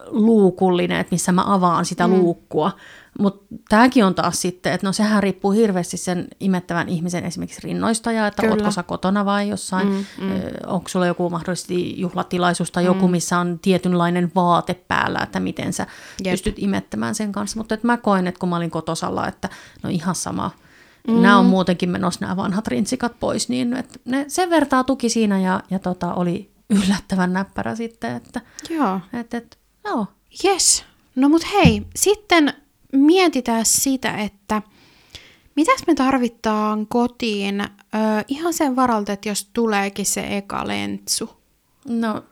luukullinen, 0.07 0.99
että 0.99 1.13
missä 1.13 1.31
mä 1.31 1.43
avaan 1.53 1.85
sitä 1.85 2.07
mm. 2.07 2.13
luukkua. 2.13 2.71
Mutta 3.19 3.55
tämäkin 3.69 4.05
on 4.05 4.15
taas 4.15 4.41
sitten, 4.41 4.73
että 4.73 4.87
no 4.87 4.93
sehän 4.93 5.23
riippuu 5.23 5.51
hirveästi 5.51 5.97
sen 5.97 6.27
imettävän 6.39 6.89
ihmisen 6.89 7.25
esimerkiksi 7.25 7.61
rinnoista 7.63 8.11
ja 8.11 8.27
että 8.27 8.41
Kyllä. 8.41 8.53
ootko 8.53 8.71
sä 8.71 8.83
kotona 8.83 9.25
vai 9.25 9.49
jossain, 9.49 9.87
mm, 9.87 10.25
mm. 10.25 10.31
onko 10.67 10.89
sulla 10.89 11.07
joku 11.07 11.29
mahdollisesti 11.29 12.01
juhlatilaisuus 12.01 12.71
tai 12.71 12.85
joku, 12.85 13.07
missä 13.07 13.39
on 13.39 13.59
tietynlainen 13.61 14.31
vaate 14.35 14.73
päällä, 14.73 15.19
että 15.19 15.39
miten 15.39 15.73
sä 15.73 15.87
Jep. 16.23 16.33
pystyt 16.33 16.55
imettämään 16.57 17.15
sen 17.15 17.31
kanssa. 17.31 17.59
Mutta 17.59 17.77
mä 17.83 17.97
koen, 17.97 18.27
että 18.27 18.39
kun 18.39 18.49
mä 18.49 18.55
olin 18.55 18.71
kotosalla, 18.71 19.27
että 19.27 19.49
no 19.83 19.89
ihan 19.89 20.15
sama, 20.15 20.51
mm. 21.07 21.21
nämä 21.21 21.37
on 21.37 21.45
muutenkin 21.45 21.89
menossa 21.89 22.19
nämä 22.21 22.35
vanhat 22.35 22.67
rintsikat 22.67 23.19
pois, 23.19 23.49
niin 23.49 23.75
että 23.75 23.99
ne 24.05 24.25
sen 24.27 24.49
vertaa 24.49 24.83
tuki 24.83 25.09
siinä 25.09 25.39
ja, 25.39 25.63
ja 25.69 25.79
tota, 25.79 26.13
oli 26.13 26.51
yllättävän 26.69 27.33
näppärä 27.33 27.75
sitten, 27.75 28.15
että 28.15 28.41
Joo. 28.69 28.99
et, 29.13 29.33
et, 29.33 29.57
joo. 29.85 30.07
Yes. 30.45 30.85
No 31.15 31.29
mut 31.29 31.43
hei, 31.53 31.87
sitten 31.95 32.53
mietitään 32.91 33.65
sitä, 33.65 34.17
että 34.17 34.61
mitäs 35.55 35.83
me 35.87 35.95
tarvitaan 35.95 36.87
kotiin 36.87 37.61
ö, 37.61 37.67
ihan 38.27 38.53
sen 38.53 38.75
varalta, 38.75 39.13
että 39.13 39.29
jos 39.29 39.49
tuleekin 39.53 40.05
se 40.05 40.37
eka 40.37 40.67
lentsu. 40.67 41.29
No, 41.87 42.23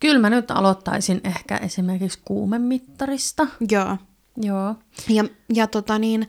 kyllä 0.00 0.18
mä 0.18 0.30
nyt 0.30 0.50
aloittaisin 0.50 1.20
ehkä 1.24 1.56
esimerkiksi 1.56 2.18
kuumemittarista. 2.24 3.46
Joo. 3.70 3.96
Joo. 4.42 4.74
Ja, 5.08 5.24
ja 5.54 5.66
tota 5.66 5.98
niin, 5.98 6.28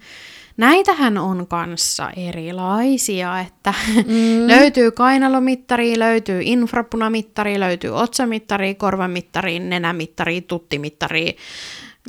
näitähän 0.57 1.17
on 1.17 1.47
kanssa 1.47 2.09
erilaisia, 2.09 3.39
että 3.39 3.73
mm. 3.95 4.47
löytyy 4.57 4.91
kainalomittari, 4.91 5.99
löytyy 5.99 6.41
infrapunamittari, 6.43 7.59
löytyy 7.59 7.89
otsamittari, 7.89 8.75
korvamittari, 8.75 9.59
nenämittari, 9.59 10.41
tuttimittari, 10.41 11.35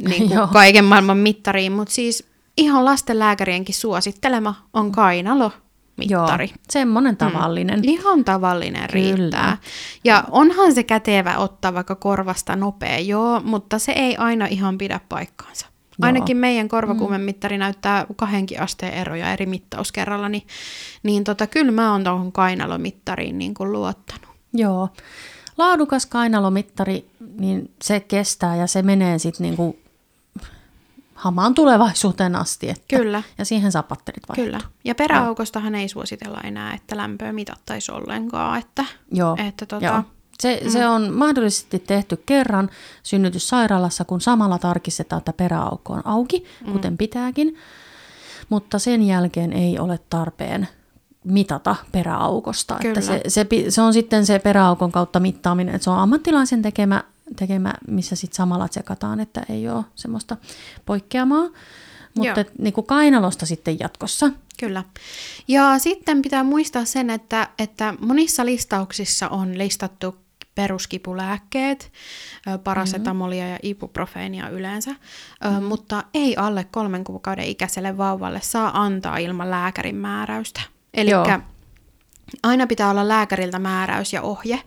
niin 0.00 0.28
kuin 0.28 0.48
kaiken 0.52 0.84
maailman 0.84 1.18
mittariin, 1.18 1.72
mutta 1.72 1.94
siis 1.94 2.28
ihan 2.56 2.84
lastenlääkärienkin 2.84 3.74
suosittelema 3.74 4.54
on 4.72 4.92
kainalo 4.92 5.52
mittari. 5.98 6.46
Joo, 6.46 6.56
semmoinen 6.70 7.16
tavallinen. 7.16 7.78
Mm. 7.78 7.84
Ihan 7.88 8.24
tavallinen 8.24 8.88
Kyllä. 8.92 9.16
riittää. 9.16 9.56
Ja 10.04 10.24
onhan 10.30 10.74
se 10.74 10.82
kätevä 10.82 11.38
ottaa 11.38 11.74
vaikka 11.74 11.94
korvasta 11.94 12.56
nopea, 12.56 12.98
joo, 12.98 13.40
mutta 13.40 13.78
se 13.78 13.92
ei 13.92 14.16
aina 14.16 14.46
ihan 14.46 14.78
pidä 14.78 15.00
paikkaansa. 15.08 15.66
Joo. 15.66 16.06
Ainakin 16.06 16.36
meidän 16.36 16.68
korvakuumemittari 16.68 17.56
mm. 17.56 17.60
näyttää 17.60 18.06
kahdenkin 18.16 18.60
asteen 18.60 18.94
eroja 18.94 19.32
eri 19.32 19.46
mittauskerralla, 19.46 20.28
niin, 20.28 20.46
niin 21.02 21.24
tota, 21.24 21.46
kyllä 21.46 21.72
mä 21.72 21.92
oon 21.92 22.04
tuohon 22.04 22.32
kainalomittariin 22.32 23.38
niin 23.38 23.54
kuin 23.54 23.72
luottanut. 23.72 24.28
Joo. 24.52 24.88
Laadukas 25.58 26.06
kainalomittari, 26.06 27.10
niin 27.38 27.70
se 27.82 28.00
kestää 28.00 28.56
ja 28.56 28.66
se 28.66 28.82
menee 28.82 29.18
sitten 29.18 29.44
niin 29.44 29.56
hamaan 31.18 31.54
tulevaisuuteen 31.54 32.36
asti. 32.36 32.68
Että, 32.68 32.96
Kyllä. 32.96 33.22
Ja 33.38 33.44
siihen 33.44 33.72
saa 33.72 33.82
patterit. 33.82 34.22
Kyllä. 34.34 34.60
Ja 34.84 34.94
peräaukostahan 34.94 35.74
ei 35.74 35.88
suositella 35.88 36.40
enää, 36.44 36.74
että 36.74 36.96
lämpöä 36.96 37.32
mitattaisi 37.32 37.92
ollenkaan. 37.92 38.58
Että, 38.58 38.84
Joo. 39.12 39.36
Että 39.46 39.66
tota, 39.66 39.86
Joo. 39.86 40.02
Se, 40.40 40.60
mm. 40.64 40.70
se 40.70 40.86
on 40.86 41.12
mahdollisesti 41.12 41.78
tehty 41.78 42.22
kerran 42.26 42.70
synnytyssairaalassa, 43.02 44.04
kun 44.04 44.20
samalla 44.20 44.58
tarkistetaan, 44.58 45.18
että 45.18 45.32
peräaukko 45.32 45.92
on 45.92 46.06
auki, 46.06 46.44
mm. 46.66 46.72
kuten 46.72 46.96
pitääkin. 46.96 47.56
Mutta 48.48 48.78
sen 48.78 49.02
jälkeen 49.02 49.52
ei 49.52 49.78
ole 49.78 50.00
tarpeen 50.10 50.68
mitata 51.24 51.76
peräaukosta. 51.92 52.78
Että 52.84 53.00
se, 53.00 53.20
se, 53.28 53.46
se 53.68 53.82
on 53.82 53.92
sitten 53.92 54.26
se 54.26 54.38
peräaukon 54.38 54.92
kautta 54.92 55.20
mittaaminen, 55.20 55.74
että 55.74 55.84
se 55.84 55.90
on 55.90 55.98
ammattilaisen 55.98 56.62
tekemä, 56.62 57.04
tekemä 57.36 57.74
missä 57.88 58.16
sitten 58.16 58.36
samalla 58.36 58.68
tsekataan, 58.68 59.20
että 59.20 59.42
ei 59.48 59.68
ole 59.68 59.84
semmoista 59.94 60.36
poikkeamaa. 60.86 61.48
Mutta 62.14 62.44
niin 62.58 62.72
kuin 62.72 62.86
kainalosta 62.86 63.46
sitten 63.46 63.78
jatkossa. 63.80 64.30
Kyllä. 64.60 64.84
Ja 65.48 65.78
sitten 65.78 66.22
pitää 66.22 66.42
muistaa 66.42 66.84
sen, 66.84 67.10
että, 67.10 67.48
että 67.58 67.94
monissa 68.00 68.44
listauksissa 68.44 69.28
on 69.28 69.58
listattu 69.58 70.16
peruskipulääkkeet, 70.54 71.92
parasetamolia 72.64 73.44
mm-hmm. 73.44 73.52
ja 73.52 73.58
ibuprofeenia 73.62 74.48
yleensä, 74.48 74.90
mm-hmm. 74.90 75.64
mutta 75.64 76.04
ei 76.14 76.36
alle 76.36 76.64
kolmen 76.64 77.04
kuukauden 77.04 77.44
ikäiselle 77.44 77.96
vauvalle 77.96 78.40
saa 78.42 78.82
antaa 78.82 79.16
ilman 79.16 79.50
lääkärin 79.50 79.96
määräystä. 79.96 80.60
Eli 80.94 81.10
aina 82.42 82.66
pitää 82.66 82.90
olla 82.90 83.08
lääkäriltä 83.08 83.58
määräys 83.58 84.12
ja 84.12 84.22
ohje, 84.22 84.62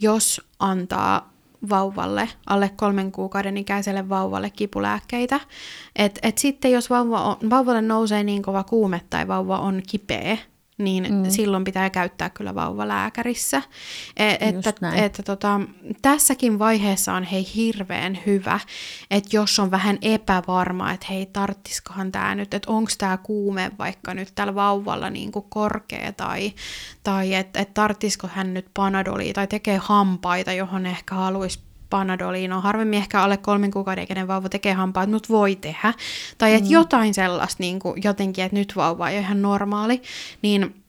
jos 0.00 0.40
antaa 0.58 1.31
vauvalle, 1.70 2.28
alle 2.46 2.70
kolmen 2.76 3.12
kuukauden 3.12 3.56
ikäiselle 3.56 4.08
vauvalle 4.08 4.50
kipulääkkeitä. 4.50 5.40
Et, 5.96 6.18
et 6.22 6.38
sitten 6.38 6.72
jos 6.72 6.90
vauva 6.90 7.24
on, 7.24 7.50
vauvalle 7.50 7.82
nousee 7.82 8.24
niin 8.24 8.42
kova 8.42 8.64
kuume 8.64 9.00
tai 9.10 9.28
vauva 9.28 9.58
on 9.58 9.82
kipeä, 9.88 10.38
niin 10.84 11.14
mm. 11.14 11.30
silloin 11.30 11.64
pitää 11.64 11.90
käyttää 11.90 12.30
kyllä 12.30 12.54
vauvalääkärissä. 12.54 13.62
E- 14.16 14.36
että 14.40 14.72
että 14.94 15.22
tota, 15.22 15.60
tässäkin 16.02 16.58
vaiheessa 16.58 17.14
on 17.14 17.22
hei 17.22 17.46
hirveän 17.54 18.18
hyvä, 18.26 18.60
että 19.10 19.36
jos 19.36 19.58
on 19.58 19.70
vähän 19.70 19.98
epävarma, 20.02 20.92
että 20.92 21.06
hei 21.10 21.26
tarttiskohan 21.26 22.12
tämä 22.12 22.34
nyt, 22.34 22.54
että 22.54 22.72
onko 22.72 22.90
tämä 22.98 23.16
kuume 23.16 23.70
vaikka 23.78 24.14
nyt 24.14 24.32
tällä 24.34 24.54
vauvalla 24.54 25.10
niin 25.10 25.32
kuin 25.32 25.46
korkea 25.48 26.12
tai, 26.12 26.52
tai 27.02 27.34
että 27.34 27.60
et 27.60 27.74
tarttisko 27.74 28.28
hän 28.34 28.54
nyt 28.54 28.66
panadolia 28.74 29.32
tai 29.32 29.46
tekee 29.46 29.80
hampaita, 29.82 30.52
johon 30.52 30.86
ehkä 30.86 31.14
haluaisi 31.14 31.71
panadoliin. 31.92 32.50
No 32.50 32.60
harvemmin 32.60 32.98
ehkä 32.98 33.22
alle 33.22 33.36
kolmen 33.36 33.70
kuukauden 33.70 34.04
ikäinen 34.04 34.28
vauva 34.28 34.48
tekee 34.48 34.72
hampaat, 34.72 35.10
mutta 35.10 35.28
voi 35.28 35.56
tehdä. 35.56 35.94
Tai 36.38 36.54
että 36.54 36.68
mm. 36.68 36.72
jotain 36.72 37.14
sellaista 37.14 37.56
niin 37.62 37.78
kuin 37.78 38.02
jotenkin, 38.04 38.44
että 38.44 38.56
nyt 38.56 38.72
vauva 38.76 39.08
ei 39.08 39.16
ole 39.16 39.24
ihan 39.24 39.42
normaali. 39.42 40.02
Niin 40.42 40.82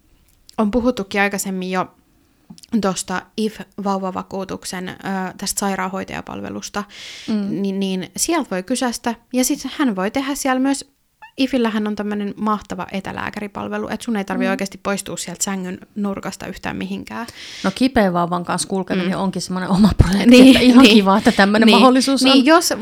on 0.58 0.72
puhuttukin 0.72 1.22
aikaisemmin 1.22 1.72
jo 1.72 1.88
tuosta 2.82 3.22
IF-vauvavakuutuksen 3.38 4.89
ö, 4.89 4.93
tästä 5.38 5.60
sairaanhoitajapalvelusta, 5.60 6.84
mm. 7.28 7.62
niin, 7.62 7.80
niin 7.80 8.12
sieltä 8.18 8.49
voi 8.51 8.64
kysästä. 8.64 9.16
Ja 9.34 9.43
sitten 9.43 9.72
hän 9.78 9.95
voi 9.95 10.12
tehdä 10.12 10.36
siellä 10.36 10.60
myös 10.60 10.93
IFillähän 11.38 11.88
on 11.88 11.96
tämmöinen 11.96 12.34
mahtava 12.38 12.88
etälääkäripalvelu, 12.92 13.88
että 13.88 14.04
sun 14.04 14.16
ei 14.16 14.26
tarvitse 14.26 14.48
mm. 14.48 14.52
oikeasti 14.52 14.80
poistua 14.84 15.18
sieltä 15.18 15.44
sängyn 15.44 15.80
nurkasta 15.96 16.48
yhtään 16.48 16.76
mihinkään. 16.76 17.28
No 17.64 17.72
kipeä 17.76 18.14
vauvan 18.14 18.46
kanssa 18.46 18.68
kulkeminen 18.68 19.12
mm. 19.12 19.20
onkin 19.24 19.42
semmoinen 19.42 19.70
oma 19.70 19.90
projekti, 19.98 20.30
niin, 20.30 20.48
että 20.48 20.60
ihan 20.60 20.84
niin, 20.84 20.96
kiva, 20.96 21.18
että 21.18 21.32
tämmöinen 21.32 21.68
niin, 21.68 21.78
mahdollisuus 21.78 22.24
on. 22.24 22.32
Niin, 22.32 22.46
jos 22.46 22.74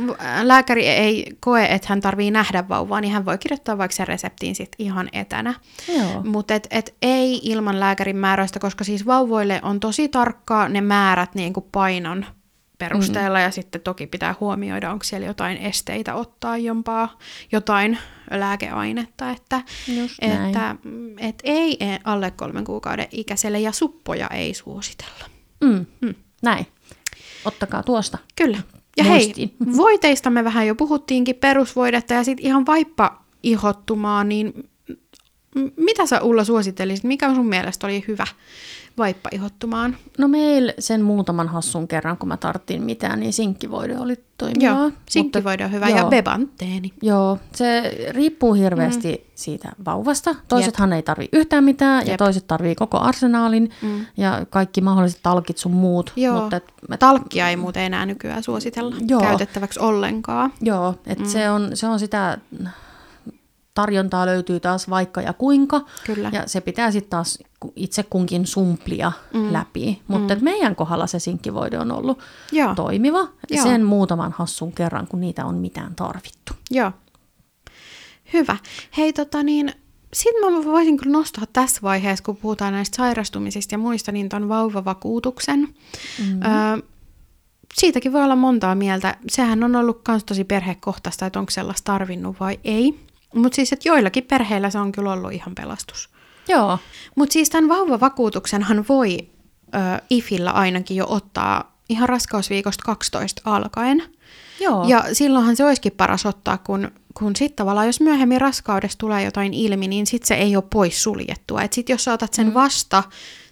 lääkäri 0.41 0.88
ei 0.88 1.38
koe, 1.39 1.66
että 1.66 1.88
hän 1.89 2.02
tarvii 2.02 2.32
nähdä 2.32 2.70
vauvaa, 2.70 3.02
niin 3.02 3.14
hän 3.14 3.26
voi 3.26 3.38
kirjoittaa 3.38 3.78
vaikka 3.78 3.95
sen 3.95 4.08
reseptiin 4.08 4.56
sit 4.56 4.72
ihan 4.80 5.10
etänä. 5.14 5.54
Mutta 6.26 6.56
et, 6.56 6.68
et 6.72 6.95
ei 7.02 7.39
ilman 7.43 7.80
lääkärin 7.80 8.18
määräystä, 8.18 8.60
koska 8.60 8.84
siis 8.84 9.06
vauvoille 9.06 9.60
on 9.64 9.80
tosi 9.80 10.10
tarkkaa 10.10 10.70
ne 10.70 10.82
määrät 10.82 11.36
niin 11.36 11.54
kuin 11.54 11.66
painon 11.72 12.26
perusteella 12.82 13.38
mm. 13.38 13.43
ja 13.43 13.51
sitten 13.51 13.82
toki 13.82 14.07
pitää 14.07 14.36
huomioida, 14.39 14.91
onko 14.91 15.03
siellä 15.03 15.27
jotain 15.27 15.57
esteitä 15.57 16.15
ottaa 16.15 16.57
jompaa, 16.57 17.17
jotain 17.51 17.97
lääkeainetta, 18.32 19.29
että, 19.29 19.61
että 20.21 20.75
et 21.17 21.39
ei 21.43 21.77
alle 22.03 22.32
kolmen 22.32 22.63
kuukauden 22.63 23.07
ikäiselle 23.11 23.59
ja 23.59 23.71
suppoja 23.71 24.27
ei 24.27 24.53
suositella. 24.53 25.25
Mm. 25.63 25.86
Mm. 26.01 26.15
Näin. 26.43 26.67
Ottakaa 27.45 27.84
tuosta. 27.84 28.17
Kyllä. 28.36 28.57
Ja 28.97 29.03
Muistiin. 29.03 29.55
hei, 29.59 29.77
voiteista 29.77 30.29
me 30.29 30.43
vähän 30.43 30.67
jo 30.67 30.75
puhuttiinkin 30.75 31.36
perusvoidetta 31.36 32.13
ja 32.13 32.23
sitten 32.23 32.45
ihan 32.45 32.65
vaippa 32.65 33.21
ihottumaan, 33.43 34.29
niin 34.29 34.69
mitä 35.77 36.05
sä 36.05 36.21
Ulla 36.21 36.43
suosittelisit? 36.43 37.03
Mikä 37.03 37.36
sun 37.36 37.47
mielestä 37.47 37.88
oli 37.88 38.03
hyvä 38.07 38.27
vaippa 38.98 39.30
ihottumaan? 39.32 39.98
No 40.18 40.28
meillä 40.28 40.74
sen 40.80 41.02
muutaman 41.02 41.48
hassun 41.48 41.88
kerran, 41.88 42.18
kun 42.18 42.30
mä 42.30 42.38
tarttiin 42.38 42.84
mitään, 42.84 43.20
niin 43.20 43.34
sinkkivoide 43.34 44.00
oli 44.00 44.24
toimivaa. 44.38 44.80
Joo, 44.80 44.92
sinkkivoide 45.10 45.66
on 45.66 45.72
hyvä 45.72 45.89
joo, 45.89 45.98
ja 45.98 46.06
bebanteeni. 46.06 46.94
Joo, 47.02 47.38
se 47.56 47.98
riippuu 48.10 48.54
hirveästi 48.54 49.12
mm. 49.14 49.32
siitä 49.36 49.72
vauvasta. 49.86 50.36
Toisethan 50.48 50.89
Jep. 50.89 50.96
ei 50.96 51.04
tarvi 51.04 51.30
yhtään 51.34 51.64
mitään 51.64 52.02
Jep. 52.02 52.08
ja 52.08 52.18
toiset 52.18 52.48
tarvii 52.48 52.76
koko 52.76 53.00
arsenaalin 53.00 53.70
mm. 53.82 54.06
ja 54.18 54.46
kaikki 54.50 54.82
mahdolliset 54.82 55.20
talkit 55.24 55.58
sun 55.58 55.72
muut. 55.72 56.14
Joo, 56.16 56.42
mutta 56.42 56.56
et, 56.56 56.74
mä... 56.89 56.98
talkkia 56.98 57.50
ei 57.50 57.56
muuten 57.56 57.84
enää 57.84 58.06
nykyään 58.06 58.44
suositella 58.44 58.96
joo. 59.08 59.22
käytettäväksi 59.22 59.80
ollenkaan. 59.80 60.54
Joo, 60.62 60.96
että 61.06 61.24
mm. 61.24 61.30
se, 61.30 61.50
on, 61.50 61.70
se 61.74 61.88
on 61.88 62.00
sitä 62.00 62.38
tarjontaa 63.74 64.26
löytyy 64.26 64.60
taas 64.60 64.89
vaikka 64.89 65.22
ja 65.22 65.34
kuinka. 65.34 65.82
Kyllä. 66.06 66.30
Ja 66.34 66.44
se 66.48 66.62
pitää 66.62 66.92
sitten 66.92 67.10
taas 67.10 67.39
itse 67.76 68.03
kunkin 68.03 68.47
sumplia 68.47 69.12
mm. 69.34 69.53
läpi. 69.53 70.01
Mutta 70.07 70.36
mm. 70.36 70.43
meidän 70.43 70.76
kohdalla 70.76 71.07
se 71.07 71.20
sinkkivoide 71.20 71.80
on 71.80 71.91
ollut 71.91 72.20
Joo. 72.51 72.76
toimiva 72.76 73.28
Joo. 73.49 73.64
sen 73.64 73.84
muutaman 73.84 74.32
hassun 74.32 74.72
kerran, 74.72 75.07
kun 75.07 75.22
niitä 75.22 75.45
on 75.45 75.55
mitään 75.55 75.95
tarvittu. 75.95 76.53
Joo. 76.72 76.91
Hyvä. 78.34 78.57
Hei 78.97 79.14
tota 79.14 79.43
niin, 79.43 79.74
sitten 80.14 80.53
mä 80.53 80.66
voisin 80.66 80.97
kyllä 80.97 81.12
nostaa 81.12 81.45
tässä 81.53 81.82
vaiheessa, 81.82 82.24
kun 82.24 82.38
puhutaan 82.38 82.74
näistä 82.74 82.97
sairastumisista 82.97 83.74
ja 83.74 83.80
muista, 83.80 84.12
niin 84.12 84.30
ton 84.30 84.49
vauvavakuutuksen. 84.49 85.59
Mm-hmm. 85.59 86.41
Öö, 86.41 86.78
siitäkin 87.74 88.14
voi 88.14 88.24
olla 88.24 88.36
montaa 88.36 88.76
mieltä. 88.76 89.18
Sehän 89.30 89.64
on 89.64 89.76
ollut 89.76 90.01
myös 90.07 90.24
tosi 90.24 90.43
perhekohtaista, 90.43 91.26
että 91.26 91.39
onko 91.39 91.51
sellaista 91.51 91.93
tarvinnut 91.93 92.39
vai 92.39 92.59
ei. 92.64 92.99
Mutta 93.36 93.55
siis, 93.55 93.74
että 93.74 93.89
joillakin 93.89 94.24
perheillä 94.24 94.70
se 94.70 94.80
on 94.80 94.91
kyllä 94.91 95.12
ollut 95.14 95.32
ihan 95.32 95.55
pelastus. 95.55 96.09
Joo. 96.48 96.80
Mutta 97.16 97.34
siis 97.34 97.50
tämän 97.50 97.70
vauvavakuutuksenhan 97.70 98.86
voi 98.89 99.18
ö, 99.20 99.78
IFillä 100.10 100.52
ainakin 100.52 100.98
jo 100.98 101.06
ottaa 101.10 101.78
ihan 101.89 102.10
raskausviikosta 102.10 102.84
12 102.86 103.42
alkaen. 103.46 104.04
Joo. 104.60 104.88
Ja 104.88 105.06
silloinhan 105.14 105.56
se 105.56 105.66
olisikin 105.66 105.92
paras 105.92 106.26
ottaa, 106.26 106.58
kun, 106.58 106.92
kun 107.14 107.36
sitten 107.36 107.56
tavallaan, 107.56 107.88
jos 107.88 108.02
myöhemmin 108.02 108.42
raskaudessa 108.42 108.98
tulee 108.98 109.24
jotain 109.24 109.54
ilmi, 109.54 109.88
niin 109.88 110.08
sitten 110.08 110.28
se 110.28 110.34
ei 110.36 110.56
ole 110.56 110.64
pois 110.70 111.04
suljettua. 111.04 111.62
Että 111.62 111.76
sitten 111.76 111.94
jos 111.94 112.04
sä 112.04 112.14
otat 112.14 112.34
sen 112.34 112.48
mm. 112.48 112.54
vasta 112.54 113.04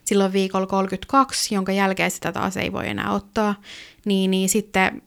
silloin 0.05 0.33
viikolla 0.33 0.67
32, 0.67 1.55
jonka 1.55 1.71
jälkeen 1.71 2.11
sitä 2.11 2.31
taas 2.31 2.57
ei 2.57 2.71
voi 2.71 2.87
enää 2.87 3.11
ottaa, 3.11 3.55
niin, 4.05 4.31
niin 4.31 4.49
sitten 4.49 5.01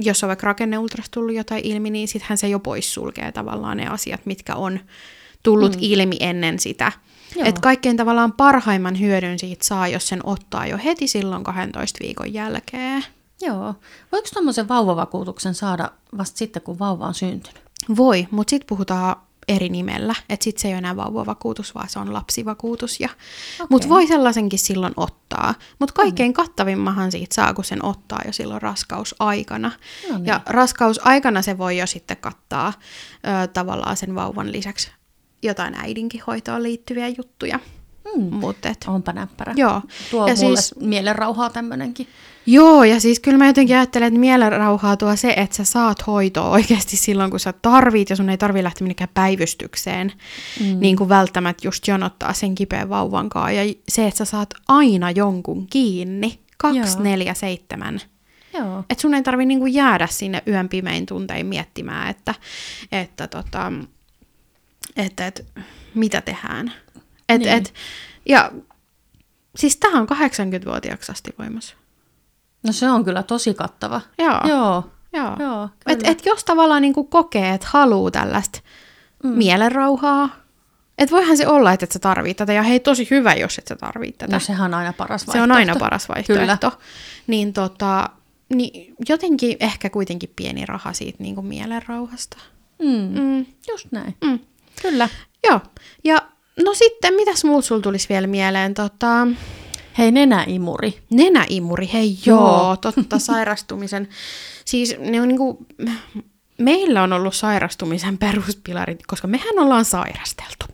jos 0.00 0.24
on 0.24 0.28
vaikka 0.28 0.46
rakenneultras 0.46 1.10
tullut 1.10 1.34
jotain 1.34 1.64
ilmi, 1.64 1.90
niin 1.90 2.08
sittenhän 2.08 2.38
se 2.38 2.48
jo 2.48 2.58
poissulkee 2.58 3.32
tavallaan 3.32 3.76
ne 3.76 3.86
asiat, 3.86 4.26
mitkä 4.26 4.54
on 4.54 4.80
tullut 5.44 5.72
mm. 5.72 5.78
ilmi 5.80 6.16
ennen 6.20 6.58
sitä. 6.58 6.92
Että 7.44 7.60
kaikkein 7.60 7.96
tavallaan 7.96 8.32
parhaimman 8.32 9.00
hyödyn 9.00 9.38
siitä 9.38 9.64
saa, 9.64 9.88
jos 9.88 10.08
sen 10.08 10.20
ottaa 10.24 10.66
jo 10.66 10.78
heti 10.84 11.08
silloin 11.08 11.44
12 11.44 11.98
viikon 12.02 12.34
jälkeen. 12.34 13.04
Joo. 13.40 13.74
Voiko 14.12 14.28
tuommoisen 14.32 14.68
vauvavakuutuksen 14.68 15.54
saada 15.54 15.90
vasta 16.18 16.38
sitten, 16.38 16.62
kun 16.62 16.78
vauva 16.78 17.06
on 17.06 17.14
syntynyt? 17.14 17.62
Voi, 17.96 18.28
mutta 18.30 18.50
sitten 18.50 18.66
puhutaan 18.66 19.16
eri 19.48 19.68
nimellä. 19.68 20.14
Että 20.28 20.44
sitten 20.44 20.62
se 20.62 20.68
ei 20.68 20.74
ole 20.74 20.78
enää 20.78 20.96
vauvavakuutus, 20.96 21.74
vaan 21.74 21.88
se 21.88 21.98
on 21.98 22.12
lapsivakuutus. 22.12 23.00
Ja... 23.00 23.08
Okay. 23.08 23.66
Mutta 23.70 23.88
voi 23.88 24.06
sellaisenkin 24.06 24.58
silloin 24.58 24.92
ottaa. 24.96 25.54
Mutta 25.78 25.94
kaikkein 25.94 26.30
mm. 26.30 26.34
kattavimmahan 26.34 27.12
siitä 27.12 27.34
saa, 27.34 27.54
kun 27.54 27.64
sen 27.64 27.84
ottaa 27.84 28.20
jo 28.26 28.32
silloin 28.32 28.62
raskausaikana. 28.62 29.70
No 30.10 30.18
niin. 30.18 30.26
Ja 30.26 30.40
raskausaikana 30.46 31.42
se 31.42 31.58
voi 31.58 31.78
jo 31.78 31.86
sitten 31.86 32.16
kattaa 32.16 32.72
ö, 33.42 33.46
tavallaan 33.46 33.96
sen 33.96 34.14
vauvan 34.14 34.52
lisäksi 34.52 34.90
jotain 35.44 35.74
äidinkin 35.74 36.22
hoitoon 36.26 36.62
liittyviä 36.62 37.08
juttuja. 37.08 37.58
Mm. 38.16 38.34
Mut 38.34 38.66
et, 38.66 38.84
Onpa 38.86 39.12
näppärä. 39.12 39.54
Joo. 39.56 39.82
Tuo 40.10 40.28
ja 40.28 40.34
mulle 40.42 40.60
siis, 40.60 40.74
mielenrauhaa 40.80 41.50
tämmöinenkin. 41.50 42.08
Joo, 42.46 42.84
ja 42.84 43.00
siis 43.00 43.20
kyllä 43.20 43.38
mä 43.38 43.46
jotenkin 43.46 43.76
ajattelen, 43.76 44.06
että 44.06 44.20
mielenrauhaa 44.20 44.96
tuo 44.96 45.16
se, 45.16 45.34
että 45.36 45.56
sä 45.56 45.64
saat 45.64 46.06
hoitoa 46.06 46.50
oikeasti 46.50 46.96
silloin, 46.96 47.30
kun 47.30 47.40
sä 47.40 47.52
tarvit, 47.62 48.10
ja 48.10 48.16
sun 48.16 48.30
ei 48.30 48.38
tarvi 48.38 48.62
lähteä 48.62 48.84
minnekään 48.84 49.10
päivystykseen, 49.14 50.12
mm. 50.60 50.80
niin 50.80 50.96
kuin 50.96 51.08
välttämättä 51.08 51.66
just 51.66 51.88
jonottaa 51.88 52.32
sen 52.32 52.54
kipeän 52.54 52.88
vauvankaan. 52.88 53.56
Ja 53.56 53.74
se, 53.88 54.06
että 54.06 54.18
sä 54.18 54.24
saat 54.24 54.54
aina 54.68 55.10
jonkun 55.10 55.66
kiinni, 55.66 56.40
247. 56.58 58.00
Joo. 58.54 58.84
Että 58.90 59.02
sun 59.02 59.14
ei 59.14 59.22
tarvi 59.22 59.46
niinku 59.46 59.66
jäädä 59.66 60.06
sinne 60.10 60.42
yön 60.46 60.68
pimein 60.68 61.06
tuntein 61.06 61.46
miettimään, 61.46 62.10
että, 62.10 62.34
että, 62.92 63.26
tota, 63.26 63.72
että, 64.96 65.26
että 65.26 65.42
mitä 65.94 66.20
tehdään. 66.20 66.72
Et, 67.28 67.40
niin. 67.40 67.52
et, 67.52 67.74
ja 68.28 68.52
siis 69.56 69.76
tämä 69.76 70.00
on 70.00 70.08
80-vuotiaaksi 70.10 71.12
asti 71.12 71.34
voimassa. 71.38 71.76
No 72.66 72.72
se 72.72 72.90
on 72.90 73.04
kyllä 73.04 73.22
tosi 73.22 73.54
kattava. 73.54 74.00
Joo. 74.18 74.40
Joo. 74.48 74.90
Joo. 75.12 75.36
Joo 75.38 75.68
et, 75.86 76.00
et 76.04 76.26
jos 76.26 76.44
tavallaan 76.44 76.82
niinku 76.82 77.04
kokee, 77.04 77.54
että 77.54 77.66
haluaa 77.70 78.10
tällaista 78.10 78.60
mm. 79.24 79.30
mielenrauhaa, 79.30 80.28
että 80.98 81.14
voihan 81.14 81.36
se 81.36 81.46
olla, 81.46 81.72
että 81.72 81.84
et 81.84 81.92
sä 81.92 81.98
tarvit 81.98 82.36
tätä, 82.36 82.52
ja 82.52 82.62
hei, 82.62 82.80
tosi 82.80 83.08
hyvä, 83.10 83.34
jos 83.34 83.58
et 83.58 83.66
sä 83.68 83.76
tarvit 83.76 84.18
tätä. 84.18 84.32
No 84.32 84.40
sehän 84.40 84.74
on 84.74 84.74
aina 84.74 84.92
paras 84.92 85.26
vaihtoehto. 85.26 85.38
Se 85.38 85.42
on 85.42 85.52
aina 85.52 85.76
paras 85.76 86.08
vaihtoehto. 86.08 86.70
Kyllä. 86.70 86.82
Niin, 87.26 87.52
tota, 87.52 88.10
niin 88.54 88.94
jotenkin 89.08 89.56
ehkä 89.60 89.90
kuitenkin 89.90 90.32
pieni 90.36 90.66
raha 90.66 90.92
siitä 90.92 91.22
niinku 91.22 91.42
mielenrauhasta. 91.42 92.36
Mm. 92.82 93.20
Mm. 93.20 93.46
Just 93.68 93.88
näin. 93.90 94.16
Mm. 94.24 94.38
Kyllä. 94.82 95.08
Joo. 95.48 95.60
Ja 96.04 96.18
no 96.64 96.74
sitten, 96.74 97.14
mitäs 97.14 97.44
muut 97.44 97.64
sul 97.64 97.80
tulisi 97.80 98.08
vielä 98.08 98.26
mieleen? 98.26 98.74
Tota, 98.74 99.26
Hei, 99.98 100.12
nenäimuri. 100.12 100.98
Nenäimuri, 101.10 101.90
hei 101.92 102.18
joo, 102.26 102.38
joo 102.38 102.76
totta, 102.76 103.18
sairastumisen. 103.18 104.08
Siis 104.64 104.96
ne 104.98 105.20
on 105.20 105.28
niinku, 105.28 105.66
meillä 106.58 107.02
on 107.02 107.12
ollut 107.12 107.34
sairastumisen 107.34 108.18
peruspilarit, 108.18 109.06
koska 109.06 109.28
mehän 109.28 109.58
ollaan 109.58 109.84
sairasteltu, 109.84 110.66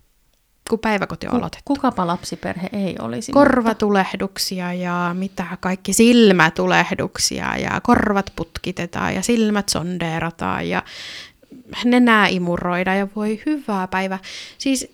kun 0.71 0.79
päiväkoti 0.79 1.27
on 1.27 1.35
aloitettu. 1.35 1.63
Kukapa 1.65 2.07
lapsiperhe 2.07 2.69
ei 2.73 2.97
olisi? 2.99 3.33
Korvatulehduksia 3.33 4.73
ja 4.73 5.11
mitä 5.19 5.47
kaikki 5.61 5.93
silmätulehduksia 5.93 7.57
ja 7.57 7.81
korvat 7.81 8.33
putkitetaan 8.37 9.15
ja 9.15 9.23
silmät 9.23 9.69
sondeerataan 9.69 10.69
ja 10.69 10.83
nenää 11.85 12.27
imuroida 12.27 12.95
ja 12.95 13.09
voi 13.17 13.43
hyvää 13.47 13.89
päivä. 13.89 14.19
Siis 14.59 14.89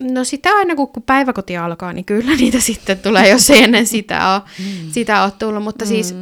No 0.00 0.24
sitä 0.24 0.50
aina 0.50 0.74
kun, 0.74 0.88
kun 0.88 1.02
päiväkoti 1.02 1.56
alkaa, 1.56 1.92
niin 1.92 2.04
kyllä 2.04 2.36
niitä 2.36 2.60
sitten 2.60 2.98
tulee, 2.98 3.28
jos 3.28 3.50
ei 3.50 3.62
ennen 3.62 3.86
sitä 3.86 4.34
ole, 4.34 4.42
mm. 4.58 4.90
sitä 4.90 5.22
ole 5.22 5.32
tullut. 5.38 5.62
Mutta 5.62 5.84
mm. 5.84 5.88
siis, 5.88 6.14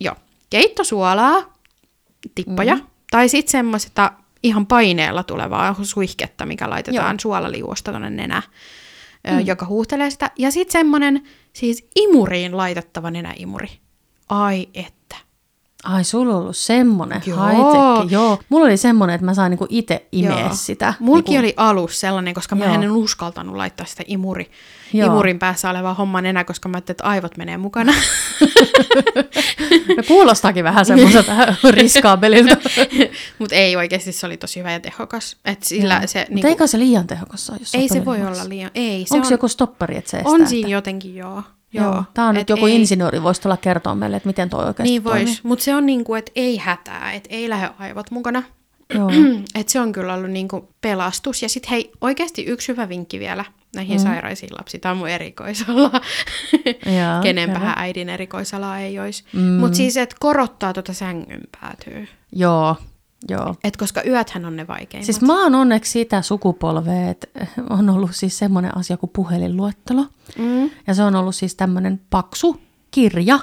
joo, 0.00 0.14
keittosuolaa, 0.50 1.54
tippoja, 2.34 2.74
mm. 2.74 2.82
tai 3.10 3.28
sitten 3.28 3.50
semmoista 3.50 4.12
ihan 4.42 4.66
paineella 4.66 5.22
tulevaa 5.22 5.76
suihketta, 5.82 6.46
mikä 6.46 6.70
laitetaan 6.70 7.14
joo. 7.14 7.20
suolaliuosta 7.20 7.90
tuonne 7.90 8.10
nenä, 8.10 8.42
mm. 9.30 9.46
joka 9.46 9.66
huuhtelee 9.66 10.10
sitä. 10.10 10.30
Ja 10.38 10.50
sitten 10.50 10.72
semmoinen 10.72 11.22
siis 11.52 11.88
imuriin 11.96 12.56
laitettava 12.56 13.10
nenäimuri. 13.10 13.68
Ai 14.28 14.68
että. 14.74 14.95
Ai, 15.86 16.04
sulla 16.04 16.34
on 16.34 16.40
ollut 16.40 16.56
semmonen 16.56 17.22
high 17.22 18.12
joo. 18.12 18.38
Mulla 18.48 18.66
oli 18.66 18.76
semmonen, 18.76 19.14
että 19.14 19.24
mä 19.24 19.34
sain 19.34 19.50
niinku 19.50 19.66
itse 19.68 20.06
imeä 20.12 20.40
joo. 20.40 20.50
sitä. 20.52 20.94
Mulki 20.98 21.30
niinku... 21.30 21.44
oli 21.44 21.54
alus 21.56 22.00
sellainen, 22.00 22.34
koska 22.34 22.56
joo. 22.56 22.68
mä 22.68 22.74
en 22.74 22.90
uskaltanut 22.90 23.56
laittaa 23.56 23.86
sitä 23.86 24.02
imuri, 24.06 24.50
imurin 24.92 25.38
päässä 25.38 25.70
olevaa 25.70 25.94
homman 25.94 26.26
enää, 26.26 26.44
koska 26.44 26.68
mä 26.68 26.76
ajattelin, 26.76 26.94
että 26.94 27.04
aivot 27.04 27.36
menee 27.36 27.56
mukana. 27.56 27.92
no 29.96 30.02
kuulostakin 30.08 30.64
vähän 30.64 30.86
semmoiselta 30.86 31.32
riskaabelilta. 31.70 32.56
Mutta 33.38 33.54
ei 33.54 33.76
oikeasti, 33.76 34.12
se 34.12 34.26
oli 34.26 34.36
tosi 34.36 34.58
hyvä 34.60 34.72
ja 34.72 34.80
tehokas. 34.80 35.36
Et 35.44 35.62
sillä 35.62 36.02
se, 36.06 36.18
Mutta 36.18 36.34
niinku... 36.34 36.48
eikö 36.48 36.66
se 36.66 36.78
liian 36.78 37.06
tehokas 37.06 37.50
ole, 37.50 37.58
jos 37.60 37.74
Ei 37.74 37.88
se 37.88 38.04
voi 38.04 38.22
olla 38.22 38.48
liian, 38.48 38.70
ei. 38.74 39.04
Se 39.08 39.14
Onko 39.14 39.26
on... 39.26 39.32
joku 39.32 39.48
stoppari, 39.48 39.96
että 39.96 40.10
se 40.10 40.16
estää? 40.16 40.32
On 40.32 40.46
siinä 40.46 40.68
jotenkin, 40.68 41.16
joo. 41.16 41.42
Joo. 41.82 42.04
Tämä 42.14 42.28
on 42.28 42.34
nyt 42.34 42.48
joku 42.48 42.66
ei... 42.66 42.76
insinööri, 42.76 43.22
voisi 43.22 43.40
tulla 43.40 43.56
kertoa 43.56 43.94
meille, 43.94 44.16
että 44.16 44.26
miten 44.26 44.50
tuo 44.50 44.60
oikeasti 44.60 44.82
Niin 44.82 45.04
voisi, 45.04 45.40
mutta 45.42 45.64
se 45.64 45.74
on 45.74 45.86
niin 45.86 46.04
kuin, 46.04 46.18
että 46.18 46.32
ei 46.34 46.56
hätää, 46.56 47.12
että 47.12 47.28
ei 47.32 47.48
lähde 47.48 47.70
aivot 47.78 48.10
mukana. 48.10 48.42
Joo. 48.94 49.10
että 49.60 49.72
se 49.72 49.80
on 49.80 49.92
kyllä 49.92 50.14
ollut 50.14 50.30
niin 50.30 50.48
kuin 50.48 50.68
pelastus. 50.80 51.42
Ja 51.42 51.48
sitten 51.48 51.70
hei, 51.70 51.92
oikeasti 52.00 52.44
yksi 52.44 52.68
hyvä 52.68 52.88
vinkki 52.88 53.18
vielä 53.18 53.44
näihin 53.74 54.00
mm. 54.00 54.02
sairaisiin 54.02 54.52
lapsiin. 54.58 54.80
Tämä 54.80 54.92
on 54.92 54.98
mun 54.98 55.08
erikoisala. 55.08 55.90
Kenenpähän 57.22 57.74
äidin 57.76 58.08
erikoisala 58.08 58.78
ei 58.78 58.98
olisi. 58.98 59.24
Mm. 59.32 59.40
Mutta 59.42 59.76
siis, 59.76 59.96
että 59.96 60.16
korottaa 60.20 60.72
tuota 60.72 60.92
sängyn 60.92 61.40
päätyy. 61.60 62.08
Joo, 62.32 62.76
Joo. 63.28 63.54
Et 63.64 63.76
koska 63.76 64.02
yöthän 64.06 64.44
on 64.44 64.56
ne 64.56 64.66
vaikeimmat. 64.66 65.04
Siis 65.04 65.20
mä 65.20 65.42
oon 65.42 65.54
onneksi 65.54 65.90
sitä 65.90 66.22
sukupolvea, 66.22 67.10
että 67.10 67.26
on 67.70 67.90
ollut 67.90 68.10
siis 68.12 68.38
semmoinen 68.38 68.76
asia 68.76 68.96
kuin 68.96 69.10
puhelinluettelo. 69.14 70.04
Mm. 70.38 70.70
Ja 70.86 70.94
se 70.94 71.02
on 71.02 71.14
ollut 71.14 71.34
siis 71.34 71.54
tämmöinen 71.54 72.00
paksu 72.10 72.60
kirja. 72.90 73.38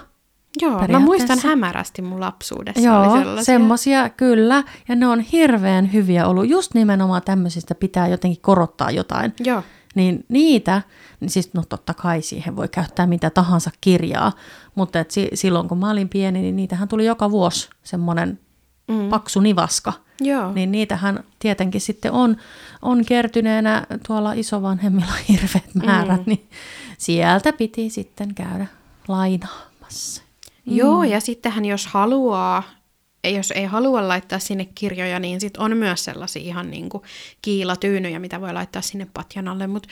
Joo, 0.61 0.87
mä 0.87 0.99
muistan 0.99 1.39
hämärästi 1.43 2.01
mun 2.01 2.19
lapsuudessa. 2.19 2.81
Joo, 2.81 3.03
semmosia 3.41 4.09
kyllä. 4.09 4.63
Ja 4.87 4.95
ne 4.95 5.07
on 5.07 5.19
hirveän 5.19 5.93
hyviä 5.93 6.27
ollut. 6.27 6.49
Just 6.49 6.73
nimenomaan 6.73 7.21
tämmöisistä 7.25 7.75
pitää 7.75 8.07
jotenkin 8.07 8.41
korottaa 8.41 8.91
jotain. 8.91 9.33
Joo. 9.39 9.63
Niin 9.95 10.25
niitä, 10.29 10.81
niin 11.19 11.29
siis 11.29 11.53
no 11.53 11.63
totta 11.69 11.93
kai 11.93 12.21
siihen 12.21 12.55
voi 12.55 12.67
käyttää 12.67 13.07
mitä 13.07 13.29
tahansa 13.29 13.71
kirjaa, 13.81 14.31
mutta 14.75 14.99
et 14.99 15.11
si- 15.11 15.29
silloin 15.33 15.67
kun 15.67 15.77
mä 15.77 15.91
olin 15.91 16.09
pieni, 16.09 16.41
niin 16.41 16.55
niitähän 16.55 16.87
tuli 16.87 17.05
joka 17.05 17.31
vuosi 17.31 17.69
semmoinen 17.83 18.39
mm. 18.93 19.09
paksu 19.09 19.39
nivaska. 19.39 19.93
Joo. 20.21 20.53
Niin 20.53 20.71
niitähän 20.71 21.23
tietenkin 21.39 21.81
sitten 21.81 22.11
on, 22.11 22.37
on 22.81 23.05
kertyneenä 23.05 23.87
tuolla 24.07 24.33
isovanhemmilla 24.33 25.13
hirveät 25.29 25.75
määrät, 25.85 26.19
mm. 26.19 26.23
niin 26.25 26.49
sieltä 26.97 27.53
piti 27.53 27.89
sitten 27.89 28.35
käydä 28.35 28.67
lainaamassa. 29.07 30.21
Mm. 30.65 30.75
Joo, 30.75 31.03
ja 31.03 31.19
sittenhän 31.19 31.65
jos 31.65 31.87
haluaa, 31.87 32.63
jos 33.23 33.51
ei 33.51 33.65
halua 33.65 34.07
laittaa 34.07 34.39
sinne 34.39 34.65
kirjoja, 34.75 35.19
niin 35.19 35.39
sitten 35.39 35.63
on 35.63 35.77
myös 35.77 36.03
sellaisia 36.03 36.41
ihan 36.41 36.71
niin 36.71 36.89
kuin 36.89 37.03
kiilatyynyjä, 37.41 38.19
mitä 38.19 38.41
voi 38.41 38.53
laittaa 38.53 38.81
sinne 38.81 39.07
patjan 39.13 39.47
alle, 39.47 39.67
mutta 39.67 39.89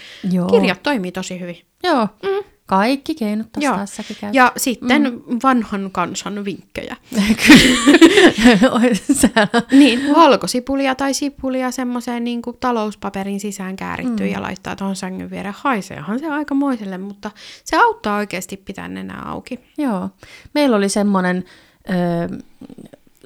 kirjat 0.51 0.83
toimii 0.83 1.11
tosi 1.11 1.39
hyvin. 1.39 1.57
Joo, 1.83 2.07
mm. 2.23 2.51
Kaikki 2.71 3.15
keinot 3.15 3.47
Joo. 3.57 3.77
tässäkin 3.77 4.17
käy. 4.21 4.29
Ja 4.33 4.51
sitten 4.57 5.03
mm. 5.03 5.39
vanhan 5.43 5.89
kansan 5.91 6.45
vinkkejä. 6.45 6.95
niin, 9.71 10.15
valkosipulia 10.15 10.95
tai 10.95 11.13
sipulia 11.13 11.71
semmoiseen 11.71 12.23
niin 12.23 12.41
kuin 12.41 12.57
talouspaperin 12.59 13.39
sisään 13.39 13.75
käärittyy 13.75 14.27
mm. 14.27 14.33
ja 14.33 14.41
laittaa 14.41 14.75
tuohon 14.75 14.95
sängyn 14.95 15.29
viereen. 15.29 15.55
Haiseehan 15.57 16.19
se 16.19 16.27
aika 16.27 16.55
moiselle, 16.55 16.97
mutta 16.97 17.31
se 17.63 17.77
auttaa 17.77 18.17
oikeasti 18.17 18.57
pitää 18.57 18.87
nenää 18.87 19.21
auki. 19.25 19.59
Joo. 19.77 20.09
Meillä 20.53 20.77
oli 20.77 20.89
semmoinen... 20.89 21.45
Öö, 21.89 22.37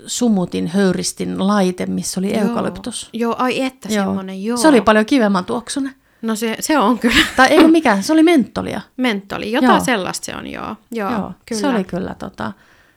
sumutin 0.06 0.68
höyristin 0.68 1.48
laite, 1.48 1.86
missä 1.86 2.20
oli 2.20 2.34
joo. 2.34 2.42
eukalyptus. 2.42 3.10
Joo, 3.14 3.36
ai 3.38 3.62
että 3.62 3.90
joo. 3.94 4.06
semmoinen, 4.06 4.44
joo. 4.44 4.58
Se 4.58 4.68
oli 4.68 4.82
paljon 4.82 5.06
kivemman 5.06 5.46
tuoksune. 5.46 5.94
No 6.22 6.36
se, 6.36 6.58
se 6.60 6.80
on 6.80 7.00
kyllä. 7.00 7.26
Tai 7.36 7.48
ei 7.48 7.68
mikä, 7.68 8.02
se 8.02 8.14
oli 8.14 8.24
mentolia. 8.24 8.82
Mentoli, 8.98 9.52
jotain 9.52 9.76
joo. 9.76 9.86
sellaista 9.86 10.26
se 10.26 10.36
on, 10.36 10.48
joo. 10.48 10.76
Joo, 10.92 11.12
joo 11.12 11.32
kyllä. 11.46 11.62
se 11.62 11.68
oli 11.68 11.84
kyllä 11.84 12.16
tota, 12.20 12.52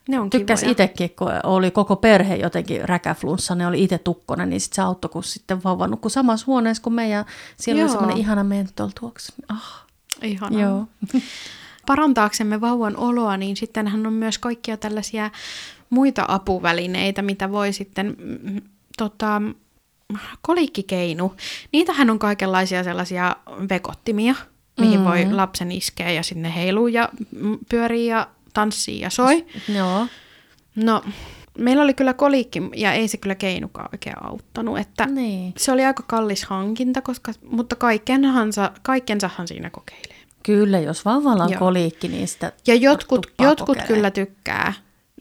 ne 0.08 0.20
on 0.20 0.30
Tykkäs 0.30 0.62
itsekin, 0.62 1.10
kun 1.10 1.28
oli 1.42 1.70
koko 1.70 1.96
perhe 1.96 2.36
jotenkin 2.36 2.88
räkäflunssa, 2.88 3.54
ne 3.54 3.66
oli 3.66 3.82
itse 3.82 3.98
tukkonen, 3.98 4.50
niin 4.50 4.60
sit 4.60 4.72
se 4.72 4.82
auttoi, 4.82 5.08
kun 5.08 5.24
sitten 5.24 5.64
vauva 5.64 5.86
nukkui 5.86 6.10
samassa 6.10 6.46
huoneessa 6.46 6.82
kuin 6.82 6.94
me, 6.94 7.08
ja 7.08 7.24
siellä 7.56 7.80
Joo. 7.80 7.86
oli 7.86 7.92
semmoinen 7.92 8.18
ihana 8.18 8.44
mentol 8.44 8.88
tuoksi. 9.00 9.32
Ah. 9.48 9.86
Ihanaa. 10.22 10.60
Joo. 10.60 10.86
Parantaaksemme 11.86 12.60
vauvan 12.60 12.96
oloa, 12.96 13.36
niin 13.36 13.56
sittenhän 13.56 14.06
on 14.06 14.12
myös 14.12 14.38
kaikkia 14.38 14.76
tällaisia 14.76 15.30
muita 15.90 16.24
apuvälineitä, 16.28 17.22
mitä 17.22 17.50
voi 17.50 17.72
sitten, 17.72 18.16
mm, 18.18 18.60
tota, 18.98 19.42
kolikkikeinu. 20.42 21.34
Niitähän 21.72 22.10
on 22.10 22.18
kaikenlaisia 22.18 22.84
sellaisia 22.84 23.36
vekottimia, 23.68 24.34
mihin 24.80 25.00
mm-hmm. 25.00 25.10
voi 25.10 25.32
lapsen 25.32 25.72
iskeä 25.72 26.10
ja 26.10 26.22
sinne 26.22 26.54
heiluu 26.54 26.86
ja 26.86 27.08
mm, 27.30 27.58
pyörii 27.70 28.06
ja 28.06 28.28
tanssii 28.54 29.00
ja 29.00 29.10
soi. 29.10 29.46
Joo. 29.74 30.06
No, 30.76 31.02
meillä 31.58 31.82
oli 31.82 31.94
kyllä 31.94 32.14
kolikki 32.14 32.62
ja 32.76 32.92
ei 32.92 33.08
se 33.08 33.16
kyllä 33.16 33.34
keinukaan 33.34 33.88
oikein 33.92 34.24
auttanut. 34.24 34.78
Että 34.78 35.06
Niin. 35.06 35.54
Se 35.56 35.72
oli 35.72 35.84
aika 35.84 36.02
kallis 36.06 36.44
hankinta, 36.44 37.02
koska, 37.02 37.32
mutta 37.50 37.76
kaikkensa, 37.76 38.72
kaikkensahan 38.82 39.48
siinä 39.48 39.70
kokeilee. 39.70 40.18
Kyllä, 40.42 40.78
jos 40.78 41.04
vauvalla 41.04 41.44
on 41.44 41.50
Joo. 41.50 41.58
koliikki, 41.58 42.08
niin 42.08 42.28
sitä 42.28 42.52
Ja 42.66 42.74
jotkut, 42.74 43.26
jotkut 43.38 43.78
kyllä 43.86 44.10
tykkää. 44.10 44.72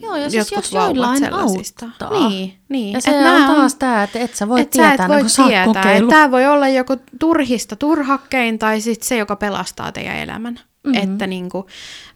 Joo, 0.01 0.15
ja 0.15 0.29
siis 0.29 0.51
jos 0.51 0.71
joillain 0.71 1.19
sellaisista. 1.19 1.85
auttaa. 1.85 2.29
Niin, 2.29 2.53
niin. 2.69 2.91
Ja 2.91 2.97
Et 2.97 3.03
se 3.03 3.11
nää 3.11 3.35
on 3.35 3.55
taas 3.55 3.75
tämä, 3.75 4.03
että 4.03 4.19
et 4.19 4.35
sä 4.35 4.47
voi 4.47 4.61
et 4.61 4.69
tietää, 4.69 4.97
sä 4.97 5.03
et 5.03 5.09
voi 5.09 5.21
kuin 5.21 5.67
oot 5.67 5.81
tietää. 5.81 6.09
Tämä 6.09 6.31
voi 6.31 6.45
olla 6.45 6.67
joku 6.67 6.95
turhista 7.19 7.75
turhakkein 7.75 8.59
tai 8.59 8.81
sitten 8.81 9.07
se, 9.07 9.17
joka 9.17 9.35
pelastaa 9.35 9.91
teidän 9.91 10.17
elämän. 10.17 10.53
Mhm. 10.53 10.95
Mm-hmm. 10.95 11.11
Että 11.11 11.27
niinku, 11.27 11.67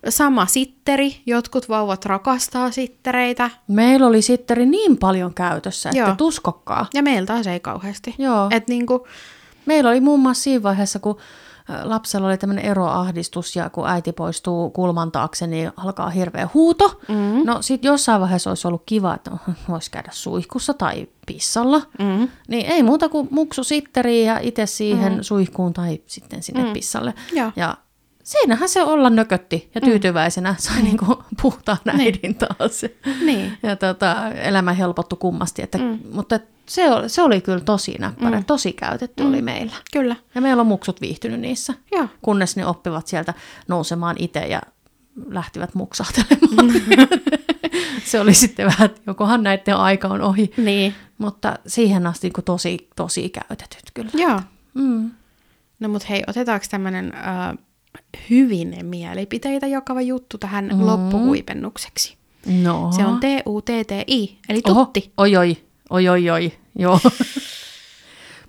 sama 0.10 0.46
sitteri, 0.46 1.22
jotkut 1.26 1.70
vauvat 1.70 2.06
rakastaa 2.06 2.72
sittereitä 2.72 3.50
Meillä 3.68 4.08
oli 4.08 4.22
sitteri 4.22 4.66
niin 4.66 4.98
paljon 4.98 5.34
käytössä, 5.34 5.90
että 5.90 6.00
Joo. 6.00 6.16
tuskokkaa. 6.16 6.86
ja 6.94 7.04
meillä 7.04 7.26
taas 7.26 7.48
ei 7.48 7.60
kauheasti. 7.60 8.16
Joo. 8.18 8.48
Et 8.52 8.68
niinku, 8.68 9.08
Meillä 9.66 9.90
oli 9.90 10.02
muun 10.02 10.20
muassa 10.20 10.44
siinä 10.44 10.64
vaiheessa, 10.64 11.00
kun 11.00 11.18
lapsella 11.84 12.28
oli 12.28 12.38
tämmöinen 12.38 12.66
eroahdistus 12.66 13.56
ja 13.56 13.70
kun 13.70 13.88
äiti 13.88 14.12
poistuu 14.12 14.70
kulman 14.70 15.12
taakse, 15.12 15.48
niin 15.48 15.72
alkaa 15.78 16.10
hirveä 16.10 16.50
huuto. 16.54 17.00
Mm. 17.08 17.46
No 17.46 17.62
sit 17.62 17.84
jossain 17.84 18.22
vaiheessa 18.22 18.50
olisi 18.50 18.68
ollut 18.68 18.84
kiva, 18.86 19.16
että 19.16 19.32
voisi 19.70 19.92
käydä 19.92 20.10
suihkussa 20.12 20.74
tai 20.74 21.08
pissalla. 21.26 21.82
mm, 22.00 22.28
Niin 22.48 22.66
ei 22.66 22.84
muuta 22.84 23.10
kuin 23.10 23.28
muksu 23.32 23.64
sitteriin 23.64 24.28
ja 24.28 24.40
itse 24.42 24.66
siihen 24.66 25.14
mm. 25.14 25.22
suihkuun 25.22 25.74
tai 25.74 26.02
sitten 26.06 26.44
sinne 26.44 26.64
mm. 26.64 26.74
pissalle. 26.74 27.14
Joo. 27.34 27.52
Ja 27.56 27.78
siinähän 28.24 28.70
se 28.70 28.84
olla 28.84 29.10
nökötti 29.10 29.70
ja 29.76 29.82
tyytyväisenä 29.82 30.56
sai 30.60 30.78
mm. 30.78 30.84
niinku 30.84 31.24
puhtaan 31.42 31.80
äidin 32.00 32.36
taas. 32.36 32.82
niin. 33.26 33.58
Ja 33.64 33.76
tota, 33.76 34.30
elämä 34.30 34.74
helpottui 34.74 35.18
kummasti. 35.20 35.62
Että, 35.62 35.78
mm. 35.78 36.00
Mutta 36.12 36.40
se 36.66 36.92
oli, 36.92 37.10
se 37.10 37.22
oli 37.22 37.42
kyllä 37.42 37.60
tosi 37.60 37.96
näppärä, 38.00 38.38
mm. 38.38 38.46
tosi 38.46 38.74
käytetty 38.74 39.24
mm. 39.24 39.30
oli 39.30 39.42
meillä. 39.42 39.74
Kyllä. 39.94 40.16
Ja 40.36 40.42
meillä 40.42 40.62
on 40.62 40.68
muksut 40.68 41.02
viihtynyt 41.02 41.40
niissä, 41.40 41.74
Joo. 41.92 42.08
kunnes 42.22 42.56
ne 42.56 42.66
oppivat 42.66 43.08
sieltä 43.08 43.34
nousemaan 43.68 44.16
itse 44.20 44.40
ja 44.40 44.62
lähtivät 45.30 45.76
muksahtelemaan. 45.76 46.74
se 48.06 48.20
oli 48.20 48.34
sitten 48.34 48.66
vähän, 48.66 48.86
että 48.86 49.02
jokohan 49.08 49.44
näiden 49.44 49.76
aika 49.76 50.08
on 50.08 50.22
ohi. 50.22 50.54
Niin. 50.58 50.96
Mutta 51.18 51.60
siihen 51.68 52.08
asti 52.08 52.32
niin 52.36 52.46
tosi, 52.46 52.90
tosi 52.96 53.30
käytetyt 53.30 53.92
kyllä. 53.94 54.12
Joo. 54.14 54.42
Mm. 54.74 55.12
No 55.80 55.90
mut 55.90 56.10
hei, 56.10 56.24
otetaanko 56.28 56.66
tämmönen 56.70 57.14
äh, 57.16 57.58
hyvin 58.30 58.78
mielipiteitä 58.86 59.68
jakava 59.68 60.02
juttu 60.02 60.38
tähän 60.38 60.70
mm. 60.74 60.86
loppuhuipennukseksi? 60.86 62.18
No. 62.62 62.92
Se 62.96 63.06
on 63.06 63.20
T-U-T-T-I, 63.20 64.38
eli 64.50 64.62
Oho, 64.70 64.86
tutti. 64.86 65.12
oi 65.18 65.36
oi, 65.38 65.58
oi 65.90 66.10
oi 66.10 66.30
oi, 66.30 66.54
joo. 66.80 67.00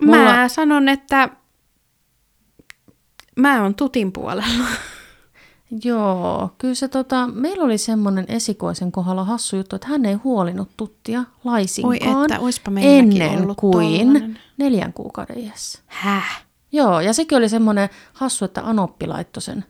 Mä 0.01 0.17
mulla- 0.17 0.49
sanon, 0.49 0.89
että 0.89 1.29
mä 3.35 3.61
oon 3.63 3.75
tutin 3.75 4.11
puolella. 4.11 4.65
Joo, 5.83 6.49
kyllä 6.57 6.75
se 6.75 6.87
tota, 6.87 7.27
meillä 7.27 7.63
oli 7.63 7.77
semmoinen 7.77 8.25
esikoisen 8.27 8.91
kohdalla 8.91 9.23
hassu 9.23 9.55
juttu, 9.55 9.75
että 9.75 9.87
hän 9.87 10.05
ei 10.05 10.13
huolinut 10.13 10.69
tuttia 10.77 11.23
laisinkaan 11.43 12.17
Oi 12.17 12.23
että, 12.23 12.39
oispa 12.39 12.71
ennen 12.81 13.41
ollut 13.41 13.57
kuin 13.57 13.99
tollanen. 13.99 14.39
neljän 14.57 14.93
kuukauden 14.93 15.39
iässä. 15.39 15.79
Häh? 15.87 16.45
Joo, 16.73 16.99
ja 16.99 17.13
sekin 17.13 17.37
oli 17.37 17.49
semmoinen 17.49 17.89
hassu, 18.13 18.45
että 18.45 18.61
Anoppi 18.61 19.07
laittoi 19.07 19.41
sen. 19.41 19.65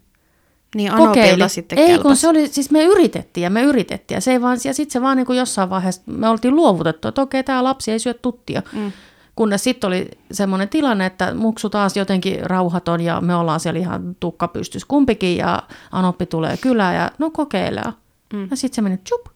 Niin 0.76 0.92
Anopilta 0.92 1.48
sitten 1.48 1.80
Ei, 1.80 2.00
kun 2.00 2.16
se 2.16 2.28
oli, 2.28 2.48
siis 2.48 2.72
me 2.72 2.84
yritettiin 2.84 3.44
ja 3.44 3.50
me 3.50 3.62
yritettiin. 3.62 4.16
Ja, 4.16 4.22
se 4.22 4.32
ei 4.32 4.42
vaan, 4.42 4.58
ja 4.64 4.74
sitten 4.74 4.94
se 4.94 5.02
vaan 5.02 5.18
niin 5.18 5.26
kuin 5.26 5.40
jossain 5.40 5.70
vaiheessa, 5.70 6.02
me 6.06 6.30
oltiin 6.30 6.56
luovutettu, 6.56 7.08
että 7.08 7.22
okei, 7.22 7.44
tämä 7.44 7.64
lapsi 7.64 7.92
ei 7.92 8.00
syö 8.00 8.14
tuttia. 8.14 8.62
Mm. 8.74 8.92
Kunnes 9.36 9.64
sitten 9.64 9.88
oli 9.88 10.10
semmoinen 10.32 10.70
tilanne, 10.70 11.06
että 11.06 11.34
muksu 11.34 11.70
taas 11.70 11.98
jotenkin 11.98 12.46
rauhaton 12.46 13.02
ja 13.02 13.22
me 13.22 13.36
ollaan 13.36 13.60
siellä 13.60 13.80
ihan 13.80 14.16
tukka 14.20 14.48
pystys 14.48 14.86
kumpikin 14.86 15.38
ja 15.38 15.64
Anoppi 15.92 16.26
tulee 16.26 16.58
kylään 16.58 16.96
ja 16.96 17.12
no 17.20 17.32
kokeillaan. 17.32 17.94
Mm. 18.34 18.48
Ja 18.52 18.58
sitten 18.58 18.76
se 18.76 18.82
meni 18.82 18.98
chup. 18.98 19.33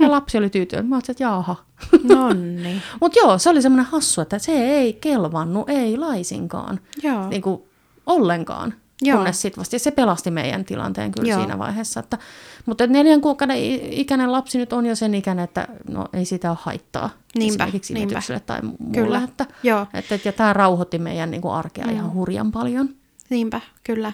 Ja 0.00 0.10
lapsi 0.10 0.38
oli 0.38 0.50
tyytyväinen. 0.50 0.88
Mä 0.88 0.96
ajattelin, 0.96 1.14
että 1.14 1.24
jaaha. 1.24 1.56
Nonni. 2.04 2.82
Mutta 3.00 3.18
joo, 3.18 3.38
se 3.38 3.50
oli 3.50 3.62
semmoinen 3.62 3.86
hassu, 3.86 4.20
että 4.20 4.38
se 4.38 4.52
ei 4.52 4.92
kelvannut, 4.92 5.68
ei 5.68 5.96
laisinkaan. 5.96 6.80
Joo. 7.02 7.28
Niin 7.28 7.42
kuin 7.42 7.62
ollenkaan. 8.06 8.74
Joo. 9.02 9.16
Kunnes 9.16 9.42
sit 9.42 9.58
vasta, 9.58 9.76
ja 9.76 9.80
se 9.80 9.90
pelasti 9.90 10.30
meidän 10.30 10.64
tilanteen 10.64 11.12
kyllä 11.12 11.28
Joo. 11.28 11.40
siinä 11.40 11.58
vaiheessa. 11.58 12.00
Että, 12.00 12.18
mutta 12.66 12.86
neljän 12.86 13.20
kuukauden 13.20 13.56
ikäinen 13.92 14.32
lapsi 14.32 14.58
nyt 14.58 14.72
on 14.72 14.86
jo 14.86 14.96
sen 14.96 15.14
ikäinen, 15.14 15.44
että 15.44 15.68
no, 15.88 16.08
ei 16.12 16.24
sitä 16.24 16.50
ole 16.50 16.58
haittaa. 16.60 17.10
Niinpä, 17.34 17.64
esimerkiksi 17.64 17.94
niinpä. 17.94 18.20
tai 18.46 18.60
muulle. 18.62 18.94
Kyllä. 18.94 19.22
Että, 19.24 19.46
Joo. 19.62 19.86
että, 19.94 20.18
ja 20.24 20.32
tämä 20.32 20.52
rauhoitti 20.52 20.98
meidän 20.98 21.30
niin 21.30 21.42
kuin 21.42 21.54
arkea 21.54 21.86
mm. 21.86 21.92
ihan 21.92 22.12
hurjan 22.12 22.52
paljon. 22.52 22.88
Niinpä, 23.30 23.60
kyllä. 23.84 24.12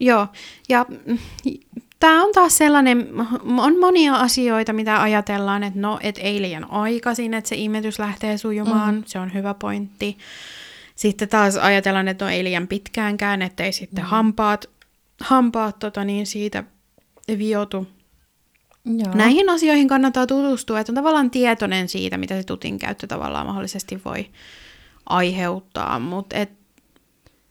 Joo, 0.00 0.26
ja 0.68 0.86
tämä 2.00 2.24
on 2.24 2.32
taas 2.32 2.58
sellainen, 2.58 3.08
on 3.58 3.80
monia 3.80 4.14
asioita, 4.14 4.72
mitä 4.72 5.02
ajatellaan, 5.02 5.62
että 5.62 5.80
no, 5.80 5.98
et 6.02 6.18
ei 6.18 6.42
liian 6.42 6.70
aikaisin, 6.70 7.34
että 7.34 7.48
se 7.48 7.56
imetys 7.56 7.98
lähtee 7.98 8.38
sujumaan, 8.38 8.94
mm. 8.94 9.02
se 9.06 9.18
on 9.18 9.34
hyvä 9.34 9.54
pointti. 9.54 10.18
Sitten 10.94 11.28
taas 11.28 11.56
ajatellaan, 11.56 12.08
että 12.08 12.24
no 12.24 12.30
ei 12.30 12.44
liian 12.44 12.68
pitkäänkään, 12.68 13.42
ettei 13.42 13.72
sitten 13.72 14.04
mm. 14.04 14.08
hampaat, 14.08 14.70
hampaat 15.20 15.78
tota 15.78 16.04
niin, 16.04 16.26
siitä 16.26 16.64
viotu. 17.38 17.86
Joo. 18.84 19.14
Näihin 19.14 19.50
asioihin 19.50 19.88
kannattaa 19.88 20.26
tutustua, 20.26 20.80
että 20.80 20.92
on 20.92 20.94
tavallaan 20.94 21.30
tietoinen 21.30 21.88
siitä, 21.88 22.18
mitä 22.18 22.36
se 22.36 22.42
tutin 22.42 22.78
käyttö 22.78 23.06
tavallaan 23.06 23.46
mahdollisesti 23.46 24.00
voi 24.04 24.26
aiheuttaa, 25.06 25.98
mutta 25.98 26.36
et 26.36 26.59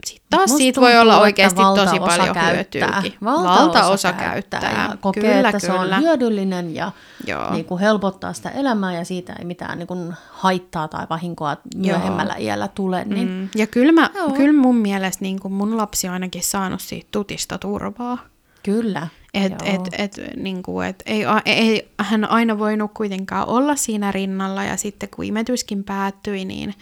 sitten 0.05 0.25
taas 0.29 0.49
Musta 0.49 0.57
siitä 0.57 0.81
voi 0.81 0.97
olla 0.97 1.19
oikeasti 1.19 1.61
tosi 1.75 1.99
paljon 1.99 2.33
käyttää. 2.33 3.03
Valtaosa, 3.23 3.61
Valtaosa 3.61 4.13
käyttää. 4.13 4.59
käyttää. 4.61 4.87
Ja 4.91 4.97
kokee, 4.97 5.23
kyllä, 5.23 5.49
että 5.49 5.59
se 5.59 5.67
kyllä. 5.67 5.95
on 5.95 6.01
hyödyllinen 6.01 6.75
ja 6.75 6.91
Joo. 7.27 7.53
niin 7.53 7.65
kuin 7.65 7.79
helpottaa 7.79 8.33
sitä 8.33 8.49
elämää 8.49 8.93
ja 8.93 9.05
siitä 9.05 9.33
ei 9.39 9.45
mitään 9.45 9.77
niin 9.79 9.87
kuin 9.87 10.13
haittaa 10.31 10.87
tai 10.87 11.07
vahinkoa 11.09 11.57
myöhemmällä 11.75 12.35
iällä 12.39 12.67
tule. 12.67 13.05
Niin 13.05 13.29
Mm. 13.29 13.49
Ja 13.55 13.67
kyllä, 13.67 13.91
mä, 13.91 14.09
Joo. 14.15 14.29
kyllä 14.29 14.61
mun 14.61 14.75
mielestä 14.75 15.23
niin 15.23 15.39
kun 15.39 15.51
mun 15.51 15.77
lapsi 15.77 16.07
on 16.07 16.13
ainakin 16.13 16.43
saanut 16.43 16.81
siitä 16.81 17.07
tutista 17.11 17.57
turvaa. 17.57 18.17
Kyllä. 18.63 19.07
Et, 19.33 19.51
Joo. 19.51 19.75
et, 19.75 19.81
et, 19.97 20.35
niin 20.35 20.63
kuin, 20.63 20.87
et 20.87 21.03
ei, 21.05 21.23
ei 21.45 21.89
hän 21.99 22.29
aina 22.29 22.59
voinut 22.59 22.91
kuitenkaan 22.93 23.47
olla 23.47 23.75
siinä 23.75 24.11
rinnalla 24.11 24.63
ja 24.63 24.77
sitten 24.77 25.09
kun 25.09 25.25
imetyskin 25.25 25.83
päättyi, 25.83 26.45
niin 26.45 26.73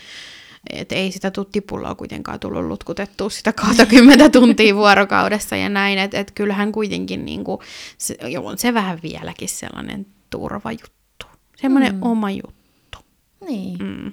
et 0.70 0.92
ei 0.92 1.12
sitä 1.12 1.32
tuttipulloa 1.32 1.96
kuitenkaan 1.96 2.40
tullut 2.40 2.66
lutkutettua 2.66 3.30
sitä 3.30 3.54
20 3.54 4.30
tuntia 4.30 4.76
vuorokaudessa 4.76 5.56
ja 5.56 5.70
näin, 5.70 6.00
että 6.00 6.20
et 6.20 6.32
kyllähän 6.32 6.72
kuitenkin 6.72 7.26
niin 7.26 7.44
kuin, 7.44 7.60
se, 7.98 8.18
on 8.40 8.58
se 8.58 8.74
vähän 8.74 9.00
vieläkin 9.04 9.50
sellainen 9.50 10.06
turvajuttu, 10.30 11.26
semmoinen 11.56 11.96
mm. 11.96 12.04
oma 12.04 12.32
juttu. 12.32 12.98
Niin. 13.48 13.78
Mm. 13.80 14.12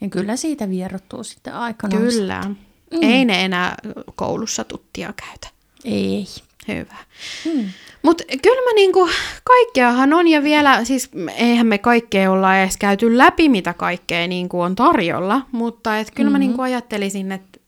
Ja 0.00 0.08
kyllä 0.10 0.36
siitä 0.36 0.70
vierottuu 0.70 1.24
sitten 1.24 1.54
aikanaan. 1.54 2.02
Kyllä. 2.02 2.42
Mm. 2.42 2.56
Ei 3.02 3.24
ne 3.24 3.44
enää 3.44 3.76
koulussa 4.14 4.64
tuttia 4.64 5.12
käytä. 5.16 5.48
Ei. 5.84 6.26
Hyvä. 6.68 6.96
Mm. 7.44 7.68
Mutta 8.02 8.24
kyllä 8.42 8.70
mä 8.70 8.74
niinku, 8.74 9.08
kaikkeahan 9.44 10.12
on 10.12 10.28
ja 10.28 10.42
vielä, 10.42 10.84
siis 10.84 11.10
eihän 11.36 11.66
me 11.66 11.78
kaikkea 11.78 12.30
olla 12.30 12.58
edes 12.58 12.76
käyty 12.76 13.18
läpi, 13.18 13.48
mitä 13.48 13.74
kaikkea 13.74 14.26
niinku 14.26 14.60
on 14.60 14.74
tarjolla, 14.74 15.42
mutta 15.52 15.98
et 15.98 16.10
kyllä 16.10 16.30
mm-hmm. 16.30 16.32
mä 16.32 16.38
niinku 16.38 16.62
ajattelisin, 16.62 17.32
että 17.32 17.60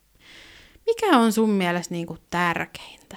mikä 0.86 1.18
on 1.18 1.32
sun 1.32 1.50
mielestä 1.50 1.94
niinku 1.94 2.18
tärkeintä? 2.30 3.16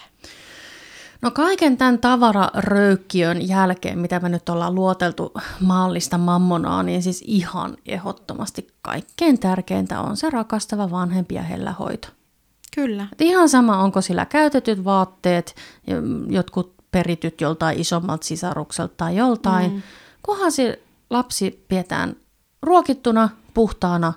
No 1.21 1.31
kaiken 1.31 1.77
tämän 1.77 1.99
tavararöykkiön 1.99 3.47
jälkeen, 3.47 3.99
mitä 3.99 4.19
me 4.19 4.29
nyt 4.29 4.49
ollaan 4.49 4.75
luoteltu 4.75 5.33
maallista 5.59 6.17
mammonaa, 6.17 6.83
niin 6.83 7.03
siis 7.03 7.23
ihan 7.27 7.77
ehdottomasti 7.85 8.67
kaikkein 8.81 9.39
tärkeintä 9.39 10.01
on 10.01 10.17
se 10.17 10.29
rakastava 10.29 10.91
vanhempi 10.91 11.35
ja 11.35 11.41
hellä 11.41 11.71
hoito. 11.71 12.07
Kyllä. 12.79 13.07
Et 13.11 13.21
ihan 13.21 13.49
sama, 13.49 13.83
onko 13.83 14.01
sillä 14.01 14.25
käytetyt 14.25 14.83
vaatteet, 14.83 15.55
jotkut 16.27 16.73
perityt 16.91 17.41
joltain 17.41 17.79
isommalta 17.79 18.27
sisarukselta 18.27 18.93
tai 18.97 19.15
joltain, 19.15 19.71
mm. 19.71 19.81
kunhan 20.23 20.51
se 20.51 20.81
lapsi 21.09 21.65
pidetään 21.67 22.15
ruokittuna, 22.61 23.29
puhtaana, 23.53 24.13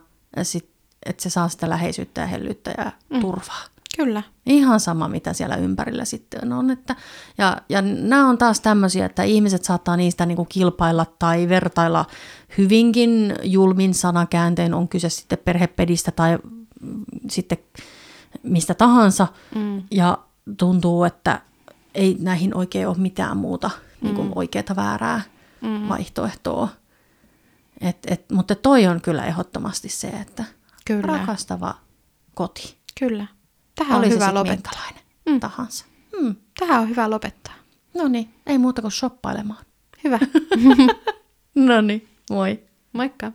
että 1.07 1.23
se 1.23 1.31
saa 1.31 1.49
sitä 1.49 1.71
läheisyyttä 1.71 2.21
ja 2.21 2.27
hellyyttä 2.27 2.75
ja 2.79 2.93
mm. 3.11 3.21
turvaa. 3.21 3.65
Kyllä. 3.97 4.23
Ihan 4.47 4.81
sama, 4.81 5.09
mitä 5.09 5.33
siellä 5.33 5.57
ympärillä 5.57 6.05
sitten 6.05 6.53
on. 6.53 6.71
Että, 6.71 6.97
ja, 7.39 7.57
ja 7.69 7.83
nämä 7.83 8.29
on 8.29 8.39
taas 8.39 8.61
tämmöisiä, 8.61 9.07
että 9.07 9.23
ihmiset 9.23 9.65
saattaa 9.65 9.97
niistä 9.97 10.27
niin 10.27 10.37
kuin 10.37 10.49
kilpailla 10.49 11.07
tai 11.19 11.49
vertailla 11.49 12.05
hyvinkin 12.59 13.35
julmin 13.43 13.95
sanakääntein, 13.95 14.75
on 14.75 14.89
kyse 14.89 15.09
sitten 15.09 15.39
perhepedistä 15.45 16.11
tai 16.11 16.39
mm, 16.81 17.05
sitten 17.31 17.59
mistä 18.43 18.75
tahansa. 18.75 19.27
Mm. 19.55 19.83
Ja 19.91 20.19
tuntuu, 20.59 21.05
että 21.05 21.41
ei 21.95 22.17
näihin 22.21 22.57
oikein 22.57 22.89
ole 22.89 22.97
mitään 22.99 23.37
muuta 23.37 23.69
mm. 23.69 24.07
niin 24.07 24.17
kuin 24.17 24.33
oikeaa 24.35 24.77
väärää 24.77 25.21
mm. 25.61 25.89
vaihtoehtoa. 25.89 26.69
Et, 27.81 27.99
et, 28.07 28.31
mutta 28.33 28.55
toi 28.55 28.87
on 28.87 29.01
kyllä 29.01 29.25
ehdottomasti 29.25 29.89
se, 29.89 30.09
että 30.09 30.45
kyllä. 30.85 31.03
rakastava 31.03 31.75
koti. 32.35 32.77
Kyllä. 32.99 33.27
Tähän 33.75 33.99
Oli 33.99 34.07
on 34.07 34.13
hyvä 34.13 34.35
lopettaa. 34.35 34.73
mm. 35.27 35.41
tahansa. 35.41 35.85
Mm. 36.21 36.37
Tähän 36.59 36.81
on 36.81 36.89
hyvä 36.89 37.11
lopettaa. 37.11 37.55
No 37.95 38.09
niin, 38.09 38.35
ei 38.47 38.59
muuta 38.59 38.83
kuin 38.83 38.93
shoppailemaan. 38.93 39.65
Hyvä. 40.05 40.19
No 41.55 41.81
niin, 41.81 42.09
moi. 42.31 42.63
Moikka. 42.93 43.33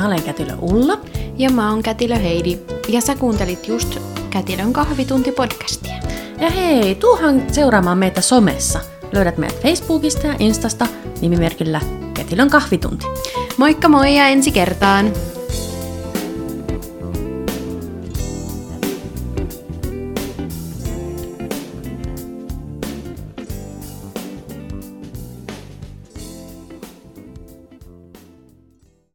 Mä 0.00 0.06
olen 0.06 0.22
Kätilö 0.22 0.52
Ulla. 0.60 1.00
Ja 1.38 1.50
mä 1.50 1.70
oon 1.70 1.82
Kätilö 1.82 2.14
Heidi. 2.14 2.58
Ja 2.88 3.00
sä 3.00 3.14
kuuntelit 3.14 3.68
just 3.68 3.98
Kätilön 4.30 4.72
kahvitunti-podcastia. 4.72 6.08
Ja 6.40 6.50
hei, 6.50 6.94
tuuhan 6.94 7.42
seuraamaan 7.52 7.98
meitä 7.98 8.20
somessa. 8.20 8.80
Löydät 9.12 9.38
meidät 9.38 9.62
Facebookista 9.62 10.26
ja 10.26 10.34
Instasta 10.38 10.86
nimimerkillä 11.20 11.80
Kätilön 12.14 12.50
kahvitunti. 12.50 13.06
Moikka 13.56 13.88
moi 13.88 14.16
ja 14.16 14.26
ensi 14.26 14.50
kertaan! 14.50 15.12